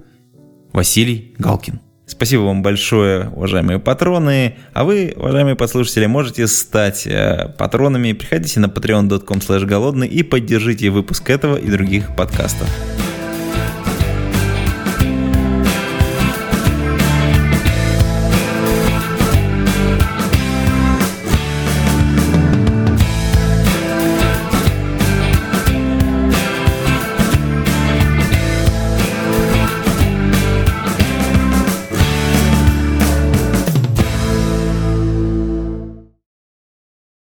Василий 0.75 1.35
Галкин. 1.39 1.81
Спасибо 2.11 2.43
вам 2.43 2.61
большое, 2.61 3.29
уважаемые 3.29 3.79
патроны. 3.79 4.57
А 4.73 4.83
вы, 4.83 5.15
уважаемые 5.15 5.55
послушатели, 5.55 6.07
можете 6.07 6.49
стать 6.49 7.07
э, 7.07 7.55
патронами. 7.57 8.13
Приходите 8.13 8.59
на 8.59 8.67
patreon.com 8.67 9.41
голодный 9.65 10.09
и 10.09 10.25
поддержите 10.25 10.91
выпуск 10.91 11.31
этого 11.31 11.57
и 11.57 11.71
других 11.71 12.17
подкастов. 12.17 12.69